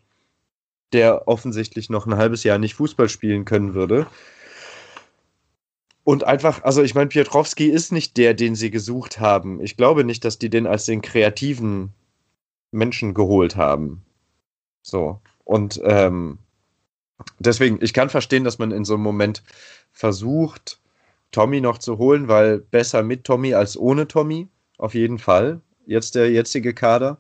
[0.93, 4.07] der offensichtlich noch ein halbes Jahr nicht Fußball spielen können würde.
[6.11, 9.61] Und einfach, also ich meine, Piotrowski ist nicht der, den sie gesucht haben.
[9.61, 11.93] Ich glaube nicht, dass die den als den kreativen
[12.73, 14.03] Menschen geholt haben.
[14.83, 15.21] So.
[15.45, 16.39] Und ähm,
[17.39, 19.45] deswegen, ich kann verstehen, dass man in so einem Moment
[19.93, 20.81] versucht,
[21.31, 24.49] Tommy noch zu holen, weil besser mit Tommy als ohne Tommy.
[24.79, 25.61] Auf jeden Fall.
[25.87, 27.19] Jetzt der jetzige Kader.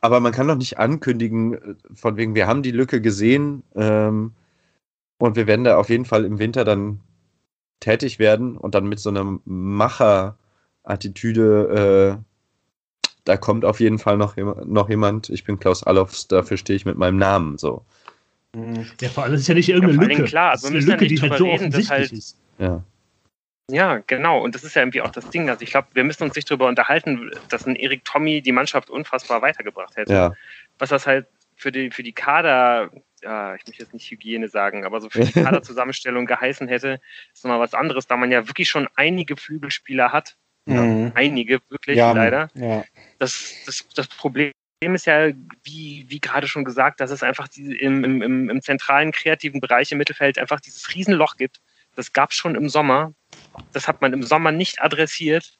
[0.00, 4.30] Aber man kann doch nicht ankündigen, äh, von wegen, wir haben die Lücke gesehen ähm,
[5.18, 7.00] und wir werden da auf jeden Fall im Winter dann
[7.80, 12.22] tätig werden und dann mit so einer Macher-Attitüde, äh,
[13.24, 15.28] da kommt auf jeden Fall noch, noch jemand.
[15.30, 17.84] Ich bin Klaus Allofs, dafür stehe ich mit meinem Namen so.
[18.54, 18.86] Mhm.
[19.00, 20.22] Ja, vor allem, das ist ja nicht irgendeine ja, Lücke.
[20.24, 22.38] Klar, also das ist eine Lücke, die halt so reden, offensichtlich halt, ist.
[22.58, 22.82] Ja.
[23.68, 24.42] Ja, genau.
[24.42, 25.50] Und das ist ja irgendwie auch das Ding.
[25.50, 28.90] Also ich glaube, wir müssen uns nicht darüber unterhalten, dass ein Erik Tommy die Mannschaft
[28.90, 30.12] unfassbar weitergebracht hätte.
[30.12, 30.34] Ja.
[30.78, 32.90] Was das halt für die, für die Kader
[33.26, 37.00] ja, ich möchte jetzt nicht Hygiene sagen, aber so für die Kaderzusammenstellung geheißen hätte,
[37.34, 40.36] ist nochmal was anderes, da man ja wirklich schon einige Flügelspieler hat.
[40.66, 41.12] Mhm.
[41.14, 42.50] Einige, wirklich, ja, leider.
[42.54, 42.84] Ja.
[43.18, 45.30] Das, das, das Problem ist ja,
[45.64, 49.90] wie, wie gerade schon gesagt, dass es einfach die, im, im, im zentralen kreativen Bereich
[49.90, 51.60] im Mittelfeld einfach dieses Riesenloch gibt.
[51.96, 53.12] Das gab es schon im Sommer.
[53.72, 55.58] Das hat man im Sommer nicht adressiert,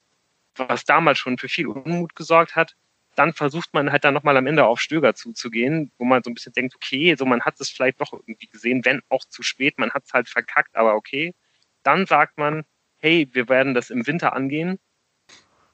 [0.54, 2.76] was damals schon für viel Unmut gesorgt hat
[3.16, 6.34] dann versucht man halt dann nochmal am Ende auf Stöger zuzugehen, wo man so ein
[6.34, 9.78] bisschen denkt, okay, so man hat es vielleicht doch irgendwie gesehen, wenn auch zu spät,
[9.78, 11.34] man hat es halt verkackt, aber okay.
[11.82, 12.64] Dann sagt man,
[12.98, 14.78] hey, wir werden das im Winter angehen.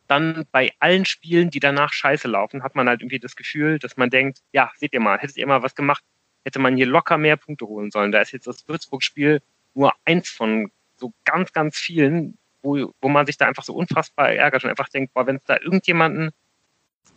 [0.07, 3.97] Dann bei allen Spielen, die danach scheiße laufen, hat man halt irgendwie das Gefühl, dass
[3.97, 6.05] man denkt, ja, seht ihr mal, hättet ihr mal was gemacht,
[6.45, 8.13] hätte man hier locker mehr Punkte holen sollen.
[8.13, 9.43] Da ist jetzt das Würzburg-Spiel
[9.75, 14.33] nur eins von so ganz, ganz vielen, wo, wo man sich da einfach so unfassbar
[14.33, 16.31] ärgert und einfach denkt, boah, wenn es da irgendjemanden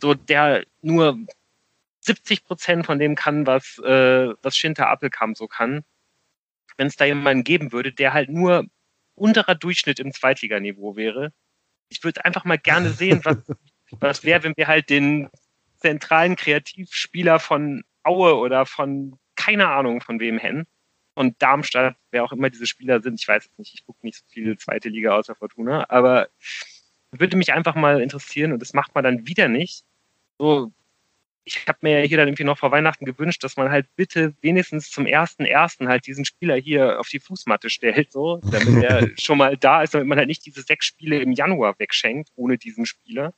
[0.00, 1.18] so der nur
[2.00, 5.84] 70 Prozent von dem kann, was, äh, was Schinter Appelkamp so kann.
[6.76, 8.66] Wenn es da jemanden geben würde, der halt nur
[9.14, 11.32] unterer Durchschnitt im Zweitliganiveau wäre.
[11.88, 13.38] Ich würde einfach mal gerne sehen, was,
[14.00, 15.28] was wäre, wenn wir halt den
[15.78, 20.66] zentralen Kreativspieler von Aue oder von keine Ahnung von wem hätten.
[21.14, 24.18] Und Darmstadt, wer auch immer diese Spieler sind, ich weiß es nicht, ich gucke nicht
[24.18, 26.28] so viel zweite Liga außer Fortuna, aber
[27.20, 29.84] würde mich einfach mal interessieren und das macht man dann wieder nicht.
[30.38, 30.72] So,
[31.46, 34.34] ich habe mir ja hier dann irgendwie noch vor Weihnachten gewünscht, dass man halt bitte
[34.40, 39.10] wenigstens zum ersten ersten halt diesen Spieler hier auf die Fußmatte stellt, so, damit er
[39.18, 42.58] schon mal da ist, damit man halt nicht diese sechs Spiele im Januar wegschenkt ohne
[42.58, 43.32] diesen Spieler,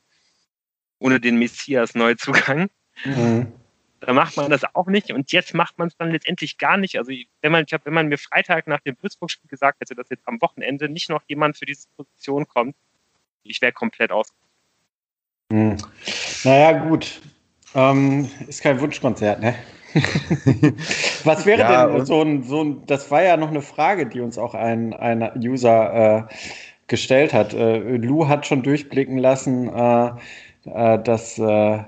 [0.97, 2.69] ohne den Messias Neuzugang.
[3.05, 3.51] Mhm.
[3.99, 6.97] Da macht man das auch nicht und jetzt macht man es dann letztendlich gar nicht.
[6.97, 7.11] Also
[7.41, 10.27] wenn man, ich glaub, wenn man mir Freitag nach dem Würzburg-Spiel gesagt hätte, dass jetzt
[10.27, 12.75] am Wochenende nicht noch jemand für diese Position kommt,
[13.49, 14.33] ich wäre komplett aus.
[15.51, 15.77] Hm.
[16.43, 17.21] Naja, gut.
[17.75, 19.55] Ähm, ist kein Wunschkonzert, ne?
[21.23, 24.21] Was wäre ja, denn so ein, so ein, das war ja noch eine Frage, die
[24.21, 26.33] uns auch ein, ein User äh,
[26.87, 27.53] gestellt hat.
[27.53, 30.11] Äh, Lou hat schon durchblicken lassen, äh,
[30.65, 31.79] äh dass äh,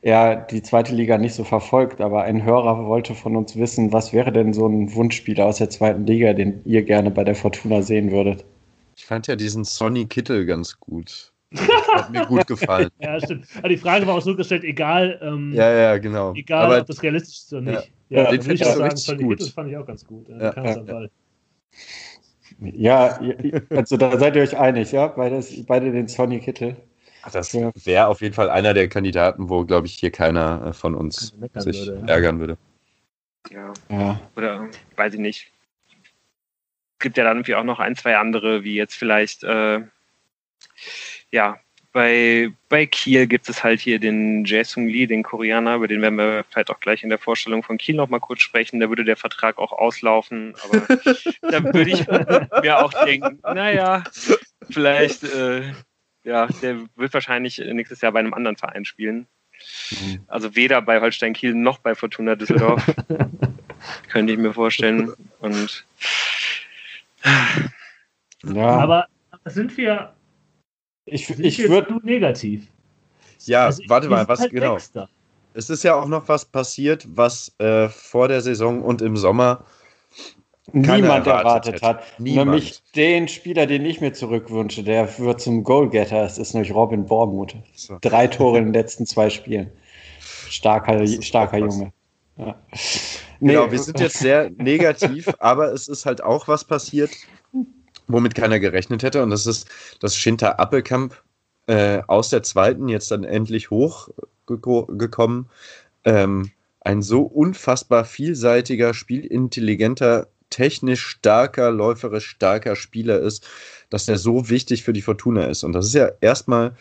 [0.00, 4.12] er die zweite Liga nicht so verfolgt, aber ein Hörer wollte von uns wissen, was
[4.12, 7.82] wäre denn so ein Wunschspieler aus der zweiten Liga, den ihr gerne bei der Fortuna
[7.82, 8.44] sehen würdet?
[8.98, 11.32] Ich fand ja diesen Sonny Kittel ganz gut.
[11.94, 12.90] Hat mir gut gefallen.
[12.98, 13.46] ja, stimmt.
[13.56, 16.34] Aber die Frage war auch so gestellt, egal, ähm, ja, ja, genau.
[16.34, 17.92] egal aber, ob das realistisch ist oder nicht.
[18.08, 19.38] Ja, ja den finde ich auch sagen, Sonny gut.
[19.38, 20.28] Kittel fand ich auch ganz gut.
[22.60, 25.06] Ja, ja, also da seid ihr euch einig, ja?
[25.06, 26.76] Beide, beide den Sonny Kittel.
[27.32, 30.96] Das wäre auf jeden Fall einer der Kandidaten, wo, glaube ich, hier keiner äh, von
[30.96, 32.58] uns sich würde, ärgern würde.
[33.50, 33.72] Ja.
[33.90, 34.20] ja.
[34.34, 35.52] Oder weiß ich nicht.
[36.98, 39.82] Es gibt ja dann irgendwie auch noch ein, zwei andere, wie jetzt vielleicht, äh,
[41.30, 41.60] ja,
[41.92, 46.18] bei, bei Kiel gibt es halt hier den Jae-Sung Lee, den Koreaner, über den werden
[46.18, 48.80] wir vielleicht auch gleich in der Vorstellung von Kiel nochmal kurz sprechen.
[48.80, 50.80] Da würde der Vertrag auch auslaufen, aber
[51.42, 52.04] da würde ich
[52.62, 54.02] mir auch denken, naja,
[54.68, 55.72] vielleicht äh,
[56.24, 59.26] ja, der wird wahrscheinlich nächstes Jahr bei einem anderen Verein spielen.
[59.90, 60.24] Mhm.
[60.26, 62.84] Also weder bei Holstein Kiel noch bei Fortuna Düsseldorf.
[64.08, 65.12] Könnte ich mir vorstellen.
[65.40, 65.86] Und
[68.44, 68.68] ja.
[68.68, 69.06] Aber
[69.46, 70.14] sind wir.
[71.06, 72.66] Ich, ich würde negativ.
[73.44, 74.74] Ja, also warte mal, was halt genau.
[74.74, 75.08] Sechster.
[75.54, 79.64] Es ist ja auch noch was passiert, was äh, vor der Saison und im Sommer
[80.72, 82.20] niemand erwartet, erwartet hat.
[82.20, 82.50] Niemand.
[82.50, 86.24] Nämlich den Spieler, den ich mir zurückwünsche, der wird zum Goalgetter.
[86.24, 87.56] Es ist nämlich Robin Bormuth.
[87.74, 87.98] So.
[88.00, 89.70] Drei Tore in den letzten zwei Spielen.
[90.48, 91.92] Starker, starker Junge.
[92.38, 92.56] Ja.
[93.40, 97.10] Genau, wir sind jetzt sehr negativ, aber es ist halt auch was passiert,
[98.06, 99.22] womit keiner gerechnet hätte.
[99.22, 99.68] Und das ist,
[100.00, 101.20] dass Shinta Appelkamp
[101.66, 105.48] äh, aus der zweiten jetzt dann endlich hochgekommen.
[106.04, 113.46] Ähm, ein so unfassbar vielseitiger, spielintelligenter technisch starker, läuferisch starker Spieler ist,
[113.90, 115.64] dass er so wichtig für die Fortuna ist.
[115.64, 116.74] Und das ist ja erstmal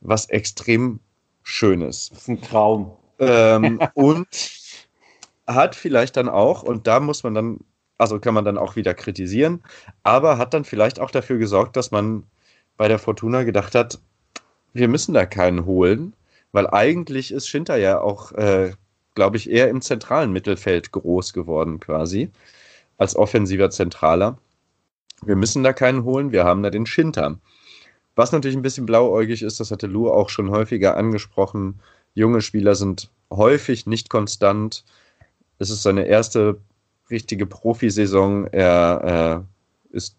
[0.00, 1.00] was extrem
[1.42, 2.08] Schönes.
[2.10, 2.96] Das ist ein Traum.
[3.18, 4.26] Ähm, und
[5.46, 7.60] hat vielleicht dann auch, und da muss man dann,
[7.98, 9.62] also kann man dann auch wieder kritisieren,
[10.02, 12.24] aber hat dann vielleicht auch dafür gesorgt, dass man
[12.76, 13.98] bei der Fortuna gedacht hat,
[14.72, 16.14] wir müssen da keinen holen,
[16.52, 18.72] weil eigentlich ist Schinter ja auch, äh,
[19.14, 22.30] glaube ich, eher im zentralen Mittelfeld groß geworden quasi
[22.98, 24.38] als offensiver Zentraler.
[25.24, 27.38] Wir müssen da keinen holen, wir haben da den Schinter.
[28.16, 31.80] Was natürlich ein bisschen blauäugig ist, das hatte Lou auch schon häufiger angesprochen.
[32.14, 34.84] Junge Spieler sind häufig nicht konstant.
[35.58, 36.60] Es ist seine erste
[37.10, 38.46] richtige Profisaison.
[38.48, 39.44] Er
[39.92, 40.16] äh, ist,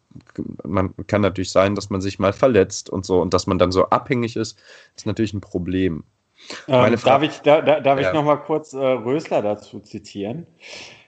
[0.63, 3.71] man kann natürlich sein, dass man sich mal verletzt und so und dass man dann
[3.71, 4.57] so abhängig ist,
[4.95, 6.03] ist natürlich ein Problem.
[6.67, 8.07] Ähm, darf ich, da, da, darf ja.
[8.07, 10.45] ich noch mal kurz äh, Rösler dazu zitieren?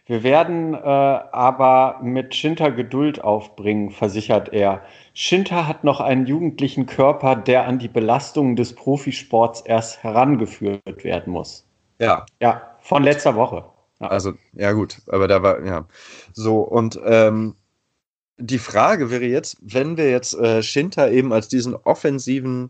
[0.06, 4.82] Wir werden äh, aber mit Schinter Geduld aufbringen, versichert er.
[5.14, 11.34] Schinter hat noch einen jugendlichen Körper, der an die Belastungen des Profisports erst herangeführt werden
[11.34, 11.68] muss.
[12.00, 12.26] Ja.
[12.42, 13.66] Ja, von letzter Woche.
[14.00, 15.88] Also, ja, gut, aber da war, ja.
[16.34, 17.56] So, und ähm,
[18.38, 22.70] die Frage wäre jetzt, wenn wir jetzt äh, Schinter eben als diesen offensiven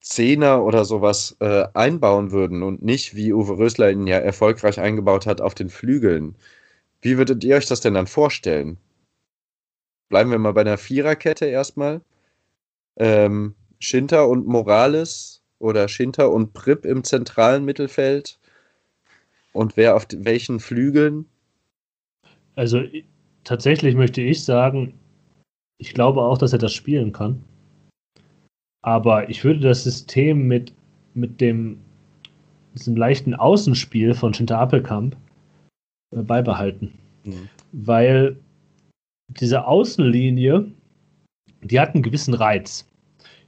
[0.00, 5.26] Zehner oder sowas äh, einbauen würden und nicht, wie Uwe Rösler ihn ja erfolgreich eingebaut
[5.26, 6.36] hat, auf den Flügeln,
[7.02, 8.78] wie würdet ihr euch das denn dann vorstellen?
[10.08, 12.00] Bleiben wir mal bei einer Viererkette erstmal.
[12.96, 18.39] Ähm, Schinter und Morales oder Schinter und Pripp im zentralen Mittelfeld?
[19.52, 21.26] Und wer auf welchen Flügeln?
[22.54, 22.82] Also
[23.44, 24.94] tatsächlich möchte ich sagen,
[25.78, 27.42] ich glaube auch, dass er das spielen kann.
[28.82, 30.72] Aber ich würde das System mit,
[31.14, 31.80] mit dem
[32.74, 35.16] diesem leichten Außenspiel von Shinta Appelkamp
[36.14, 36.98] äh, beibehalten.
[37.24, 37.48] Mhm.
[37.72, 38.36] Weil
[39.28, 40.70] diese Außenlinie,
[41.62, 42.86] die hat einen gewissen Reiz.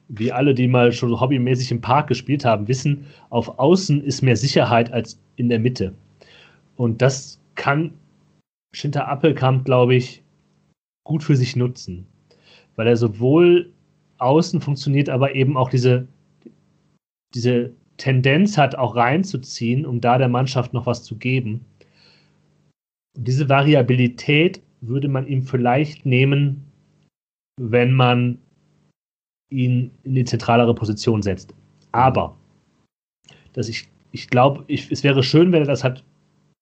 [0.08, 4.36] Wie alle, die mal schon hobbymäßig im Park gespielt haben, wissen, auf Außen ist mehr
[4.36, 5.94] Sicherheit als in der Mitte.
[6.76, 7.94] Und das kann
[8.74, 10.22] Shinta Appelkamp, glaube ich,
[11.04, 12.06] gut für sich nutzen.
[12.76, 13.72] Weil er sowohl
[14.18, 16.06] außen funktioniert, aber eben auch diese,
[17.34, 21.64] diese Tendenz hat, auch reinzuziehen, um da der Mannschaft noch was zu geben.
[23.16, 26.64] Und diese Variabilität würde man ihm vielleicht nehmen,
[27.60, 28.38] wenn man
[29.50, 31.54] ihn in die zentralere Position setzt.
[31.92, 32.36] Aber
[33.52, 36.04] dass ich ich glaube, es wäre schön, wenn er das halt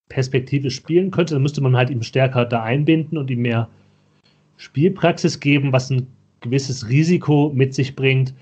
[0.09, 1.35] perspektivisch spielen könnte.
[1.35, 3.69] Dann müsste man halt ihm stärker da einbinden und ihm mehr
[4.57, 6.07] Spielpraxis geben, was ein
[6.41, 8.35] gewisses Risiko mit sich bringt,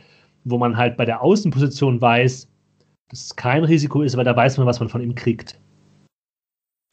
[0.45, 2.49] wo man halt bei der Außenposition weiß,
[3.09, 5.59] dass es kein Risiko ist, weil da weiß man, was man von ihm kriegt.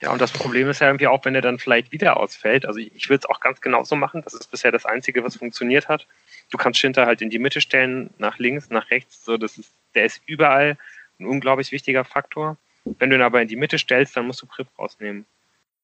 [0.01, 2.65] Ja, und das Problem ist ja irgendwie auch, wenn er dann vielleicht wieder ausfällt.
[2.65, 4.21] Also ich würde es auch ganz genauso machen.
[4.23, 6.05] Das ist bisher das Einzige, was funktioniert hat.
[6.49, 9.23] Du kannst Schinter halt in die Mitte stellen, nach links, nach rechts.
[9.23, 10.77] So, das ist, der ist überall
[11.19, 12.57] ein unglaublich wichtiger Faktor.
[12.83, 15.25] Wenn du ihn aber in die Mitte stellst, dann musst du Prip rausnehmen.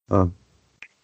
[0.08, 0.28] Ah.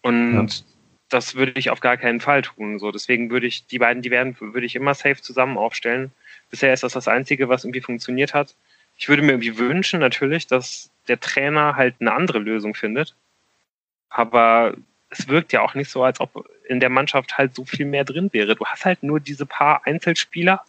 [0.01, 0.65] Und ja.
[1.09, 2.79] das würde ich auf gar keinen Fall tun.
[2.79, 6.11] So, deswegen würde ich die beiden, die werden, würde ich immer safe zusammen aufstellen.
[6.49, 8.55] Bisher ist das das Einzige, was irgendwie funktioniert hat.
[8.97, 13.15] Ich würde mir irgendwie wünschen, natürlich, dass der Trainer halt eine andere Lösung findet.
[14.09, 14.75] Aber
[15.09, 18.05] es wirkt ja auch nicht so, als ob in der Mannschaft halt so viel mehr
[18.05, 18.55] drin wäre.
[18.55, 20.63] Du hast halt nur diese paar Einzelspieler,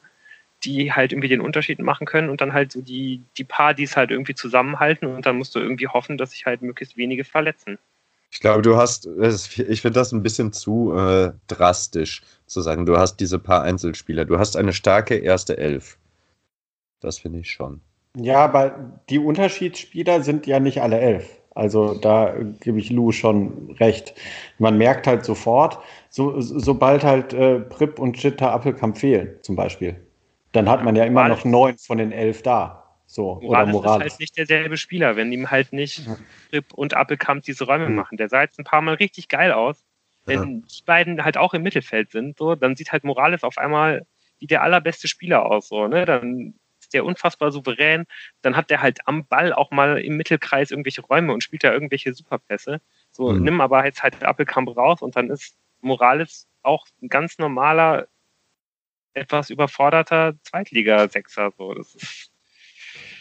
[0.65, 3.85] die halt irgendwie den Unterschied machen können und dann halt so die, die paar, die
[3.85, 7.25] es halt irgendwie zusammenhalten und dann musst du irgendwie hoffen, dass sich halt möglichst wenige
[7.25, 7.79] verletzen.
[8.33, 12.97] Ich glaube, du hast, ich finde das ein bisschen zu äh, drastisch zu sagen, du
[12.97, 14.25] hast diese paar Einzelspieler.
[14.25, 15.99] Du hast eine starke erste Elf.
[17.01, 17.81] Das finde ich schon.
[18.17, 21.29] Ja, aber die Unterschiedsspieler sind ja nicht alle elf.
[21.55, 24.15] Also da gebe ich Lou schon recht.
[24.59, 25.79] Man merkt halt sofort,
[26.09, 29.97] so, sobald halt äh, Prip und Chitta Appelkamp fehlen, zum Beispiel,
[30.53, 32.85] dann hat man ja immer noch neun von den elf da.
[33.07, 34.07] So, Morales oder Morales.
[34.07, 36.09] ist halt nicht derselbe Spieler, wenn ihm halt nicht
[36.51, 37.97] Prip und Appelkamp diese Räume mhm.
[37.97, 38.17] machen.
[38.17, 39.85] Der sah jetzt ein paar Mal richtig geil aus.
[40.27, 40.67] Wenn ja.
[40.69, 44.07] die beiden halt auch im Mittelfeld sind, so, dann sieht halt Morales auf einmal
[44.39, 45.69] wie der allerbeste Spieler aus.
[45.69, 46.05] So, ne?
[46.05, 46.55] Dann
[46.93, 48.07] der unfassbar souverän.
[48.43, 51.73] Dann hat der halt am Ball auch mal im Mittelkreis irgendwelche Räume und spielt da
[51.73, 52.81] irgendwelche Superpässe.
[53.13, 53.43] So, mhm.
[53.43, 58.07] nimm aber jetzt halt Appelkamp raus und dann ist Morales auch ein ganz normaler,
[59.15, 61.53] etwas überforderter Zweitliga-Sechser.
[61.57, 62.31] So, das ist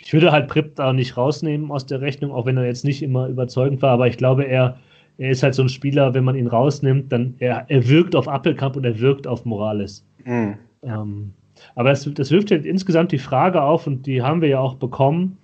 [0.09, 3.03] ich würde halt Prip da nicht rausnehmen aus der Rechnung, auch wenn er jetzt nicht
[3.03, 4.79] immer überzeugend war, aber ich glaube, er,
[5.19, 8.27] er ist halt so ein Spieler, wenn man ihn rausnimmt, dann er, er wirkt auf
[8.27, 10.03] Appelkamp und er wirkt auf Morales.
[10.25, 10.57] Mhm.
[10.81, 11.33] Ähm,
[11.75, 14.73] aber das, das wirft halt insgesamt die Frage auf, und die haben wir ja auch
[14.73, 15.37] bekommen,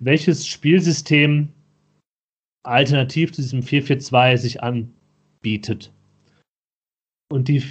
[0.00, 1.48] welches Spielsystem
[2.64, 5.92] alternativ zu diesem 4-4-2 sich anbietet.
[7.30, 7.62] Und die,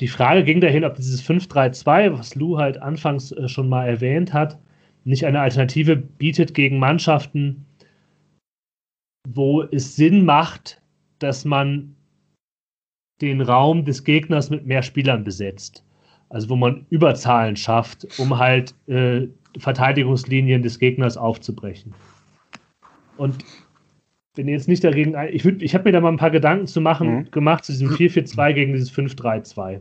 [0.00, 4.32] die Frage ging dahin, ob dieses 5-3-2, was Lou halt anfangs äh, schon mal erwähnt
[4.32, 4.58] hat,
[5.04, 7.64] nicht eine Alternative bietet gegen Mannschaften,
[9.28, 10.80] wo es Sinn macht,
[11.18, 11.94] dass man
[13.20, 15.84] den Raum des Gegners mit mehr Spielern besetzt
[16.34, 21.94] also wo man Überzahlen schafft, um halt äh, Verteidigungslinien des Gegners aufzubrechen.
[23.16, 23.44] Und
[24.34, 27.14] wenn jetzt nicht dagegen, ich, ich habe mir da mal ein paar Gedanken zu machen
[27.14, 27.30] mhm.
[27.30, 29.80] gemacht zu diesem 4-4-2 gegen dieses 5-3-2.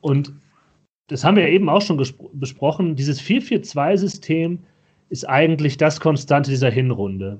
[0.00, 0.32] Und
[1.08, 1.96] das haben wir ja eben auch schon
[2.34, 2.94] besprochen.
[2.94, 4.60] Dieses 4-4-2-System
[5.08, 7.38] ist eigentlich das Konstante dieser Hinrunde.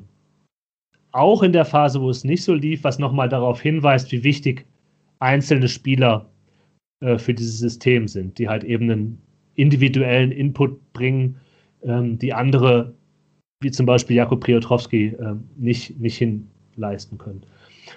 [1.12, 4.66] Auch in der Phase, wo es nicht so lief, was nochmal darauf hinweist, wie wichtig
[5.20, 6.30] einzelne Spieler
[7.00, 9.22] äh, für dieses System sind, die halt eben einen
[9.54, 11.36] individuellen Input bringen,
[11.82, 12.94] ähm, die andere,
[13.60, 17.42] wie zum Beispiel Jakob Priotrowski, äh, nicht, nicht hinleisten können.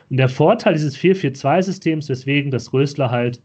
[0.09, 3.41] Und der Vorteil dieses 4-4-2-Systems, weswegen das Rösler halt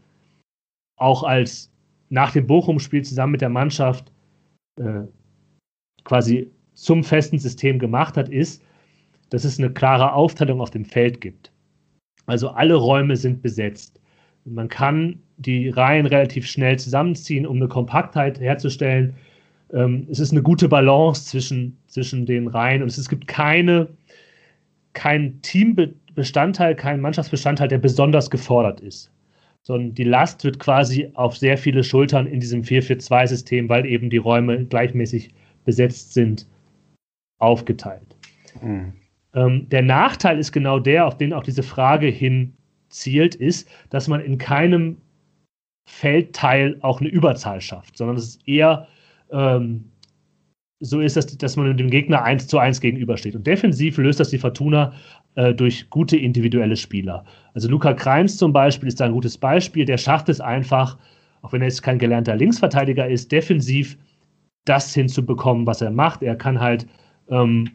[0.97, 1.71] auch als
[2.09, 4.11] nach dem Bochum-Spiel zusammen mit der Mannschaft
[4.79, 5.01] äh,
[6.03, 8.63] quasi zum festen System gemacht hat, ist,
[9.29, 11.51] dass es eine klare Aufteilung auf dem Feld gibt.
[12.27, 13.99] Also alle Räume sind besetzt.
[14.45, 19.15] Man kann die Reihen relativ schnell zusammenziehen, um eine Kompaktheit herzustellen.
[19.73, 23.87] Ähm, es ist eine gute Balance zwischen, zwischen den Reihen und es gibt keine,
[24.93, 29.11] kein Teambestandteil, kein Mannschaftsbestandteil, der besonders gefordert ist.
[29.63, 34.17] Sondern die Last wird quasi auf sehr viele Schultern in diesem 4-4-2-System, weil eben die
[34.17, 35.33] Räume gleichmäßig
[35.65, 36.47] besetzt sind,
[37.39, 38.15] aufgeteilt.
[38.61, 38.93] Mhm.
[39.33, 42.53] Ähm, der Nachteil ist genau der, auf den auch diese Frage hin
[42.89, 44.97] zielt, ist, dass man in keinem
[45.87, 48.87] Feldteil auch eine Überzahl schafft, sondern es ist eher
[49.31, 49.85] ähm,
[50.79, 53.35] so ist, dass, dass man dem Gegner 1 zu 1 gegenübersteht.
[53.35, 54.93] Und defensiv löst das die Fortuna
[55.35, 57.25] äh, durch gute individuelle Spieler.
[57.53, 60.97] Also Luca Kreins zum Beispiel ist da ein gutes Beispiel, der schafft es einfach,
[61.41, 63.97] auch wenn er jetzt kein gelernter Linksverteidiger ist, defensiv
[64.65, 66.21] das hinzubekommen, was er macht.
[66.21, 66.85] Er kann halt
[67.29, 67.71] ähm,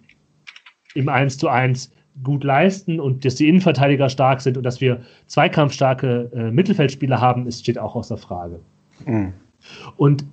[0.94, 1.90] im 1 zu 1
[2.22, 7.46] gut leisten und dass die Innenverteidiger stark sind und dass wir zweikampfstarke äh, Mittelfeldspieler haben,
[7.46, 8.60] ist, steht auch außer Frage.
[9.06, 9.32] Mhm.
[9.96, 10.24] Und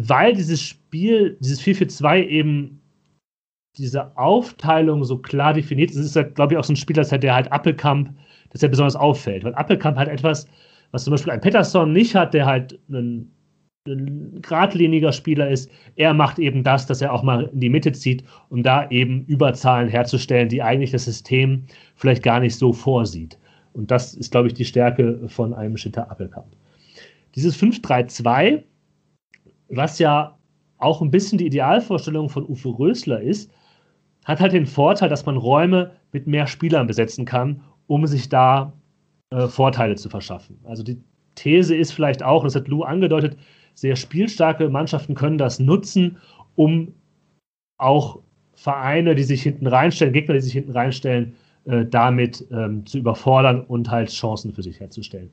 [0.00, 2.80] weil dieses Spiel, dieses 4-4-2 eben
[3.76, 7.34] diese Aufteilung so klar definiert ist, ist halt, glaube ich, auch so ein Spieler, der
[7.34, 8.12] halt Appelkamp,
[8.50, 9.44] dass er besonders auffällt.
[9.44, 10.46] Weil Appelkamp halt etwas,
[10.90, 13.30] was zum Beispiel ein Pettersson nicht hat, der halt einen
[13.86, 15.70] ein geradliniger Spieler ist.
[15.96, 19.24] Er macht eben das, dass er auch mal in die Mitte zieht, um da eben
[19.26, 21.64] Überzahlen herzustellen, die eigentlich das System
[21.96, 23.38] vielleicht gar nicht so vorsieht.
[23.72, 26.48] Und das ist, glaube ich, die Stärke von einem Schitter Appelkamp.
[27.34, 28.62] Dieses 5-3-2,
[29.68, 30.36] was ja
[30.78, 33.50] auch ein bisschen die Idealvorstellung von Uwe Rösler ist,
[34.24, 38.72] hat halt den Vorteil, dass man Räume mit mehr Spielern besetzen kann, um sich da
[39.30, 40.58] äh, Vorteile zu verschaffen.
[40.64, 40.98] Also die
[41.34, 43.36] These ist vielleicht auch, das hat Lou angedeutet,
[43.74, 46.18] sehr spielstarke Mannschaften können das nutzen,
[46.56, 46.92] um
[47.78, 48.18] auch
[48.54, 53.60] Vereine, die sich hinten reinstellen, Gegner, die sich hinten reinstellen, äh, damit ähm, zu überfordern
[53.60, 55.30] und halt Chancen für sich herzustellen.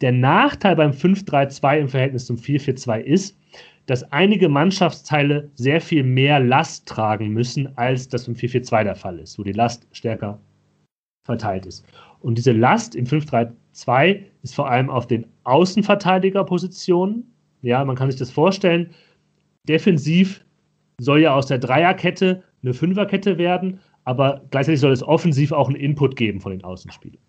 [0.00, 3.38] Der Nachteil beim 5-3-2 im Verhältnis zum 4-4-2 ist,
[3.86, 9.18] dass einige Mannschaftsteile sehr viel mehr Last tragen müssen, als das im 4-4-2 der Fall
[9.18, 10.40] ist, wo die Last stärker
[11.26, 11.84] verteilt ist.
[12.20, 17.34] Und diese Last im 5-3-2 ist vor allem auf den Außenverteidigerpositionen
[17.64, 18.90] ja, man kann sich das vorstellen.
[19.66, 20.44] Defensiv
[21.00, 25.76] soll ja aus der Dreierkette eine Fünferkette werden, aber gleichzeitig soll es offensiv auch einen
[25.76, 27.22] Input geben von den Außenspielern.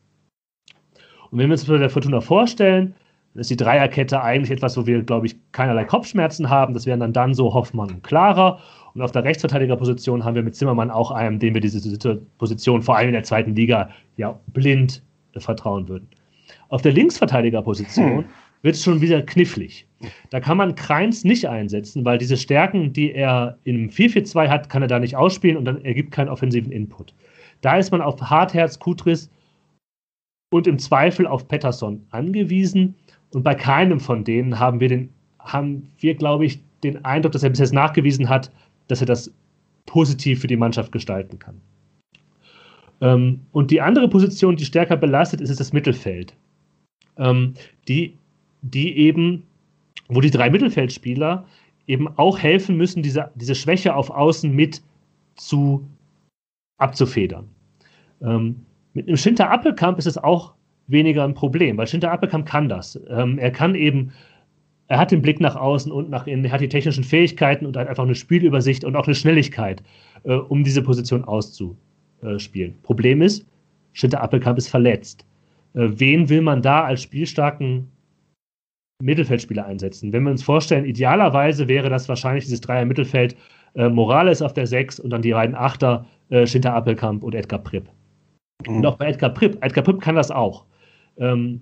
[1.31, 2.95] Und wenn wir uns bei der Fortuna vorstellen,
[3.33, 6.73] ist die Dreierkette eigentlich etwas, wo wir, glaube ich, keinerlei Kopfschmerzen haben.
[6.73, 8.59] Das wären dann dann so Hoffmann und Clara.
[8.93, 12.95] Und auf der Rechtsverteidigerposition haben wir mit Zimmermann auch einen, dem wir diese Position vor
[12.95, 15.01] allem in der zweiten Liga ja blind
[15.35, 16.07] vertrauen würden.
[16.69, 18.25] Auf der Linksverteidigerposition hm
[18.65, 19.85] wird es schon wieder knifflig.
[20.31, 24.81] Da kann man Kreins nicht einsetzen, weil diese Stärken, die er im 4-4-2 hat, kann
[24.81, 27.13] er da nicht ausspielen und dann ergibt keinen offensiven Input.
[27.61, 29.29] Da ist man auf Hartherz, Kutris
[30.57, 32.95] und im Zweifel auf Pettersson angewiesen.
[33.33, 35.09] Und bei keinem von denen haben wir, den,
[35.39, 38.51] haben wir, glaube ich, den Eindruck, dass er bis jetzt nachgewiesen hat,
[38.87, 39.31] dass er das
[39.85, 41.61] positiv für die Mannschaft gestalten kann.
[43.01, 46.33] Ähm, und die andere Position, die stärker belastet ist, ist das Mittelfeld.
[47.17, 47.53] Ähm,
[47.87, 48.17] die
[48.71, 49.43] die eben,
[50.07, 51.45] wo die drei Mittelfeldspieler
[51.87, 54.81] eben auch helfen müssen, diese, diese Schwäche auf Außen mit
[55.35, 55.87] zu
[56.77, 57.47] abzufedern.
[58.21, 58.64] Ähm,
[58.95, 60.53] mit einem Schinter Appelkamp ist es auch
[60.87, 62.99] weniger ein Problem, weil Schinter Appelkamp kann das.
[63.09, 64.11] Ähm, er kann eben,
[64.87, 67.75] er hat den Blick nach außen und nach innen, er hat die technischen Fähigkeiten und
[67.75, 69.83] hat einfach eine Spielübersicht und auch eine Schnelligkeit,
[70.23, 72.75] äh, um diese Position auszuspielen.
[72.83, 73.45] Problem ist,
[73.93, 75.25] Schinter Appelkamp ist verletzt.
[75.73, 77.91] Äh, wen will man da als spielstarken
[79.03, 80.13] Mittelfeldspieler einsetzen.
[80.13, 83.35] Wenn wir uns vorstellen, idealerweise wäre das wahrscheinlich dieses Dreier-Mittelfeld
[83.75, 87.59] äh, Morales auf der 6 und dann die beiden Achter äh, Schinter Appelkamp und Edgar
[87.59, 87.89] Pripp.
[88.65, 88.77] Mhm.
[88.77, 90.65] Und auch bei Edgar Pripp, Edgar Pripp kann das auch.
[91.17, 91.61] Ähm,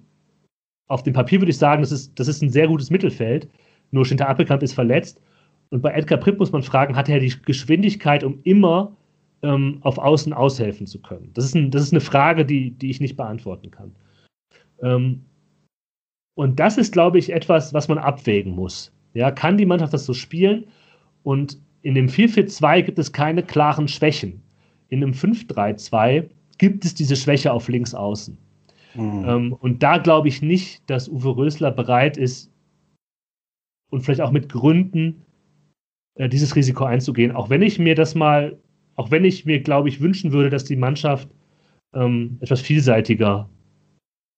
[0.87, 3.47] auf dem Papier würde ich sagen, das ist, das ist ein sehr gutes Mittelfeld,
[3.91, 5.21] nur Schinter Appelkamp ist verletzt.
[5.69, 8.95] Und bei Edgar Pripp muss man fragen, hat er die Geschwindigkeit, um immer
[9.41, 11.31] ähm, auf Außen aushelfen zu können?
[11.33, 13.95] Das ist, ein, das ist eine Frage, die, die ich nicht beantworten kann.
[14.81, 15.25] Ähm,
[16.35, 18.91] und das ist, glaube ich, etwas, was man abwägen muss.
[19.13, 20.65] Ja, kann die Mannschaft das so spielen?
[21.23, 24.41] Und in dem 4-4-2 gibt es keine klaren Schwächen.
[24.89, 28.37] In einem 5-3-2 gibt es diese Schwäche auf links außen.
[28.95, 29.25] Mhm.
[29.27, 32.51] Ähm, und da glaube ich nicht, dass Uwe Rösler bereit ist
[33.89, 35.23] und vielleicht auch mit Gründen
[36.15, 37.31] äh, dieses Risiko einzugehen.
[37.31, 38.57] Auch wenn ich mir das mal,
[38.95, 41.27] auch wenn ich mir, glaube ich, wünschen würde, dass die Mannschaft
[41.93, 43.49] ähm, etwas vielseitiger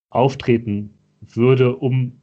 [0.10, 2.14] auftreten würde, um,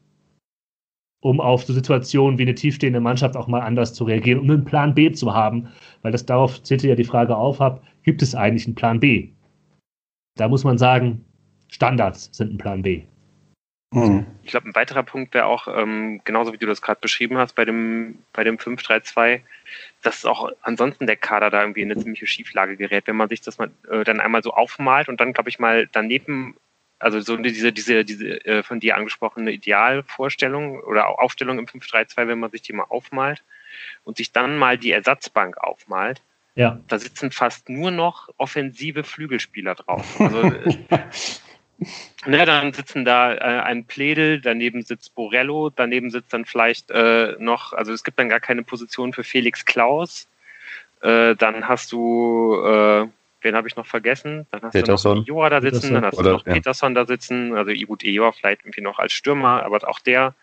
[1.23, 4.65] um auf so Situationen wie eine tiefstehende Mannschaft auch mal anders zu reagieren, um einen
[4.65, 5.69] Plan B zu haben,
[6.03, 9.31] weil das darauf zählte ja die Frage auf, hab, gibt es eigentlich einen Plan B?
[10.37, 11.25] Da muss man sagen,
[11.69, 13.05] Standards sind ein Plan B.
[13.93, 14.27] Mhm.
[14.43, 17.55] Ich glaube, ein weiterer Punkt wäre auch, ähm, genauso wie du das gerade beschrieben hast,
[17.55, 19.41] bei dem, bei dem 5-3-2,
[20.03, 23.43] dass auch ansonsten der Kader da irgendwie in eine ziemliche Schieflage gerät, wenn man sich
[23.43, 26.57] das mal äh, dann einmal so aufmalt und dann, glaube ich, mal daneben
[27.03, 32.39] also so diese, diese, diese äh, von dir angesprochene Idealvorstellung oder Aufstellung im 5-3-2, wenn
[32.39, 33.43] man sich die mal aufmalt
[34.05, 36.23] und sich dann mal die Ersatzbank aufmalt,
[36.55, 36.79] ja.
[36.89, 40.19] da sitzen fast nur noch offensive Flügelspieler drauf.
[42.25, 46.93] Also, ne, dann sitzen da äh, ein Pledel, daneben sitzt Borello, daneben sitzt dann vielleicht
[46.93, 50.29] äh, noch, also es gibt dann gar keine Position für Felix Klaus.
[51.01, 53.09] Äh, dann hast du äh,
[53.43, 54.47] wen habe ich noch vergessen?
[54.51, 55.17] Dann hast Peterson.
[55.17, 55.95] du noch Joa da sitzen, Peterson.
[55.95, 56.53] dann hast Oder, du noch ja.
[56.53, 60.35] Peterson da sitzen, also gut, Joa vielleicht irgendwie noch als Stürmer, aber auch der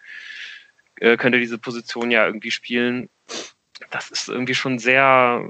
[0.99, 3.09] äh, könnte diese Position ja irgendwie spielen.
[3.91, 5.49] Das ist irgendwie schon sehr,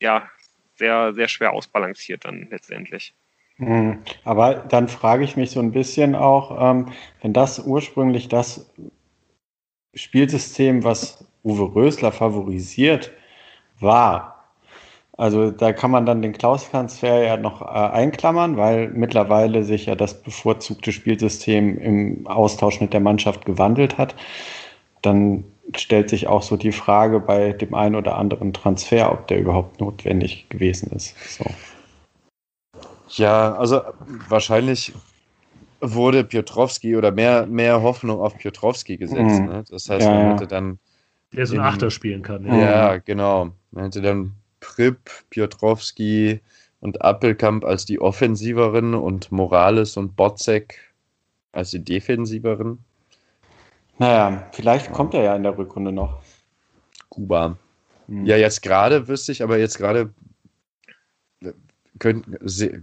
[0.00, 0.28] ja,
[0.74, 3.14] sehr, sehr schwer ausbalanciert dann letztendlich.
[3.56, 8.70] Hm, aber dann frage ich mich so ein bisschen auch, ähm, wenn das ursprünglich das
[9.94, 13.12] Spielsystem, was Uwe Rösler favorisiert,
[13.78, 14.40] war,
[15.20, 19.94] also da kann man dann den Klaus-Transfer ja noch äh, einklammern, weil mittlerweile sich ja
[19.94, 24.14] das bevorzugte Spielsystem im Austausch mit der Mannschaft gewandelt hat.
[25.02, 25.44] Dann
[25.76, 29.80] stellt sich auch so die Frage bei dem einen oder anderen Transfer, ob der überhaupt
[29.80, 31.14] notwendig gewesen ist.
[31.36, 31.44] So.
[33.08, 33.80] Ja, also
[34.28, 34.92] wahrscheinlich
[35.80, 39.40] wurde Piotrowski oder mehr, mehr Hoffnung auf Piotrowski gesetzt.
[39.40, 39.46] Mhm.
[39.46, 39.64] Ne?
[39.68, 40.78] Das heißt, ja, man hätte dann.
[41.32, 42.44] Der so ein Achter spielen kann.
[42.44, 42.58] Ja.
[42.58, 43.52] ja, genau.
[43.70, 46.40] Man hätte dann Prip, Piotrowski
[46.80, 50.92] und Appelkamp als die Offensiveren und Morales und Botzek
[51.52, 52.84] als die Defensiveren.
[54.00, 56.22] Naja, vielleicht kommt er ja in der Rückrunde noch.
[57.10, 57.58] Kuba.
[58.08, 58.24] Hm.
[58.24, 60.14] Ja, jetzt gerade wüsste ich, aber jetzt gerade
[61.98, 62.26] könnt,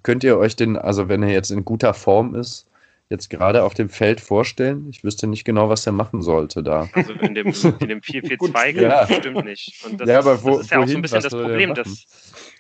[0.04, 2.70] könnt ihr euch den, also wenn er jetzt in guter Form ist,
[3.10, 4.88] jetzt gerade auf dem Feld vorstellen?
[4.92, 6.88] Ich wüsste nicht genau, was er machen sollte da.
[6.94, 9.06] Also in dem, in dem 4-4-2 ja.
[9.06, 9.84] bestimmt nicht.
[9.86, 12.06] Und das, ja, aber wo, das ist ja auch so ein bisschen das Problem, dass,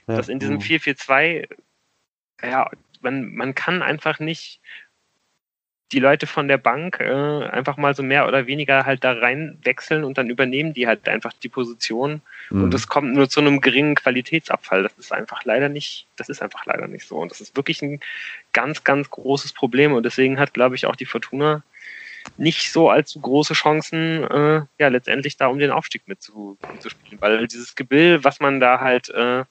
[0.08, 0.16] ja.
[0.16, 1.48] dass in diesem 4-4-2,
[2.42, 2.72] ja,
[3.02, 4.62] man, man kann einfach nicht
[5.92, 9.58] die Leute von der Bank äh, einfach mal so mehr oder weniger halt da rein
[9.64, 12.22] wechseln und dann übernehmen die halt einfach die Position.
[12.50, 12.64] Mhm.
[12.64, 14.84] und es kommt nur zu einem geringen Qualitätsabfall.
[14.84, 17.18] Das ist einfach leider nicht, das ist einfach leider nicht so.
[17.18, 18.00] Und das ist wirklich ein
[18.54, 19.94] ganz, ganz großes Problem.
[19.94, 21.64] Und deswegen hat, glaube ich, auch die Fortuna
[22.38, 27.76] nicht so allzu große Chancen, äh, ja, letztendlich da um den Aufstieg mitzuspielen, weil dieses
[27.76, 29.46] Gebill, was man da halt äh,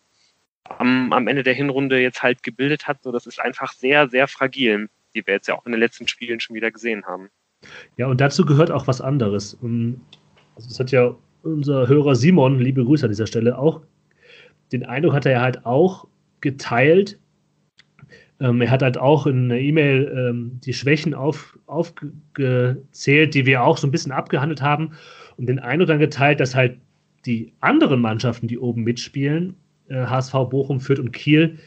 [0.68, 4.28] am, am Ende der Hinrunde jetzt halt gebildet hat, so das ist einfach sehr, sehr
[4.28, 7.30] fragil die wir jetzt ja auch in den letzten Spielen schon wieder gesehen haben.
[7.96, 9.58] Ja, und dazu gehört auch was anderes.
[9.62, 13.82] Also das hat ja unser Hörer Simon, liebe Grüße an dieser Stelle, auch
[14.72, 16.06] den Eindruck hat er ja halt auch
[16.40, 17.18] geteilt.
[18.40, 23.62] Ähm, er hat halt auch in einer E-Mail ähm, die Schwächen auf, aufgezählt, die wir
[23.62, 24.92] auch so ein bisschen abgehandelt haben
[25.36, 26.78] und den Eindruck dann geteilt, dass halt
[27.24, 29.56] die anderen Mannschaften, die oben mitspielen,
[29.88, 31.58] äh, HSV, Bochum, Fürth und Kiel,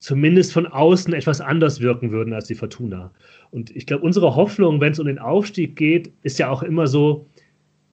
[0.00, 3.12] zumindest von außen etwas anders wirken würden als die Fortuna.
[3.50, 6.86] Und ich glaube, unsere Hoffnung, wenn es um den Aufstieg geht, ist ja auch immer
[6.86, 7.28] so,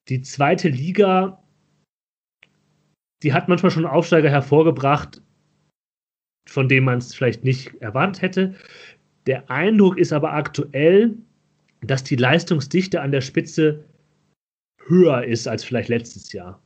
[0.07, 1.43] die zweite Liga,
[3.23, 5.21] die hat manchmal schon Aufsteiger hervorgebracht,
[6.47, 8.55] von denen man es vielleicht nicht erwartet hätte.
[9.25, 11.17] Der Eindruck ist aber aktuell,
[11.81, 13.83] dass die Leistungsdichte an der Spitze
[14.85, 16.61] höher ist als vielleicht letztes Jahr.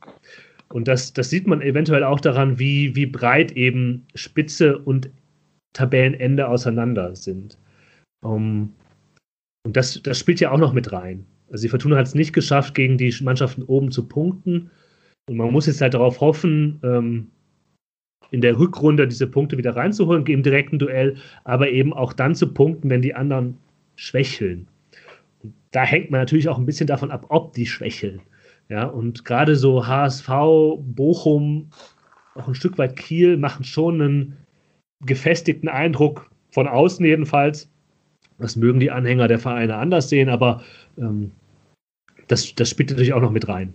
[0.68, 5.10] Und das, das sieht man eventuell auch daran, wie, wie breit eben Spitze und
[5.72, 7.58] Tabellenende auseinander sind.
[8.22, 8.74] Um,
[9.64, 11.26] und das, das spielt ja auch noch mit rein.
[11.50, 14.70] Also die Fortuna hat es nicht geschafft, gegen die Mannschaften oben zu punkten.
[15.28, 17.30] Und man muss jetzt halt darauf hoffen, ähm,
[18.30, 22.52] in der Rückrunde diese Punkte wieder reinzuholen, im direkten Duell, aber eben auch dann zu
[22.52, 23.58] punkten, wenn die anderen
[23.94, 24.68] schwächeln.
[25.42, 28.22] Und da hängt man natürlich auch ein bisschen davon ab, ob die schwächeln.
[28.68, 30.28] Ja, und gerade so HSV,
[30.78, 31.70] Bochum,
[32.34, 34.36] auch ein Stück weit Kiel machen schon einen
[35.04, 37.68] gefestigten Eindruck von außen jedenfalls.
[38.38, 40.62] Das mögen die Anhänger der Vereine anders sehen, aber
[40.98, 41.30] ähm,
[42.28, 43.74] das, das spielt natürlich auch noch mit rein,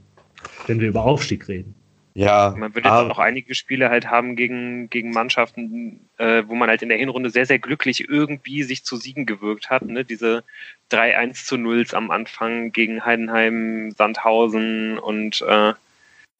[0.67, 1.73] wenn wir über Aufstieg reden.
[2.17, 6.55] Ja, man wird jetzt auch noch einige Spiele halt haben gegen, gegen Mannschaften, äh, wo
[6.55, 9.83] man halt in der Hinrunde sehr, sehr glücklich irgendwie sich zu Siegen gewirkt hat.
[9.83, 10.03] Ne?
[10.03, 10.43] Diese
[10.91, 15.73] 3-1 zu 0 am Anfang gegen Heidenheim, Sandhausen und äh,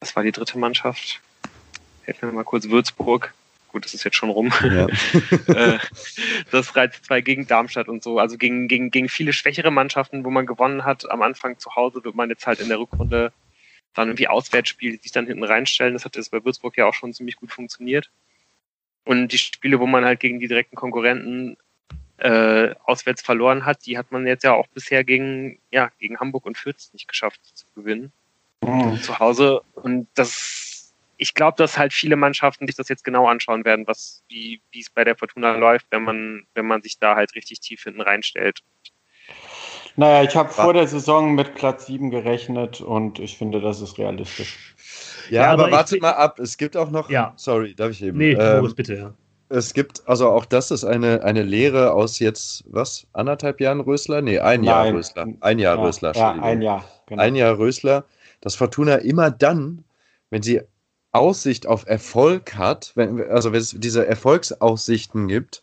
[0.00, 1.20] was war die dritte Mannschaft?
[2.02, 3.32] Helfen wir mal kurz, Würzburg
[3.68, 4.52] gut, das ist jetzt schon rum.
[4.62, 4.86] Ja.
[5.48, 5.78] Äh,
[6.50, 8.18] das reizt zwei gegen Darmstadt und so.
[8.18, 11.10] Also gegen, gegen, gegen viele schwächere Mannschaften, wo man gewonnen hat.
[11.10, 13.32] Am Anfang zu Hause wird man jetzt halt in der Rückrunde
[13.94, 15.94] dann irgendwie Auswärtsspiele, die sich dann hinten reinstellen.
[15.94, 18.10] Das hat jetzt bei Würzburg ja auch schon ziemlich gut funktioniert.
[19.04, 21.56] Und die Spiele, wo man halt gegen die direkten Konkurrenten
[22.18, 26.46] äh, auswärts verloren hat, die hat man jetzt ja auch bisher gegen, ja, gegen Hamburg
[26.46, 28.12] und Fürth nicht geschafft zu gewinnen.
[28.60, 28.96] Oh.
[28.96, 29.62] Zu Hause.
[29.74, 30.77] Und das
[31.18, 34.80] ich glaube, dass halt viele Mannschaften sich das jetzt genau anschauen werden, was, wie, wie
[34.80, 38.00] es bei der Fortuna läuft, wenn man, wenn man sich da halt richtig tief hinten
[38.00, 38.60] reinstellt.
[39.96, 43.98] Naja, ich habe vor der Saison mit Platz 7 gerechnet und ich finde, das ist
[43.98, 44.76] realistisch.
[45.28, 47.10] Ja, ja aber, aber warte mal ab, es gibt auch noch.
[47.10, 47.32] Ja.
[47.34, 48.16] Sorry, darf ich eben.
[48.16, 49.14] Nee, ähm, bitte, ja.
[49.48, 54.22] Es gibt, also auch das ist eine, eine Lehre aus jetzt, was, anderthalb Jahren Rösler?
[54.22, 54.64] Nee, ein Nein.
[54.64, 55.26] Jahr Rösler.
[55.40, 56.84] Ein Jahr ja, Rösler, ja, ein Jahr.
[57.06, 57.22] Genau.
[57.22, 58.04] Ein Jahr Rösler,
[58.40, 59.84] dass Fortuna immer dann,
[60.30, 60.60] wenn sie
[61.12, 65.62] Aussicht auf Erfolg hat, wenn, also wenn es diese Erfolgsaussichten gibt,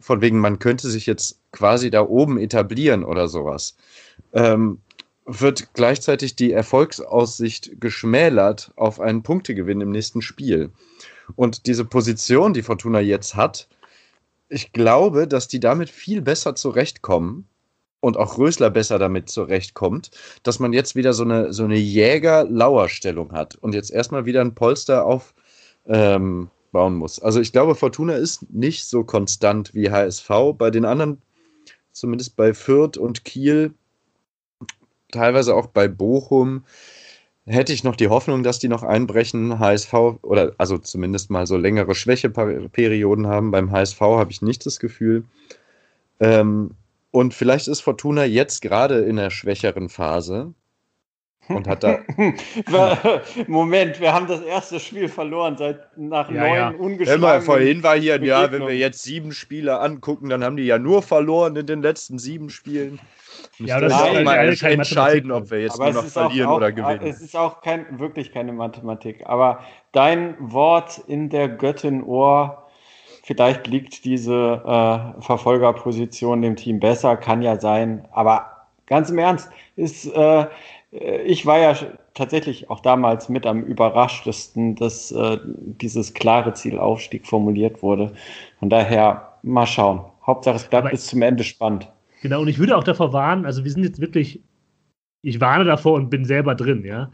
[0.00, 3.76] von wegen, man könnte sich jetzt quasi da oben etablieren oder sowas,
[4.32, 4.80] ähm,
[5.26, 10.70] wird gleichzeitig die Erfolgsaussicht geschmälert auf einen Punktegewinn im nächsten Spiel.
[11.36, 13.68] Und diese Position, die Fortuna jetzt hat,
[14.50, 17.48] ich glaube, dass die damit viel besser zurechtkommen,
[18.04, 20.10] und auch Rösler besser damit zurechtkommt,
[20.42, 24.54] dass man jetzt wieder so eine, so eine Jäger-Lauerstellung hat und jetzt erstmal wieder ein
[24.54, 25.30] Polster aufbauen
[25.86, 26.48] ähm,
[26.96, 27.20] muss.
[27.20, 30.28] Also ich glaube, Fortuna ist nicht so konstant wie HSV.
[30.58, 31.22] Bei den anderen,
[31.92, 33.72] zumindest bei Fürth und Kiel,
[35.10, 36.64] teilweise auch bei Bochum
[37.46, 39.58] hätte ich noch die Hoffnung, dass die noch einbrechen.
[39.58, 43.50] HSV oder also zumindest mal so längere Schwächeperioden haben.
[43.50, 45.24] Beim HSV habe ich nicht das Gefühl.
[46.20, 46.70] Ähm,
[47.14, 50.52] und vielleicht ist Fortuna jetzt gerade in der schwächeren Phase
[51.48, 52.00] und hat da.
[53.46, 56.68] Moment, wir haben das erste Spiel verloren seit nach ja, neun ja.
[56.70, 57.30] ungeschlagenen.
[57.30, 60.80] Immer, vorhin war hier, ja, wenn wir jetzt sieben Spiele angucken, dann haben die ja
[60.80, 62.98] nur verloren in den letzten sieben Spielen.
[63.58, 67.06] Ja, das ist auch mal entscheiden, ob wir jetzt nur noch verlieren auch, oder gewinnen.
[67.06, 69.24] Es ist auch kein, wirklich keine Mathematik.
[69.26, 69.60] Aber
[69.92, 72.63] dein Wort in der Göttin Ohr,
[73.24, 78.06] vielleicht liegt diese äh, Verfolgerposition dem Team besser, kann ja sein.
[78.12, 78.46] Aber
[78.86, 80.46] ganz im Ernst, ist, äh,
[81.24, 81.74] ich war ja
[82.12, 88.12] tatsächlich auch damals mit am überraschtesten, dass äh, dieses klare Ziel Aufstieg formuliert wurde.
[88.60, 90.04] Von daher mal schauen.
[90.26, 91.90] Hauptsache es bleibt bis zum Ende spannend.
[92.22, 94.40] Genau, und ich würde auch davor warnen, also wir sind jetzt wirklich,
[95.22, 97.10] ich warne davor und bin selber drin, ja.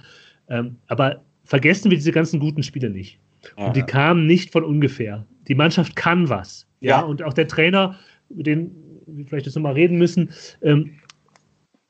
[0.48, 3.18] Ähm, aber vergessen wir diese ganzen guten Spiele nicht.
[3.56, 3.66] Ja.
[3.66, 5.26] Und die kamen nicht von ungefähr.
[5.50, 6.68] Die Mannschaft kann was.
[6.78, 7.00] Ja, ja.
[7.00, 7.98] und auch der Trainer,
[8.28, 8.70] mit dem
[9.06, 10.30] wir vielleicht jetzt nochmal reden müssen,
[10.62, 10.92] ähm,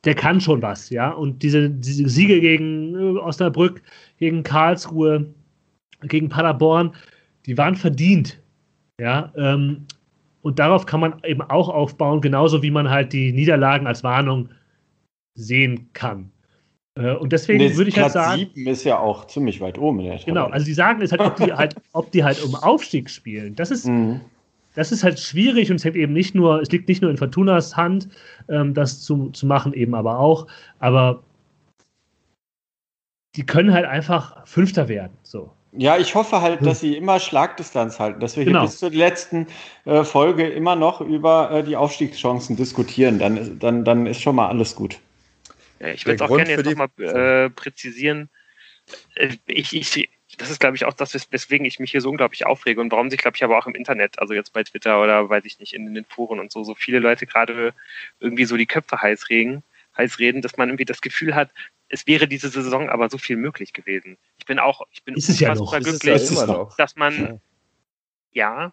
[0.04, 1.10] der kann schon was, ja.
[1.10, 3.82] Und diese, diese Siege gegen äh, Osnabrück,
[4.16, 5.34] gegen Karlsruhe,
[6.04, 6.94] gegen Paderborn,
[7.44, 8.40] die waren verdient.
[8.98, 9.84] Ja, ähm,
[10.40, 14.48] und darauf kann man eben auch aufbauen, genauso wie man halt die Niederlagen als Warnung
[15.34, 16.32] sehen kann.
[16.96, 18.50] Äh, und deswegen nee, würde ich halt Platz halt sagen.
[18.54, 20.18] 7 ist ja auch ziemlich weit oben in der.
[20.18, 23.54] Genau, also die sagen ist halt, ob die halt, ob die halt um Aufstieg spielen.
[23.54, 24.20] Das ist, mhm.
[24.74, 27.16] das ist halt schwierig und es hängt eben nicht nur, es liegt nicht nur in
[27.16, 28.08] Fortunas Hand,
[28.48, 30.46] ähm, das zu, zu machen, eben aber auch.
[30.80, 31.22] Aber
[33.36, 35.12] die können halt einfach Fünfter werden.
[35.22, 35.50] So.
[35.72, 38.62] Ja, ich hoffe halt, dass sie immer Schlagdistanz halten, dass wir genau.
[38.62, 39.46] hier bis zur letzten
[39.84, 43.20] äh, Folge immer noch über äh, die Aufstiegschancen diskutieren.
[43.20, 44.98] Dann, dann, dann ist schon mal alles gut.
[45.80, 48.28] Ich würde auch gerne jetzt nochmal äh, präzisieren.
[49.14, 52.46] Äh, ich, ich, das ist, glaube ich, auch das, weswegen ich mich hier so unglaublich
[52.46, 55.28] aufrege und warum sich, glaube ich, aber auch im Internet, also jetzt bei Twitter oder
[55.28, 57.74] weiß ich nicht, in, den Foren und so, so viele Leute gerade
[58.20, 59.62] irgendwie so die Köpfe heiß regen,
[59.96, 61.50] heiß reden, dass man irgendwie das Gefühl hat,
[61.88, 64.16] es wäre diese Saison aber so viel möglich gewesen.
[64.38, 67.40] Ich bin auch, ich bin ist unfassbar ja glücklich, ja dass man,
[68.30, 68.72] ja,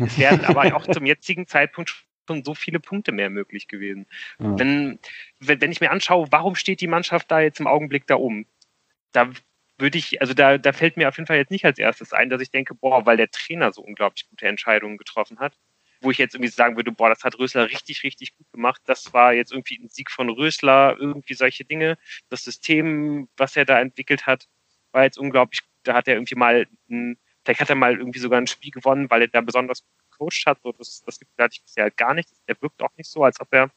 [0.00, 4.06] es wären aber auch zum jetzigen Zeitpunkt schon so viele Punkte mehr möglich gewesen.
[4.38, 4.58] Ja.
[4.58, 4.98] Wenn,
[5.40, 8.46] wenn, wenn ich mir anschaue, warum steht die Mannschaft da jetzt im Augenblick da oben?
[9.12, 9.30] Da
[9.78, 12.30] würde ich, also da, da fällt mir auf jeden Fall jetzt nicht als erstes ein,
[12.30, 15.56] dass ich denke, boah, weil der Trainer so unglaublich gute Entscheidungen getroffen hat
[16.04, 18.80] wo ich jetzt irgendwie sagen würde, boah, das hat Rösler richtig, richtig gut gemacht.
[18.84, 21.98] Das war jetzt irgendwie ein Sieg von Rösler, irgendwie solche Dinge.
[22.28, 24.46] Das System, was er da entwickelt hat,
[24.92, 25.60] war jetzt unglaublich.
[25.82, 29.10] Da hat er irgendwie mal, ein, vielleicht hat er mal irgendwie sogar ein Spiel gewonnen,
[29.10, 30.60] weil er da besonders gut gecoacht hat.
[30.62, 32.28] So, das, das hatte ich bisher halt gar nicht.
[32.46, 33.70] Er wirkt auch nicht so, als ob er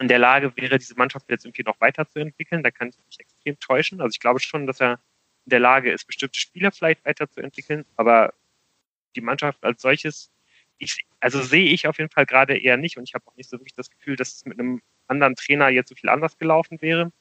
[0.00, 2.62] in der Lage wäre, diese Mannschaft jetzt irgendwie noch weiterzuentwickeln.
[2.62, 4.00] Da kann ich mich extrem täuschen.
[4.00, 5.00] Also ich glaube schon, dass er
[5.44, 8.34] in der Lage ist, bestimmte Spieler vielleicht weiterzuentwickeln, aber
[9.16, 10.30] die Mannschaft als solches
[10.78, 13.50] ich, also sehe ich auf jeden Fall gerade eher nicht und ich habe auch nicht
[13.50, 16.80] so wirklich das Gefühl, dass es mit einem anderen Trainer jetzt so viel anders gelaufen
[16.80, 17.12] wäre.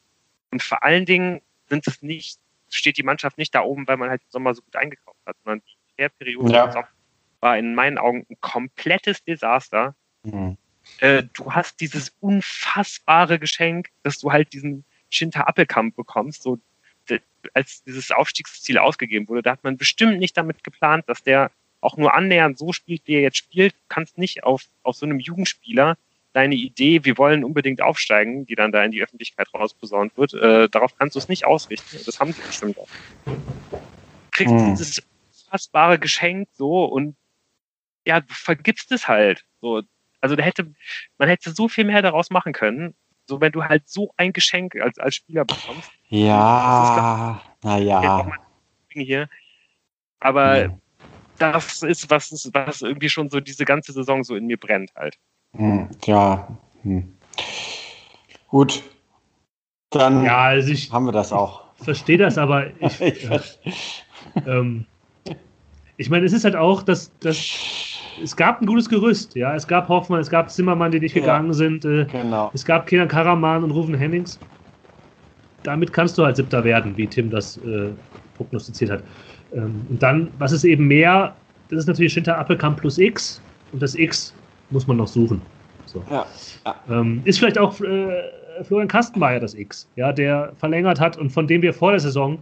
[0.51, 4.09] Und vor allen Dingen sind es nicht, steht die Mannschaft nicht da oben, weil man
[4.09, 5.61] halt im Sommer so gut eingekauft hat, sondern
[5.97, 6.87] die Periode ja.
[7.39, 9.95] War in meinen Augen ein komplettes Desaster.
[10.23, 10.57] Mhm.
[10.99, 16.59] Äh, du hast dieses unfassbare Geschenk, dass du halt diesen Shinta Appelkamp bekommst, so
[17.53, 19.41] als dieses Aufstiegsziel ausgegeben wurde.
[19.41, 23.15] Da hat man bestimmt nicht damit geplant, dass der auch nur annähernd so spielt, wie
[23.15, 25.97] er jetzt spielt, kannst nicht auf, auf so einem Jugendspieler
[26.33, 30.69] deine Idee, wir wollen unbedingt aufsteigen, die dann da in die Öffentlichkeit rausposaunt wird, äh,
[30.69, 31.97] darauf kannst du es nicht ausrichten.
[32.05, 32.89] Das haben sie bestimmt auch.
[33.25, 33.31] Du
[34.31, 34.75] kriegst mhm.
[34.75, 35.01] dieses
[35.49, 37.15] fassbare Geschenk so und
[38.07, 39.45] ja, du vergibst es halt.
[39.61, 39.81] So.
[40.21, 40.73] Also da hätte,
[41.17, 42.95] man hätte so viel mehr daraus machen können.
[43.27, 45.91] So, wenn du halt so ein Geschenk als, als Spieler bekommst.
[46.09, 48.31] Ja, naja.
[48.89, 49.29] Hier.
[50.19, 50.81] Aber mhm
[51.37, 54.93] das ist was, ist, was irgendwie schon so diese ganze Saison so in mir brennt
[54.95, 55.17] halt.
[55.55, 56.47] Hm, ja.
[56.83, 57.15] Hm.
[58.47, 58.83] Gut.
[59.89, 61.63] Dann ja, also ich, haben wir das auch.
[61.75, 63.39] Verstehe das, aber ich, ich, äh,
[64.45, 64.85] ähm,
[65.97, 67.37] ich meine, es ist halt auch, dass, dass
[68.23, 69.55] es gab ein gutes Gerüst, ja.
[69.55, 71.85] Es gab Hoffmann, es gab Zimmermann, die nicht ja, gegangen sind.
[71.85, 72.51] Äh, genau.
[72.53, 74.39] Es gab Kenan Karaman und Rufen Hennings.
[75.63, 77.89] Damit kannst du halt Siebter werden, wie Tim das äh,
[78.35, 79.03] prognostiziert hat.
[79.53, 81.35] Ähm, und dann, was ist eben mehr,
[81.69, 83.41] das ist natürlich Shinta Appelkamp plus X
[83.71, 84.33] und das X
[84.69, 85.41] muss man noch suchen.
[85.85, 86.03] So.
[86.09, 86.25] Ja,
[86.65, 86.75] ja.
[86.89, 91.47] Ähm, ist vielleicht auch äh, Florian Kastenmeier das X, ja, der verlängert hat und von
[91.47, 92.39] dem wir vor der Saison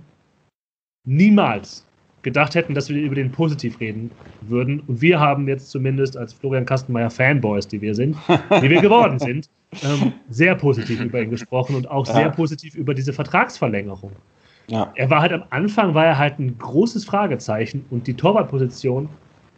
[1.05, 1.84] niemals
[2.25, 4.11] gedacht hätten, dass wir über den positiv reden
[4.41, 4.81] würden.
[4.87, 8.17] Und wir haben jetzt zumindest als Florian Kastenmeier Fanboys, die wir sind,
[8.61, 9.49] die wir geworden sind,
[9.83, 12.13] ähm, sehr positiv über ihn gesprochen und auch ja.
[12.13, 14.11] sehr positiv über diese Vertragsverlängerung.
[14.67, 14.91] Ja.
[14.95, 19.07] Er war halt am Anfang war er halt ein großes Fragezeichen und die Torwartposition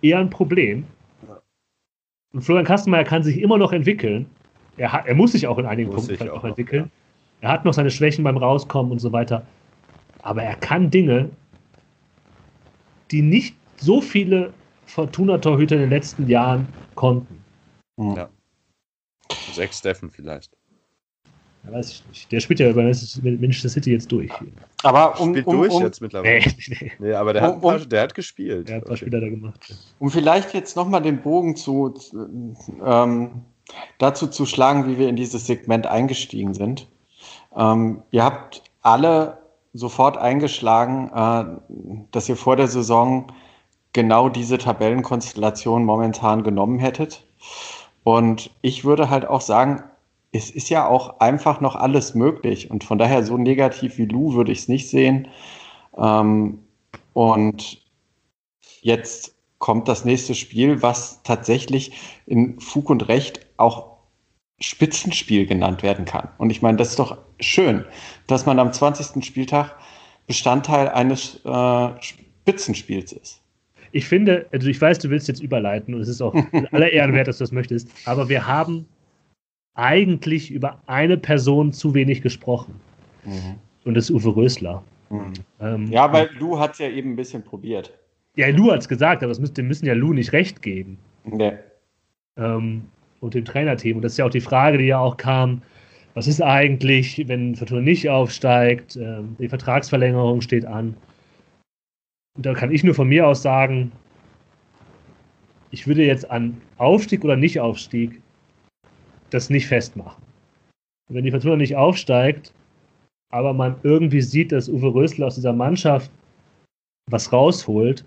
[0.01, 0.85] eher ein Problem.
[2.33, 4.27] Und Florian Kastenmeier kann sich immer noch entwickeln.
[4.75, 6.91] Er, hat, er muss sich auch in einigen muss Punkten auch, auch entwickeln.
[7.41, 7.47] Ja.
[7.47, 9.43] Er hat noch seine Schwächen beim Rauskommen und so weiter.
[10.21, 11.29] Aber er kann Dinge,
[13.11, 14.53] die nicht so viele
[14.85, 17.43] Fortuna-Torhüter in den letzten Jahren konnten.
[17.97, 18.29] Ja.
[19.53, 20.51] Sechs Steffen vielleicht.
[21.63, 22.31] Ja, weiß ich nicht.
[22.31, 24.31] Der spielt ja bei Manchester City jetzt durch.
[24.83, 26.39] Aber um, spielt um, durch um, jetzt mittlerweile.
[26.39, 26.91] Nee, nee.
[26.99, 28.69] nee aber der, hat, paar, der hat gespielt.
[28.69, 29.05] Der hat ein paar okay.
[29.05, 29.75] Spiele da gemacht.
[29.99, 31.93] Um vielleicht jetzt nochmal den Bogen zu,
[32.85, 33.41] ähm,
[33.97, 36.87] dazu zu schlagen, wie wir in dieses Segment eingestiegen sind.
[37.55, 39.39] Ähm, ihr habt alle
[39.77, 41.45] sofort eingeschlagen, äh,
[42.11, 43.27] dass ihr vor der Saison
[43.93, 47.25] genau diese Tabellenkonstellation momentan genommen hättet.
[48.03, 49.83] Und ich würde halt auch sagen,
[50.31, 52.69] es ist ja auch einfach noch alles möglich.
[52.69, 55.27] Und von daher so negativ wie Lou würde ich es nicht sehen.
[55.97, 56.59] Ähm,
[57.13, 57.81] und
[58.81, 61.93] jetzt kommt das nächste Spiel, was tatsächlich
[62.25, 63.96] in Fug und Recht auch
[64.59, 66.29] Spitzenspiel genannt werden kann.
[66.37, 67.85] Und ich meine, das ist doch schön,
[68.25, 69.23] dass man am 20.
[69.23, 69.75] Spieltag
[70.25, 73.41] Bestandteil eines äh, Spitzenspiels ist.
[73.91, 76.35] Ich finde, also ich weiß, du willst jetzt überleiten und es ist auch
[76.71, 78.85] aller Ehren wert, dass du das möchtest, aber wir haben
[79.75, 82.79] eigentlich über eine Person zu wenig gesprochen.
[83.23, 83.55] Mhm.
[83.85, 84.83] Und das ist Uwe Rösler.
[85.09, 85.33] Mhm.
[85.61, 87.93] Ähm, ja, weil Lou hat es ja eben ein bisschen probiert.
[88.35, 90.97] Ja, Lou hat es gesagt, aber müssen, dem müssen ja Lou nicht recht geben.
[91.23, 91.53] Nee.
[92.35, 92.83] Ähm,
[93.19, 93.97] und dem Trainerteam.
[93.97, 95.61] Und das ist ja auch die Frage, die ja auch kam,
[96.13, 100.97] was ist eigentlich, wenn Fortuna nicht aufsteigt, ähm, die Vertragsverlängerung steht an.
[102.35, 103.91] Und da kann ich nur von mir aus sagen,
[105.71, 108.21] ich würde jetzt an Aufstieg oder Nicht-Aufstieg
[109.29, 110.23] das nicht festmachen.
[111.09, 112.53] Wenn die Fortuna nicht aufsteigt,
[113.29, 116.11] aber man irgendwie sieht, dass Uwe Rösler aus dieser Mannschaft
[117.09, 118.05] was rausholt,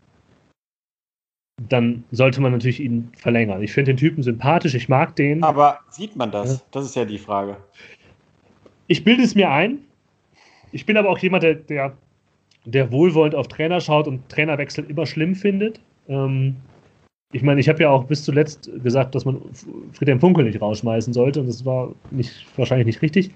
[1.68, 3.62] dann sollte man natürlich ihn verlängern.
[3.62, 5.42] Ich finde den Typen sympathisch, ich mag den.
[5.42, 6.54] Aber sieht man das?
[6.54, 6.62] Ja.
[6.70, 7.56] Das ist ja die Frage.
[8.86, 9.78] Ich bilde es mir ein.
[10.72, 11.92] Ich bin aber auch jemand, der, der,
[12.64, 15.80] der wohlwollend auf Trainer schaut und Trainerwechsel immer schlimm findet.
[16.08, 16.56] Ähm,
[17.32, 19.40] ich meine, ich habe ja auch bis zuletzt gesagt, dass man
[19.92, 23.30] Friedhelm Funkel nicht rausschmeißen sollte und das war nicht, wahrscheinlich nicht richtig.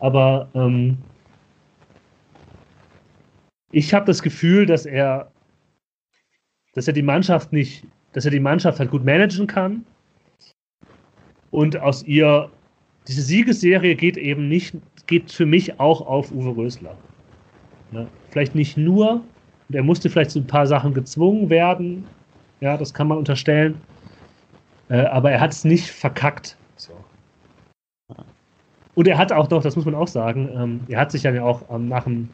[0.00, 0.98] Aber ähm,
[3.70, 5.30] ich habe das Gefühl, dass er
[6.76, 9.84] dass er die Mannschaft nicht, dass er die Mannschaft halt gut managen kann.
[11.50, 12.50] Und aus ihr,
[13.08, 14.76] diese Siegesserie geht eben nicht,
[15.06, 16.94] geht für mich auch auf Uwe Rösler.
[17.92, 19.22] Ja, vielleicht nicht nur,
[19.68, 22.04] und er musste vielleicht zu ein paar Sachen gezwungen werden,
[22.60, 23.80] ja, das kann man unterstellen,
[24.90, 26.58] äh, aber er hat es nicht verkackt.
[26.76, 26.92] So.
[28.94, 31.42] Und er hat auch noch, das muss man auch sagen, ähm, er hat sich ja
[31.42, 32.28] auch ähm, nach dem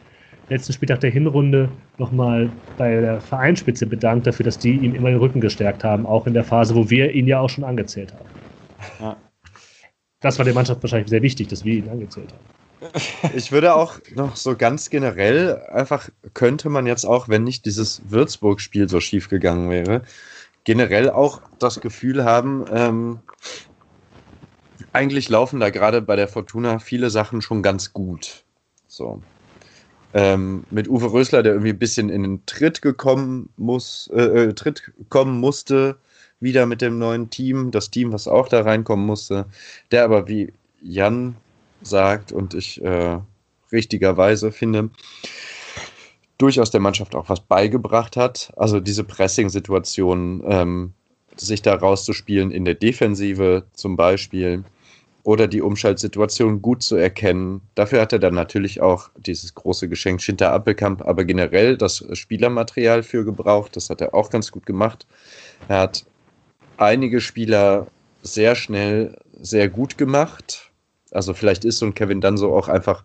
[0.48, 5.19] letzten Spieltag der Hinrunde nochmal bei der Vereinsspitze bedankt dafür, dass die ihm immer den
[5.19, 8.28] Rücken gestärkt haben, auch in der Phase, wo wir ihn ja auch schon angezählt haben.
[9.01, 9.16] Ja.
[10.20, 12.93] Das war der Mannschaft wahrscheinlich sehr wichtig, dass wir ihn angezählt haben.
[13.36, 18.02] Ich würde auch noch so ganz generell einfach könnte man jetzt auch, wenn nicht dieses
[18.10, 20.02] Würzburg-Spiel so schief gegangen wäre,
[20.64, 23.20] generell auch das Gefühl haben, ähm,
[24.93, 28.44] eigentlich laufen da gerade bei der Fortuna viele Sachen schon ganz gut.
[28.89, 29.23] So
[30.14, 34.52] ähm, mit Uwe Rösler, der irgendwie ein bisschen in den Tritt gekommen muss, äh, äh,
[34.55, 35.97] Tritt kommen musste,
[36.40, 39.47] wieder mit dem neuen Team, das Team, was auch da reinkommen musste,
[39.90, 40.52] der aber wie
[40.82, 41.36] Jan
[41.82, 43.18] sagt und ich äh,
[43.70, 44.90] richtigerweise finde,
[46.39, 48.52] durchaus der Mannschaft auch was beigebracht hat.
[48.56, 50.93] Also diese Pressing-Situation, ähm,
[51.36, 54.64] sich da rauszuspielen in der Defensive zum Beispiel
[55.24, 57.61] oder die Umschaltsituation gut zu erkennen.
[57.74, 63.03] Dafür hat er dann natürlich auch dieses große Geschenk Schinter Appelkamp, aber generell das Spielermaterial
[63.03, 63.77] für gebraucht.
[63.77, 65.07] Das hat er auch ganz gut gemacht.
[65.69, 66.05] Er hat
[66.77, 67.86] einige Spieler
[68.23, 70.70] sehr schnell sehr gut gemacht.
[71.12, 73.05] Also vielleicht ist so ein Kevin dann so auch einfach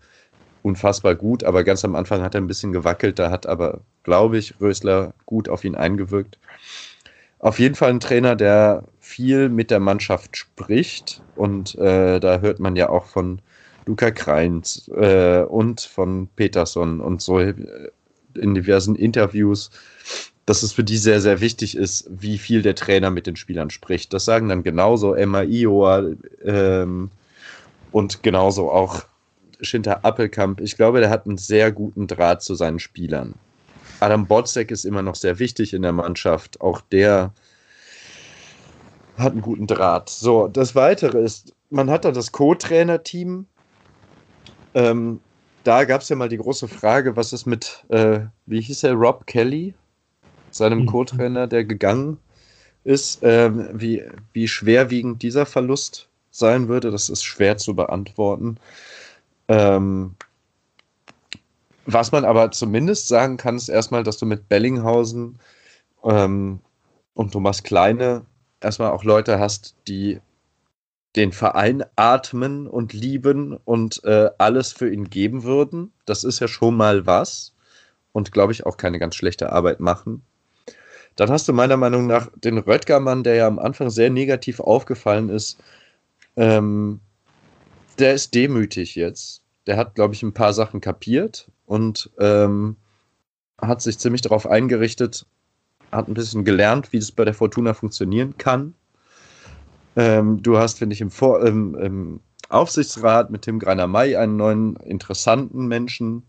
[0.63, 3.19] unfassbar gut, aber ganz am Anfang hat er ein bisschen gewackelt.
[3.19, 6.39] Da hat aber, glaube ich, Rösler gut auf ihn eingewirkt.
[7.39, 11.21] Auf jeden Fall ein Trainer, der viel mit der Mannschaft spricht.
[11.35, 13.41] Und äh, da hört man ja auch von
[13.85, 17.53] Luca Kreins äh, und von Peterson und so äh,
[18.35, 19.69] in diversen Interviews,
[20.45, 23.69] dass es für die sehr, sehr wichtig ist, wie viel der Trainer mit den Spielern
[23.69, 24.13] spricht.
[24.13, 26.11] Das sagen dann genauso Emma Ioa
[26.43, 27.09] ähm,
[27.91, 29.03] und genauso auch
[29.61, 30.61] Schinter Appelkamp.
[30.61, 33.35] Ich glaube, der hat einen sehr guten Draht zu seinen Spielern.
[33.99, 36.61] Adam Botzek ist immer noch sehr wichtig in der Mannschaft.
[36.61, 37.33] Auch der
[39.17, 40.09] hat einen guten Draht.
[40.09, 43.45] So, das Weitere ist, man hat da das Co-Trainer-Team.
[44.75, 45.19] Ähm,
[45.63, 48.93] da gab es ja mal die große Frage, was ist mit, äh, wie hieß er,
[48.93, 49.73] Rob Kelly,
[50.51, 50.85] seinem mhm.
[50.85, 52.17] Co-Trainer, der gegangen
[52.83, 54.03] ist, ähm, wie,
[54.33, 56.91] wie schwerwiegend dieser Verlust sein würde.
[56.91, 58.57] Das ist schwer zu beantworten.
[59.49, 60.15] Ähm,
[61.87, 65.39] was man aber zumindest sagen kann, ist erstmal, dass du mit Bellinghausen
[66.03, 66.59] ähm,
[67.13, 68.25] und Thomas Kleine
[68.59, 70.19] erstmal auch Leute hast, die
[71.15, 75.93] den Verein atmen und lieben und äh, alles für ihn geben würden.
[76.05, 77.53] Das ist ja schon mal was
[78.11, 80.21] und glaube ich auch keine ganz schlechte Arbeit machen.
[81.15, 85.29] Dann hast du meiner Meinung nach den Röttgermann, der ja am Anfang sehr negativ aufgefallen
[85.29, 85.57] ist.
[86.35, 86.99] Ähm,
[87.97, 89.41] der ist demütig jetzt.
[89.67, 92.77] Der hat, glaube ich, ein paar Sachen kapiert und ähm,
[93.61, 95.25] hat sich ziemlich darauf eingerichtet,
[95.91, 98.73] hat ein bisschen gelernt, wie das bei der Fortuna funktionieren kann.
[99.95, 102.19] Ähm, du hast, finde ich, im, Vor im, im
[102.49, 106.23] Aufsichtsrat mit Tim Greiner-May einen neuen interessanten Menschen,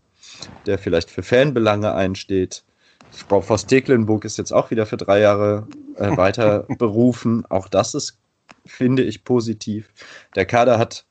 [0.65, 2.63] der vielleicht für Fanbelange einsteht.
[3.11, 7.45] Frau Voss-Tecklenburg ist jetzt auch wieder für drei Jahre äh, weiter berufen.
[7.49, 8.17] Auch das ist,
[8.65, 9.89] finde ich, positiv.
[10.35, 11.05] Der Kader hat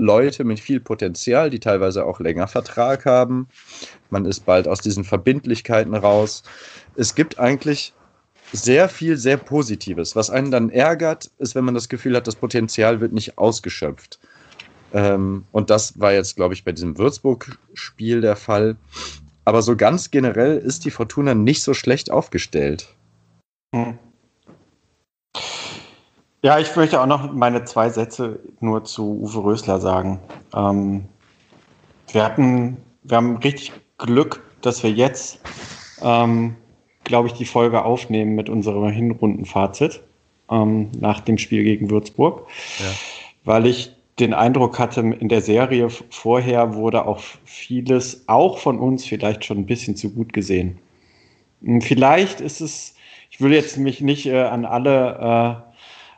[0.00, 3.48] Leute mit viel Potenzial, die teilweise auch länger Vertrag haben.
[4.10, 6.42] Man ist bald aus diesen Verbindlichkeiten raus.
[6.96, 7.92] Es gibt eigentlich
[8.52, 10.16] sehr viel, sehr Positives.
[10.16, 14.18] Was einen dann ärgert, ist, wenn man das Gefühl hat, das Potenzial wird nicht ausgeschöpft.
[14.92, 18.76] Ähm, und das war jetzt, glaube ich, bei diesem Würzburg-Spiel der Fall.
[19.44, 22.94] Aber so ganz generell ist die Fortuna nicht so schlecht aufgestellt.
[23.74, 23.98] Hm.
[26.44, 30.20] Ja, ich möchte auch noch meine zwei Sätze nur zu Uwe Rösler sagen.
[30.54, 31.06] Ähm,
[32.12, 35.40] wir hatten, wir haben richtig Glück, dass wir jetzt,
[36.02, 36.54] ähm,
[37.04, 40.02] glaube ich, die Folge aufnehmen mit unserem Hinrundenfazit
[40.50, 42.46] ähm, nach dem Spiel gegen Würzburg,
[42.78, 42.92] ja.
[43.44, 49.06] weil ich den Eindruck hatte, in der Serie vorher wurde auch vieles, auch von uns,
[49.06, 50.78] vielleicht schon ein bisschen zu gut gesehen.
[51.62, 52.96] Hm, vielleicht ist es,
[53.30, 55.73] ich will jetzt mich nicht äh, an alle äh,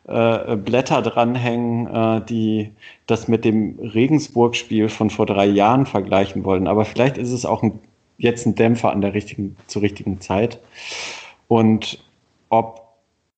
[0.08, 2.70] äh, Blätter dranhängen, äh, die
[3.06, 6.68] das mit dem Regensburg-Spiel von vor drei Jahren vergleichen wollen.
[6.68, 7.80] Aber vielleicht ist es auch ein,
[8.18, 10.60] jetzt ein Dämpfer an der richtigen, zur richtigen Zeit.
[11.48, 12.04] Und
[12.50, 12.86] ob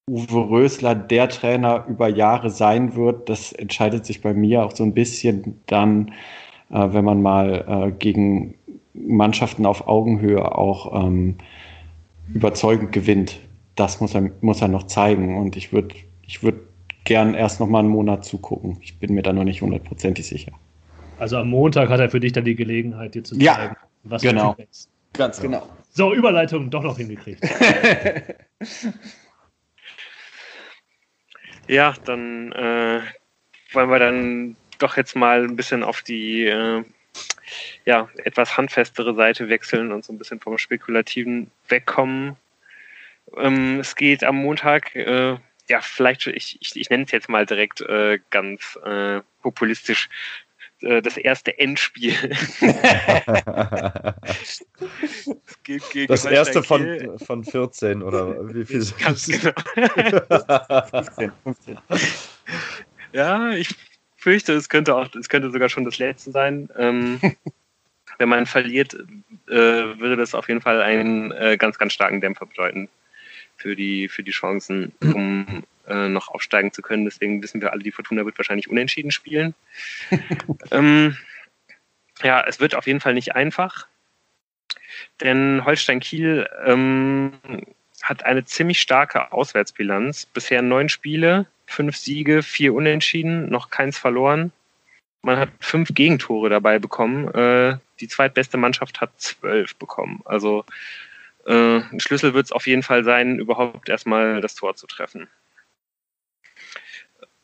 [0.08, 4.82] Uwe Rösler der Trainer über Jahre sein wird, das entscheidet sich bei mir auch so
[4.84, 6.12] ein bisschen dann,
[6.70, 8.54] äh, wenn man mal äh, gegen
[8.94, 11.36] Mannschaften auf Augenhöhe auch ähm,
[12.32, 13.38] überzeugend gewinnt.
[13.74, 15.36] Das muss er, muss er noch zeigen.
[15.38, 15.94] Und ich würde
[16.28, 16.60] ich würde
[17.04, 18.78] gern erst noch mal einen Monat zugucken.
[18.82, 20.52] Ich bin mir da noch nicht hundertprozentig sicher.
[21.18, 24.22] Also am Montag hat er für dich dann die Gelegenheit, dir zu zeigen, ja, was
[24.22, 24.50] genau.
[24.50, 24.84] du denkst.
[25.14, 25.66] Ganz genau.
[25.90, 27.42] So, Überleitung doch noch hingekriegt.
[31.66, 33.00] ja, dann äh,
[33.72, 36.84] wollen wir dann doch jetzt mal ein bisschen auf die äh,
[37.86, 42.36] ja, etwas handfestere Seite wechseln und so ein bisschen vom Spekulativen wegkommen.
[43.36, 45.38] Ähm, es geht am Montag äh,
[45.68, 50.08] ja, vielleicht, ich, ich, ich nenne es jetzt mal direkt äh, ganz äh, populistisch,
[50.80, 52.14] äh, das erste Endspiel.
[56.06, 58.84] das, das erste von, von 14 oder wie viel?
[59.02, 59.52] Ganz genau.
[60.90, 61.78] 15, 15.
[63.12, 63.74] Ja, ich
[64.16, 66.68] fürchte, es könnte auch, es könnte sogar schon das letzte sein.
[66.76, 67.18] Ähm,
[68.18, 68.92] wenn man verliert,
[69.48, 72.90] äh, würde das auf jeden Fall einen äh, ganz, ganz starken Dämpfer bedeuten
[73.58, 77.04] für die, für die Chancen, um äh, noch aufsteigen zu können.
[77.04, 79.54] Deswegen wissen wir alle, die Fortuna wird wahrscheinlich unentschieden spielen.
[80.70, 81.16] ähm,
[82.22, 83.86] ja, es wird auf jeden Fall nicht einfach,
[85.20, 87.32] denn Holstein Kiel ähm,
[88.02, 90.26] hat eine ziemlich starke Auswärtsbilanz.
[90.26, 94.52] Bisher neun Spiele, fünf Siege, vier Unentschieden, noch keins verloren.
[95.22, 97.28] Man hat fünf Gegentore dabei bekommen.
[97.34, 100.22] Äh, die zweitbeste Mannschaft hat zwölf bekommen.
[100.24, 100.64] Also
[101.48, 105.28] äh, ein Schlüssel wird es auf jeden Fall sein, überhaupt erstmal das Tor zu treffen.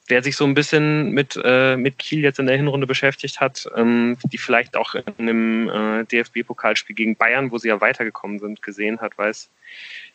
[0.07, 3.67] Wer sich so ein bisschen mit, äh, mit Kiel jetzt in der Hinrunde beschäftigt hat,
[3.75, 8.61] ähm, die vielleicht auch in einem äh, DFB-Pokalspiel gegen Bayern, wo sie ja weitergekommen sind,
[8.61, 9.49] gesehen hat, weiß,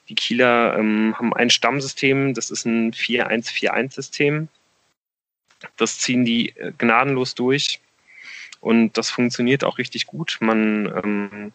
[0.07, 4.47] die Kieler ähm, haben ein Stammsystem, das ist ein 4-1-4-1-System.
[5.75, 7.81] Das ziehen die äh, gnadenlos durch
[8.59, 10.37] und das funktioniert auch richtig gut.
[10.39, 11.51] Man ähm,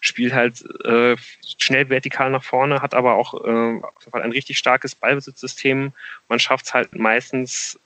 [0.00, 1.16] spielt halt äh,
[1.58, 3.80] schnell vertikal nach vorne, hat aber auch äh,
[4.12, 5.92] ein richtig starkes Ballbesitzsystem.
[6.28, 7.78] Man schafft es halt meistens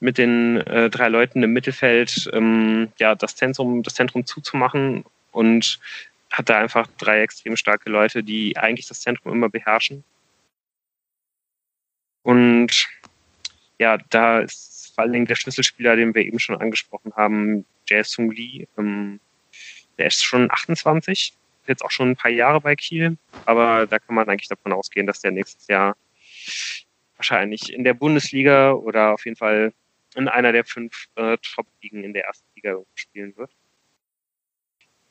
[0.00, 5.78] mit den äh, drei Leuten im Mittelfeld ähm, ja das Zentrum, das Zentrum zuzumachen und
[6.30, 10.02] hat da einfach drei extrem starke Leute, die eigentlich das Zentrum immer beherrschen.
[12.22, 12.88] Und
[13.78, 18.04] ja, da ist vor allen Dingen der Schlüsselspieler, den wir eben schon angesprochen haben, Jae
[18.04, 18.66] Sung Lee.
[18.78, 19.20] Ähm,
[19.98, 21.34] der ist schon 28,
[21.66, 23.16] jetzt auch schon ein paar Jahre bei Kiel,
[23.46, 25.96] aber da kann man eigentlich davon ausgehen, dass der nächstes Jahr
[27.16, 29.72] wahrscheinlich in der Bundesliga oder auf jeden Fall
[30.14, 33.50] in einer der fünf äh, Top-Ligen in der ersten Liga spielen wird.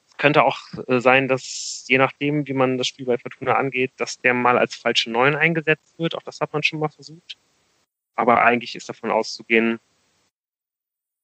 [0.09, 3.91] Es könnte auch äh, sein, dass je nachdem, wie man das Spiel bei Fortuna angeht,
[3.97, 6.15] dass der mal als falsche Neun eingesetzt wird.
[6.15, 7.37] Auch das hat man schon mal versucht.
[8.15, 9.79] Aber eigentlich ist davon auszugehen,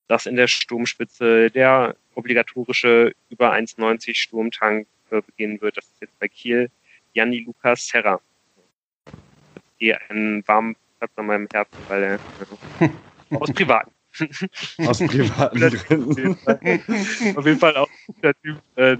[0.07, 5.77] dass in der Sturmspitze der obligatorische über 1,90 Sturmtank äh, beginnen wird.
[5.77, 6.69] Das ist jetzt bei Kiel
[7.13, 8.19] Janni Lukas Serra.
[9.77, 12.19] Hier einen warmen Platz an meinem Herzen, weil er
[12.79, 13.91] äh, aus privaten.
[14.88, 16.38] aus privaten Gründen.
[17.38, 18.61] Auf jeden Fall auch guter Typ.
[18.75, 18.97] Äh,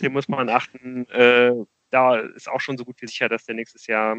[0.00, 1.08] dem muss man achten.
[1.10, 1.52] Äh,
[1.90, 4.18] da ist auch schon so gut wie sicher, dass der nächstes Jahr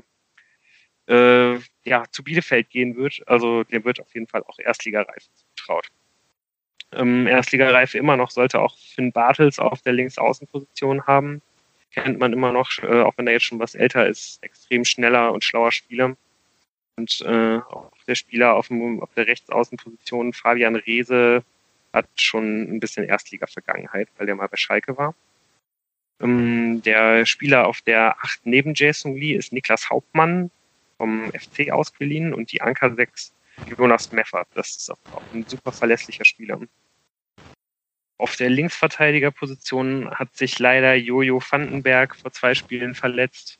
[1.07, 3.21] äh, ja, zu Bielefeld gehen wird.
[3.27, 5.87] Also dem wird auf jeden Fall auch Erstligareife zugetraut.
[6.93, 11.41] Ähm, Erstligareife immer noch sollte auch Finn Bartels auf der Linksaußenposition haben.
[11.91, 15.31] Kennt man immer noch, äh, auch wenn er jetzt schon was älter ist, extrem schneller
[15.33, 16.15] und schlauer Spieler.
[16.97, 21.43] Und äh, auch der Spieler auf, dem, auf der Rechtsaußenposition, Fabian Reese,
[21.93, 25.15] hat schon ein bisschen Erstliga-Vergangenheit, weil der mal bei Schalke war.
[26.19, 30.51] Ähm, der Spieler auf der 8 neben Jason Lee ist Niklas Hauptmann
[30.97, 33.33] vom FC ausgeliehen und die Anker 6
[33.77, 34.47] Jonas Meffert.
[34.53, 36.59] Das ist auch ein super verlässlicher Spieler.
[38.17, 43.59] Auf der Linksverteidigerposition hat sich leider Jojo Vandenberg vor zwei Spielen verletzt.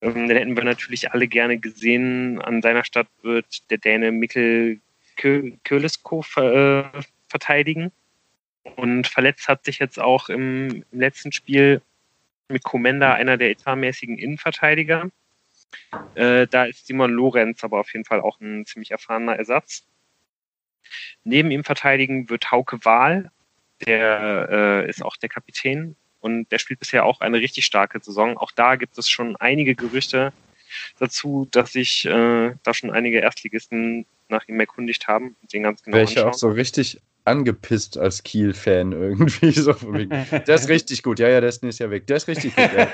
[0.00, 2.40] Ähm, den hätten wir natürlich alle gerne gesehen.
[2.40, 4.80] An seiner Stadt wird der Däne Mikkel
[5.16, 6.84] Kölesko äh,
[7.28, 7.92] verteidigen.
[8.76, 11.82] Und verletzt hat sich jetzt auch im, letzten Spiel
[12.48, 15.10] mit Komenda einer der etatmäßigen Innenverteidiger.
[16.14, 19.84] Äh, da ist Simon Lorenz aber auf jeden Fall auch ein ziemlich erfahrener Ersatz.
[21.24, 23.30] Neben ihm verteidigen wird Hauke Wahl,
[23.86, 28.36] der äh, ist auch der Kapitän und der spielt bisher auch eine richtig starke Saison.
[28.36, 30.32] Auch da gibt es schon einige Gerüchte
[30.98, 35.82] dazu, dass sich äh, da schon einige Erstligisten nach ihm erkundigt haben und den ganz
[35.82, 36.32] genau Welche anschauen.
[36.32, 39.52] auch so richtig angepisst als Kiel-Fan irgendwie.
[39.62, 41.18] So der ist richtig gut.
[41.18, 42.06] Ja, ja, der ist nächstes Jahr weg.
[42.06, 42.70] Der ist richtig gut.
[42.76, 42.86] Ja.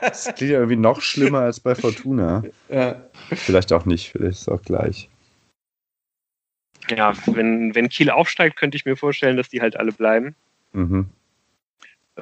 [0.00, 2.42] Das klingt ja irgendwie noch schlimmer als bei Fortuna.
[2.68, 3.00] Ja.
[3.30, 5.08] Vielleicht auch nicht, vielleicht ist es auch gleich.
[6.90, 10.34] Ja, wenn, wenn Kiel aufsteigt, könnte ich mir vorstellen, dass die halt alle bleiben.
[10.72, 11.08] Mhm.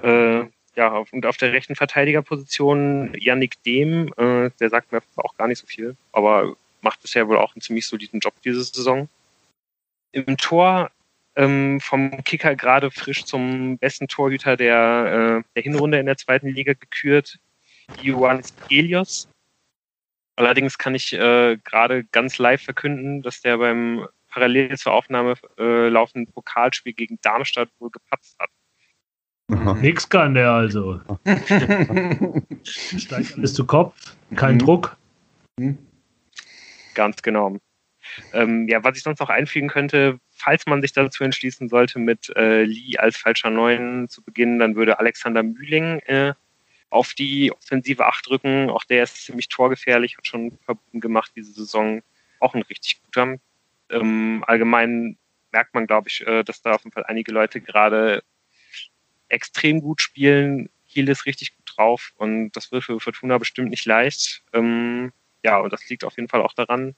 [0.02, 0.44] Äh,
[0.76, 5.58] ja, und auf der rechten Verteidigerposition Yannick Dehm, äh, der sagt mir auch gar nicht
[5.58, 9.08] so viel, aber macht bisher wohl auch einen ziemlich soliden Job diese Saison.
[10.12, 10.90] Im Tor
[11.38, 16.48] ähm, vom Kicker gerade frisch zum besten Torhüter der, äh, der Hinrunde in der zweiten
[16.48, 17.38] Liga gekürt,
[18.02, 19.28] Ioannis Elios.
[20.34, 25.88] Allerdings kann ich äh, gerade ganz live verkünden, dass der beim parallel zur Aufnahme äh,
[25.88, 28.50] laufenden Pokalspiel gegen Darmstadt wohl gepatzt hat.
[29.48, 29.80] Mhm.
[29.80, 31.00] Nix kann der also.
[32.64, 34.58] Steigt alles zu Kopf, kein mhm.
[34.58, 34.96] Druck.
[35.56, 35.78] Mhm.
[36.94, 37.56] Ganz genau.
[38.32, 42.30] Ähm, ja, was ich sonst noch einfügen könnte, falls man sich dazu entschließen sollte, mit
[42.36, 46.34] äh, Lee als falscher Neun zu beginnen, dann würde Alexander Mühling äh,
[46.90, 48.70] auf die offensive Acht rücken.
[48.70, 52.02] Auch der ist ziemlich torgefährlich, hat schon verbunden gemacht diese Saison.
[52.40, 53.36] Auch ein richtig guter.
[53.90, 55.18] Ähm, allgemein
[55.50, 58.22] merkt man, glaube ich, äh, dass da auf jeden Fall einige Leute gerade
[59.28, 60.70] extrem gut spielen.
[60.88, 64.42] Kiel ist richtig gut drauf und das wird für Fortuna bestimmt nicht leicht.
[64.52, 65.12] Ähm,
[65.44, 66.94] ja, und das liegt auf jeden Fall auch daran,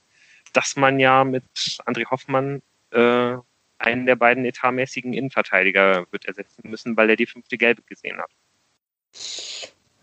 [0.52, 1.44] dass man ja mit
[1.86, 3.36] André Hoffmann äh,
[3.78, 8.30] einen der beiden etatmäßigen Innenverteidiger wird ersetzen müssen, weil er die fünfte Gelbe gesehen hat.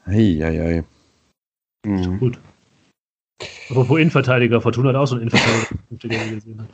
[0.05, 0.83] Eieiei.
[1.85, 2.19] Mhm.
[2.19, 2.39] Gut.
[3.69, 6.69] Apropos Innenverteidiger, Fortuna hat auch so einen Innenverteidiger, der die fünfte Gelbe gesehen hat.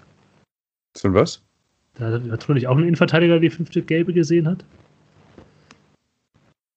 [0.96, 1.42] So was?
[1.96, 4.64] Da hat Fortuna nicht auch einen Innenverteidiger, der die fünfte Gelbe gesehen hat?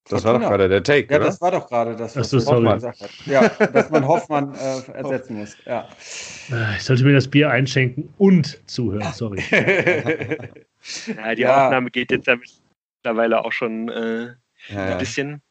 [0.09, 1.27] Das war doch gerade der Take, Ja, oder?
[1.27, 3.09] das war doch gerade das, was so, Hoffmann gesagt hat.
[3.25, 5.57] Ja, dass man Hoffmann äh, ersetzen muss.
[5.65, 5.87] Ja.
[6.51, 9.43] Äh, ich sollte mir das Bier einschenken und zuhören, sorry.
[9.51, 11.65] ja, die ja.
[11.65, 12.37] Aufnahme geht jetzt ja
[13.03, 14.33] mittlerweile auch schon äh,
[14.69, 15.41] ja, ein bisschen.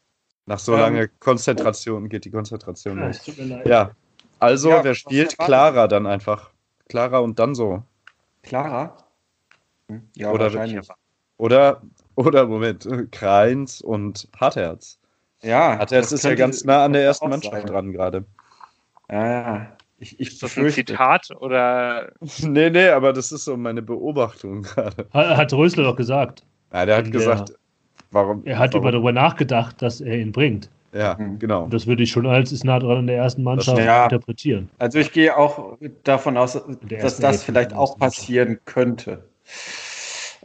[0.46, 3.20] Nach so langer ähm, Konzentration geht die Konzentration los.
[3.64, 3.90] Ja,
[4.38, 5.36] also wer spielt?
[5.38, 6.50] Clara dann einfach.
[6.88, 7.82] Clara und dann so.
[8.42, 8.96] Clara?
[9.90, 10.08] Hm?
[10.14, 10.88] Ja, oder wahrscheinlich.
[11.38, 11.82] Oder
[12.16, 14.98] oder Moment, Kreins und Hartherz.
[15.42, 15.78] Ja.
[15.78, 18.24] Hartherz ist ja ganz nah an der ersten Mannschaft dran gerade.
[19.10, 19.66] Ja, ja.
[19.98, 22.12] Ich, ich ist das ein Zitat oder?
[22.42, 25.06] nee, nee, aber das ist so meine Beobachtung gerade.
[25.12, 26.42] Hat, hat Rösler doch gesagt.
[26.72, 27.54] Ja, der hat gesagt,
[28.10, 28.42] warum?
[28.44, 28.90] Er hat warum?
[28.90, 30.68] darüber nachgedacht, dass er ihn bringt.
[30.92, 31.38] Ja, mhm.
[31.38, 31.64] genau.
[31.64, 34.04] Und das würde ich schon als ist nah dran in der ersten Mannschaft das, ja.
[34.04, 34.70] interpretieren.
[34.78, 39.24] Also ich gehe auch davon aus, dass das vielleicht auch passieren könnte.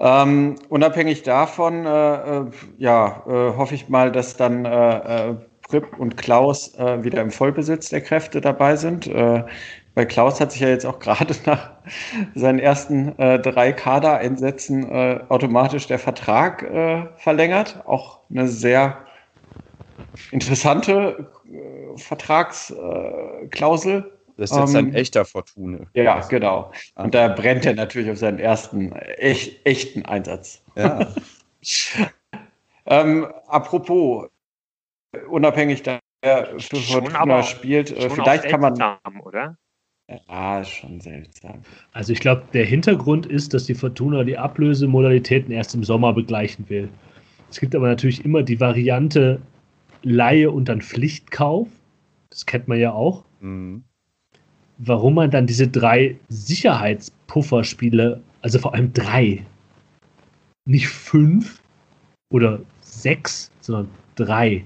[0.03, 2.45] Ähm, unabhängig davon, äh, äh,
[2.79, 5.35] ja, äh, hoffe ich mal, dass dann äh, äh
[5.67, 9.09] Prip und Klaus äh, wieder im Vollbesitz der Kräfte dabei sind.
[9.95, 11.69] Bei Klaus hat sich ja jetzt auch gerade nach
[12.35, 16.69] seinen ersten drei Kadereinsätzen automatisch der Vertrag
[17.15, 17.83] verlängert.
[17.85, 18.97] Auch eine sehr
[20.31, 24.11] interessante äh, Vertragsklausel.
[24.37, 25.87] Das ist jetzt ähm, ein echter Fortune.
[25.93, 26.71] Ja, genau.
[26.95, 27.03] Ah.
[27.03, 30.63] Und da brennt er natürlich auf seinen ersten echt, echten Einsatz.
[30.75, 31.07] Ja.
[32.85, 34.29] ähm, apropos,
[35.29, 38.73] unabhängig da er für Fortuna spielt, äh, vielleicht kann man.
[39.23, 39.57] Oder?
[40.27, 41.61] Ja, ist schon seltsam.
[41.93, 46.69] Also ich glaube, der Hintergrund ist, dass die Fortuna die Ablösemodalitäten erst im Sommer begleichen
[46.69, 46.89] will.
[47.49, 49.41] Es gibt aber natürlich immer die Variante,
[50.03, 51.67] Laie und dann Pflichtkauf.
[52.29, 53.23] Das kennt man ja auch.
[53.39, 53.83] Mhm.
[54.83, 59.45] Warum man dann diese drei Sicherheitspufferspiele, also vor allem drei,
[60.65, 61.61] nicht fünf
[62.31, 64.63] oder sechs, sondern drei,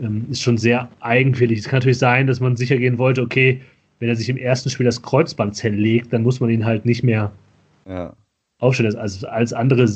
[0.00, 1.58] ähm, ist schon sehr eigenwillig.
[1.58, 3.60] Es kann natürlich sein, dass man sicher gehen wollte, okay,
[3.98, 7.02] wenn er sich im ersten Spiel das Kreuzband zerlegt, dann muss man ihn halt nicht
[7.02, 7.32] mehr
[7.88, 8.12] ja.
[8.58, 8.96] aufstellen.
[8.96, 9.88] Also alles andere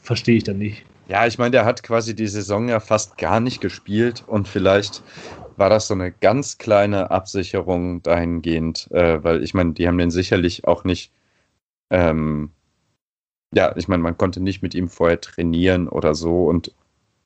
[0.00, 0.84] verstehe ich dann nicht.
[1.08, 5.02] Ja, ich meine, der hat quasi die Saison ja fast gar nicht gespielt und vielleicht
[5.58, 10.10] war das so eine ganz kleine Absicherung dahingehend, äh, weil ich meine, die haben den
[10.10, 11.12] sicherlich auch nicht,
[11.90, 12.50] ähm,
[13.54, 16.72] ja, ich meine, man konnte nicht mit ihm vorher trainieren oder so und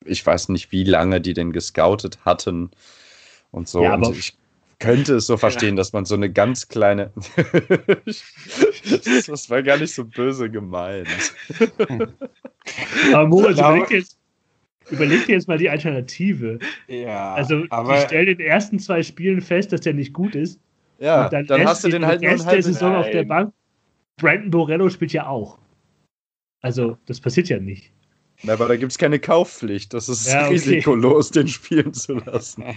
[0.05, 2.71] ich weiß nicht, wie lange die den gescoutet hatten
[3.51, 3.83] und so.
[3.83, 4.37] Ja, und ich
[4.79, 7.11] könnte es so verstehen, dass man so eine ganz kleine.
[8.05, 11.07] das war gar nicht so böse gemeint.
[13.13, 13.59] Aber Moritz,
[13.91, 14.17] jetzt,
[14.91, 16.59] überleg dir jetzt mal die Alternative.
[16.87, 17.33] Ja.
[17.33, 20.59] Also, aber die stellen in den ersten zwei Spielen fest, dass der nicht gut ist.
[20.99, 23.53] Ja, dann, dann hast du den halt nur der Saison auf der Bank.
[24.17, 25.57] Brandon Borello spielt ja auch.
[26.61, 27.91] Also, das passiert ja nicht.
[28.43, 29.93] Na, aber da gibt es keine Kaufpflicht.
[29.93, 30.53] Das ist ja, okay.
[30.53, 32.63] risikolos, den spielen zu lassen.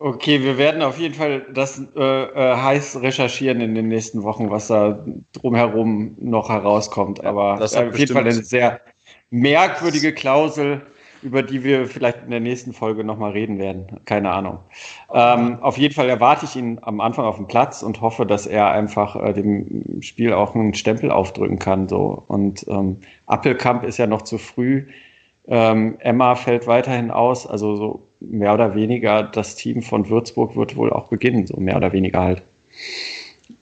[0.00, 4.50] Okay, wir werden auf jeden Fall das äh, äh, heiß recherchieren in den nächsten Wochen,
[4.50, 7.24] was da drumherum noch herauskommt.
[7.24, 8.80] Aber das auf jeden Fall eine sehr
[9.34, 10.82] merkwürdige Klausel,
[11.22, 13.86] über die wir vielleicht in der nächsten Folge nochmal reden werden.
[14.04, 14.58] Keine Ahnung.
[15.12, 18.46] Ähm, auf jeden Fall erwarte ich ihn am Anfang auf dem Platz und hoffe, dass
[18.46, 21.88] er einfach äh, dem Spiel auch einen Stempel aufdrücken kann.
[21.88, 22.22] So.
[22.28, 24.86] Und ähm, Appelkamp ist ja noch zu früh.
[25.46, 30.76] Ähm, Emma fällt weiterhin aus, also so mehr oder weniger das Team von Würzburg wird
[30.76, 32.42] wohl auch beginnen, so mehr oder weniger halt.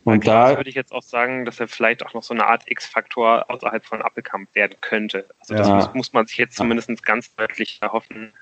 [0.04, 2.64] Und da würde ich jetzt auch sagen, dass er vielleicht auch noch so eine Art
[2.66, 5.26] X-Faktor außerhalb von Appelkamp werden könnte.
[5.40, 5.74] Also das ja.
[5.76, 8.32] muss, muss, man sich jetzt zumindest ganz deutlich erhoffen,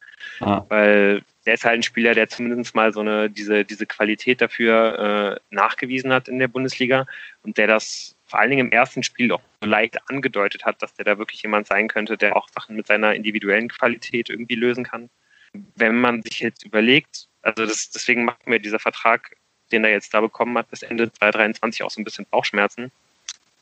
[0.40, 0.64] ja.
[0.68, 5.38] weil der ist halt ein Spieler, der zumindest mal so eine diese diese Qualität dafür
[5.50, 7.06] äh, nachgewiesen hat in der Bundesliga
[7.42, 10.94] und der das vor allen Dingen im ersten Spiel auch so leicht angedeutet hat, dass
[10.94, 14.84] der da wirklich jemand sein könnte, der auch Sachen mit seiner individuellen Qualität irgendwie lösen
[14.84, 15.10] kann.
[15.74, 19.36] Wenn man sich jetzt überlegt, also das, deswegen macht mir dieser Vertrag,
[19.72, 22.90] den er jetzt da bekommen hat, bis Ende 2023 auch so ein bisschen Bauchschmerzen.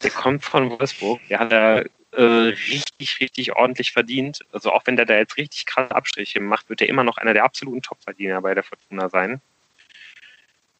[0.02, 1.82] Der kommt von Wolfsburg, der hat da
[2.12, 4.40] äh, richtig, richtig ordentlich verdient.
[4.52, 7.34] Also auch wenn der da jetzt richtig krasse Abstriche macht, wird er immer noch einer
[7.34, 9.40] der absoluten Topverdiener bei der Fortuna sein.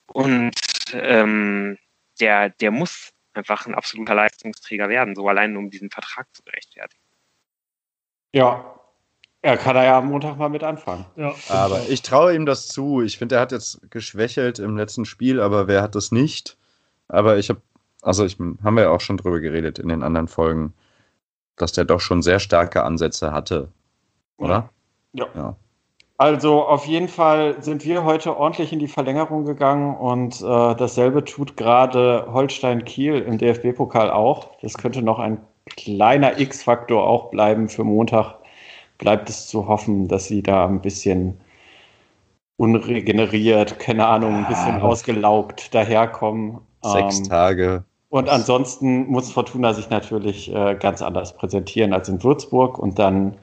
[0.07, 0.55] Und
[0.93, 1.79] ähm,
[2.21, 7.03] der, der muss einfach ein absoluter Leistungsträger werden, so allein um diesen Vertrag zu rechtfertigen.
[8.33, 8.78] Ja,
[9.43, 11.05] er kann da ja am Montag mal mit anfangen.
[11.17, 11.33] Ja.
[11.49, 13.03] Aber ich traue ihm das zu.
[13.03, 16.57] Ich finde, er hat jetzt geschwächelt im letzten Spiel, aber wer hat das nicht?
[17.09, 17.61] Aber ich habe,
[18.03, 20.75] also ich haben wir ja auch schon drüber geredet in den anderen Folgen,
[21.57, 23.69] dass der doch schon sehr starke Ansätze hatte.
[24.39, 24.71] Oder?
[25.13, 25.27] Ja.
[25.35, 25.57] ja.
[26.17, 31.25] Also auf jeden Fall sind wir heute ordentlich in die Verlängerung gegangen und äh, dasselbe
[31.25, 34.49] tut gerade Holstein Kiel im DFB-Pokal auch.
[34.61, 35.41] Das könnte noch ein
[35.77, 38.35] kleiner X-Faktor auch bleiben für Montag.
[38.99, 41.39] Bleibt es zu hoffen, dass sie da ein bisschen
[42.57, 46.59] unregeneriert, keine Ahnung, ein bisschen ah, ausgelaugt daherkommen.
[46.83, 47.85] Sechs ähm, Tage.
[48.11, 53.37] Und ansonsten muss Fortuna sich natürlich äh, ganz anders präsentieren als in Würzburg und dann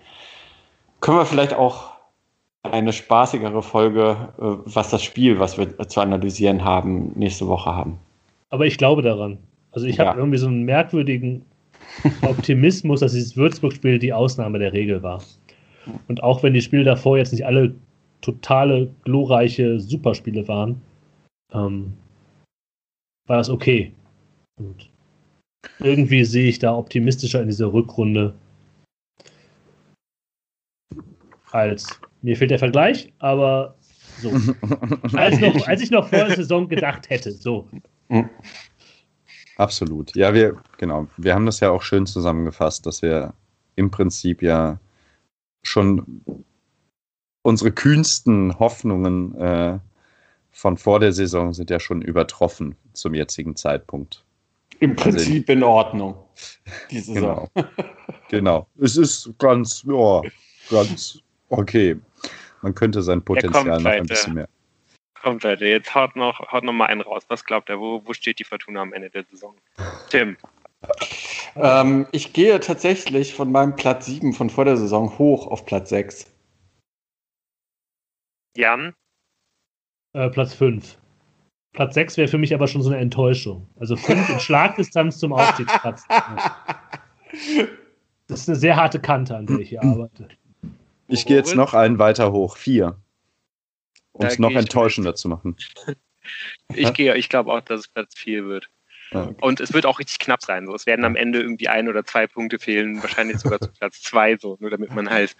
[1.02, 1.91] können wir vielleicht auch
[2.64, 7.99] eine spaßigere Folge, äh, was das Spiel, was wir zu analysieren haben, nächste Woche haben.
[8.49, 9.38] Aber ich glaube daran.
[9.72, 10.07] Also ich ja.
[10.07, 11.45] habe irgendwie so einen merkwürdigen
[12.23, 15.22] Optimismus, dass dieses Würzburg-Spiel die Ausnahme der Regel war.
[16.07, 17.76] Und auch wenn die Spiele davor jetzt nicht alle
[18.22, 20.82] totale, glorreiche Superspiele waren,
[21.53, 21.94] ähm,
[23.28, 23.91] war das okay.
[24.57, 24.90] Und
[25.80, 28.34] irgendwie sehe ich da optimistischer in dieser Rückrunde
[31.52, 33.76] als, mir fehlt der Vergleich, aber
[34.22, 34.32] so.
[35.14, 37.68] als, noch, als ich noch vor der Saison gedacht hätte, so.
[39.57, 40.16] Absolut.
[40.16, 43.34] Ja, wir, genau, wir haben das ja auch schön zusammengefasst, dass wir
[43.76, 44.80] im Prinzip ja
[45.68, 46.24] schon
[47.42, 49.80] unsere kühnsten Hoffnungen äh,
[50.52, 54.24] von vor der Saison sind ja schon übertroffen zum jetzigen Zeitpunkt.
[54.80, 56.16] Im also Prinzip also, in Ordnung.
[56.92, 57.50] Diese genau.
[58.30, 58.68] genau.
[58.80, 60.22] Es ist ganz, ja,
[60.70, 61.20] ganz
[61.50, 61.98] okay.
[62.62, 64.50] Man könnte sein Potenzial kommt, noch ein bisschen mehr.
[65.22, 67.24] Kommt, Leute, jetzt haut noch, haut noch mal einen raus.
[67.28, 67.80] Was glaubt er?
[67.80, 69.56] Wo, wo steht die Fortuna am Ende der Saison?
[70.10, 70.38] Tim.
[71.56, 75.90] Ähm, ich gehe tatsächlich von meinem Platz 7 von vor der Saison hoch auf Platz
[75.90, 76.28] 6.
[78.57, 78.94] Jan?
[80.14, 80.98] Äh, Platz 5.
[81.74, 83.68] Platz 6 wäre für mich aber schon so eine Enttäuschung.
[83.78, 86.03] Also 5 in Schlagdistanz zum Aufstiegsplatz.
[88.28, 90.30] Das ist eine sehr harte Kante, an der ich hier arbeite.
[91.07, 92.57] Ich gehe jetzt noch einen weiter hoch.
[92.57, 92.98] 4.
[94.14, 95.18] Um es noch enttäuschender mit.
[95.18, 95.57] zu machen.
[96.74, 98.70] ich gehe, ich glaube auch, dass es Platz 4 wird.
[99.11, 99.36] Okay.
[99.41, 100.65] Und es wird auch richtig knapp sein.
[100.65, 100.76] So.
[100.76, 104.38] Es werden am Ende irgendwie ein oder zwei Punkte fehlen, wahrscheinlich sogar zu Platz 2,
[104.38, 105.36] so, nur damit man halt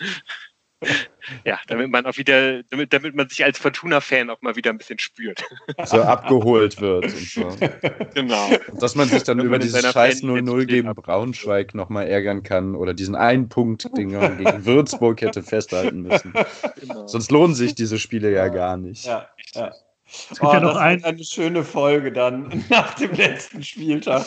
[1.46, 4.78] ja, damit man auch wieder, damit, damit man sich als Fortuna-Fan auch mal wieder ein
[4.78, 5.44] bisschen spürt.
[5.86, 7.50] So abgeholt wird und so.
[8.14, 8.50] Genau.
[8.72, 12.94] Und dass man sich dann über dieses scheiß 0-0 gegen Braunschweig nochmal ärgern kann oder
[12.94, 16.34] diesen einen Punkt, man gegen Würzburg hätte festhalten müssen.
[16.80, 17.08] Genau.
[17.08, 19.06] Sonst lohnen sich diese Spiele ja gar nicht.
[19.06, 19.74] Ja, ja.
[20.06, 21.04] Es gibt oh, ja noch ein...
[21.04, 24.26] eine schöne Folge dann nach dem letzten Spieltag.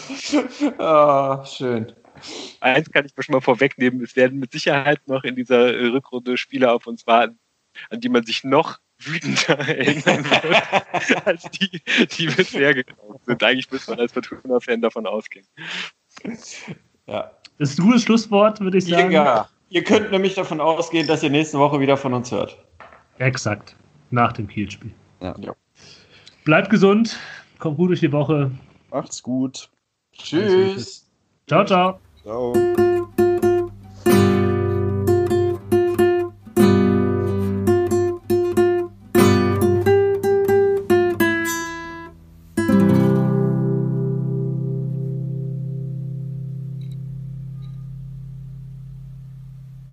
[0.79, 1.93] Oh, schön.
[2.61, 5.87] Eins kann ich mir schon mal vorwegnehmen, es werden mit Sicherheit noch in dieser äh,
[5.87, 7.39] Rückrunde Spiele auf uns warten,
[7.91, 11.81] an die man sich noch wütender erinnern wird, als die,
[12.17, 13.43] die bisher gekommen sind.
[13.43, 15.47] Eigentlich müsste man als Fortuna-Fan davon ausgehen.
[17.07, 17.31] Ja.
[17.59, 19.11] Das ist ein gutes Schlusswort, würde ich sagen.
[19.11, 22.59] Ja, ihr könnt nämlich davon ausgehen, dass ihr nächste Woche wieder von uns hört.
[23.19, 23.77] Exakt.
[24.11, 24.93] Nach dem Kielspiel.
[25.21, 25.35] Ja.
[25.39, 25.55] ja.
[26.49, 27.19] Bleibt gesund,
[27.59, 28.51] kommt gut durch die Woche.
[28.91, 29.69] Macht's gut.
[30.13, 31.07] Tschüss.
[31.47, 32.01] Ciao, ciao.
[32.23, 32.55] Ciao.